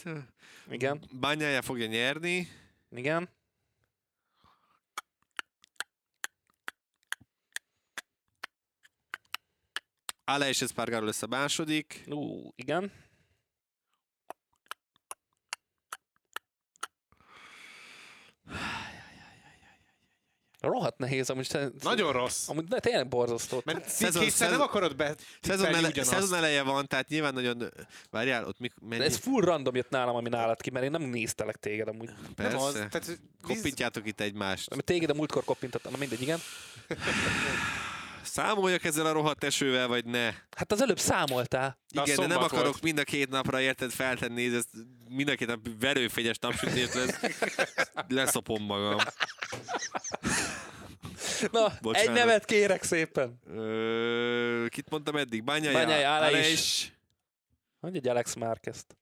[0.71, 2.49] Igen, Bányája fogja nyerni.
[2.97, 3.29] igen.
[10.31, 12.03] Ale és Espargaro lesz a második.
[12.07, 12.93] Ú, igen.
[20.61, 22.49] Rohadt nehéz, amúgy te, Nagyon rossz.
[22.49, 23.63] Amúgy de tényleg borzasztó.
[23.65, 27.71] Mert Szezon- kétszer nem szezon- akarod be Szezon, ele, szezon eleje van, tehát nyilván nagyon...
[28.11, 29.05] Várjál, ott mik, De mennyi?
[29.05, 32.11] ez full random jött nálam, ami nálad ki, mert én nem néztelek téged amúgy.
[32.37, 32.73] Nem az.
[32.73, 32.89] Persze.
[32.89, 34.85] Tehát, Koppintjátok itt egymást.
[34.85, 36.39] Téged a múltkor koppintottam, na mindegy, igen.
[38.23, 40.27] Számoljak ezzel a rohadt esővel, vagy ne?
[40.57, 41.79] Hát az előbb számoltál.
[42.03, 42.83] Igen, de nem akarok volt.
[42.83, 44.65] mind a két napra érted feltenni, ez
[45.09, 47.21] mind a két nap verőfényes napsütés lesz.
[48.09, 48.99] Leszopom magam.
[51.53, 52.09] Na, Bocsánat.
[52.09, 53.41] egy nevet kérek szépen.
[53.47, 55.45] Ö, kit mondtam eddig?
[55.45, 56.53] Bányai, Bányai, Ale Ale is.
[56.53, 56.93] is.
[57.81, 58.97] Mondj egy Alex Márquezt.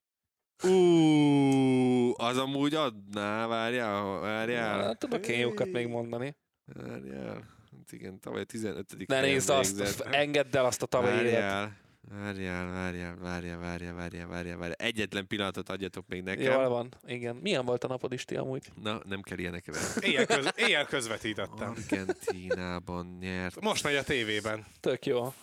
[0.62, 4.82] Ú, az amúgy adná, várjál, várjál.
[4.82, 6.36] Hát, tudok én jókat még mondani.
[6.65, 7.57] Várjál.
[7.93, 9.06] Igen, tavaly 15.
[9.06, 10.01] Ne nézd azt, végzett.
[10.01, 11.70] engedd el azt a tavalyi évet.
[12.10, 14.73] Várjál, várjál, várjál, várjál, várjál, várjál, várjál.
[14.73, 16.52] Egyetlen pillanatot adjatok még nekem.
[16.52, 17.36] Jól van, igen.
[17.36, 18.66] Milyen volt a napod Isti amúgy?
[18.82, 19.73] Na, nem kell ilyenekre.
[20.01, 21.69] Éjjel, köz, éjjel közvetítettem.
[21.69, 23.60] Argentinában nyert.
[23.60, 24.66] Most megy a tévében.
[24.81, 25.35] Tök jó.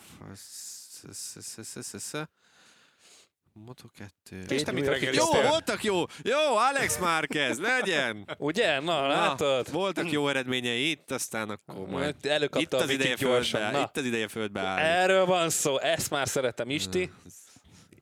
[3.59, 4.51] Moto2.
[4.51, 6.03] És te mit Jó, voltak jó!
[6.23, 8.27] Jó, Alex Márquez, legyen!
[8.37, 8.79] Ugye?
[8.79, 9.71] Na, látod?
[9.71, 12.15] voltak jó eredményei itt, aztán akkor majd.
[12.17, 14.81] Itt Előkapta az ideje földbe, itt az ideje földbe állni.
[14.81, 15.79] erről van szó.
[15.79, 17.11] Ezt már szeretem, Isti.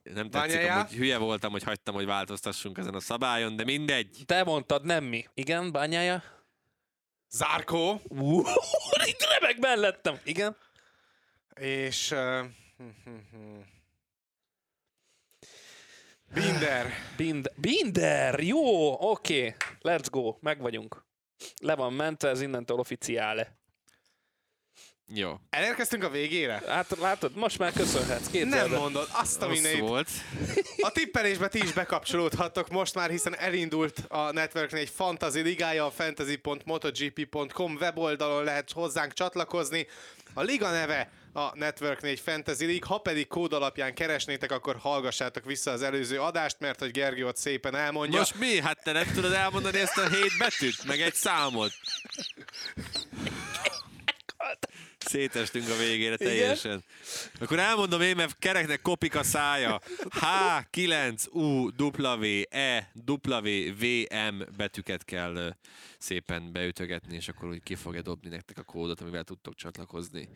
[0.03, 0.81] Nem tetszik, Bányájá?
[0.81, 4.17] hogy hülye voltam, hogy hagytam, hogy változtassunk ezen a szabályon, de mindegy.
[4.25, 5.25] Te mondtad, nem mi.
[5.33, 6.23] Igen, bányája?
[7.29, 8.01] Zárkó.
[9.05, 10.19] Itt remeg mellettem.
[10.23, 10.55] Igen.
[11.55, 12.11] És...
[12.11, 12.45] Uh,
[16.33, 16.93] Binder.
[17.17, 17.51] Binder.
[17.55, 19.55] Binder, jó, oké.
[19.81, 19.97] Okay.
[19.97, 21.05] Let's go, meg vagyunk.
[21.61, 23.57] Le van mentve, ez innentől oficiále.
[25.07, 25.33] Jó.
[25.49, 26.61] Elérkeztünk a végére?
[26.67, 28.29] Hát látod, most már köszönhetsz.
[28.29, 29.79] Két Nem mondod, azt a mindenit.
[29.79, 30.09] volt.
[30.81, 35.91] A tippelésbe ti is bekapcsolódhattok most már, hiszen elindult a Networknél egy fantasy ligája, a
[35.91, 39.87] fantasy.motogp.com weboldalon lehet hozzánk csatlakozni.
[40.33, 45.45] A liga neve a Network 4 Fantasy League, ha pedig kód alapján keresnétek, akkor hallgassátok
[45.45, 48.19] vissza az előző adást, mert hogy Gergő ott szépen elmondja.
[48.19, 48.61] Most mi?
[48.61, 51.71] Hát te nem tudod elmondani ezt a hét betűt, meg egy számot.
[54.97, 56.83] Szétestünk a végére teljesen.
[57.39, 59.81] Akkor elmondom én, mert kereknek kopik a szája.
[60.09, 60.25] H,
[60.69, 63.85] 9, U, W, E, W, V,
[64.31, 65.55] M betűket kell
[65.97, 70.29] szépen beütögetni, és akkor úgy ki fogja dobni nektek a kódot, amivel tudtok csatlakozni.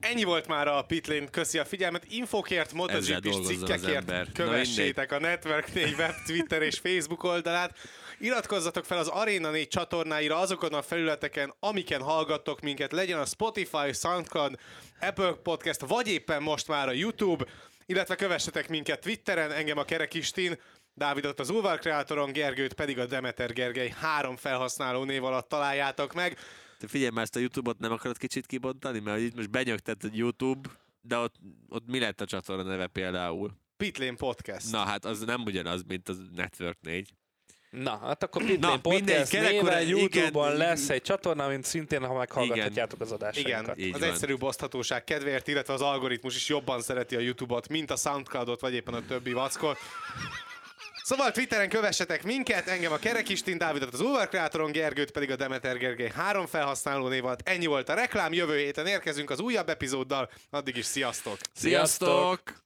[0.00, 2.04] Ennyi volt már a Pitlane, köszi a figyelmet.
[2.08, 3.32] Infokért, az ember.
[3.44, 7.78] cikkekért kövessétek a Network 4 web, Twitter és Facebook oldalát.
[8.18, 13.92] Iratkozzatok fel az Arena 4 csatornáira azokon a felületeken, amiken hallgattok minket, legyen a Spotify,
[13.92, 14.54] Soundcloud,
[15.00, 17.44] Apple Podcast, vagy éppen most már a YouTube,
[17.86, 20.58] illetve kövessetek minket Twitteren, engem a Kerek Istin,
[20.94, 26.38] Dávidot az Ulvar Kreatoron, Gergőt pedig a Demeter Gergely három felhasználó név alatt találjátok meg.
[26.80, 28.98] Te figyelj már, ezt a Youtube-ot nem akarod kicsit kibontani?
[28.98, 30.68] Mert itt most benyögtett egy YouTube,
[31.00, 31.34] de ott,
[31.68, 33.50] ott mi lett a csatorna neve például?
[33.76, 34.70] Pitlane Podcast.
[34.72, 37.14] Na hát az nem ugyanaz, mint az Network 4.
[37.70, 40.58] Na, hát akkor Pitlane Na, mindegy, Podcast kerekora- néven YouTube-on igen.
[40.58, 43.78] lesz egy csatorna, mint szintén, ha meghallgathatjátok az Igen, adásainkat.
[43.78, 44.08] Így az van.
[44.10, 48.74] egyszerű oszthatóság kedvéért, illetve az algoritmus is jobban szereti a YouTube-ot, mint a Soundcloud-ot, vagy
[48.74, 49.78] éppen a többi vackot.
[51.10, 56.12] Szóval Twitteren kövessetek minket, engem a Kerekistin, Dávidot az Ulverkreatoron, Gergőt pedig a Demeter Gergely
[56.14, 57.24] három felhasználó név.
[57.44, 61.36] Ennyi volt a reklám, jövő héten érkezünk az újabb epizóddal, addig is sziasztok!
[61.52, 62.60] Sziasztok!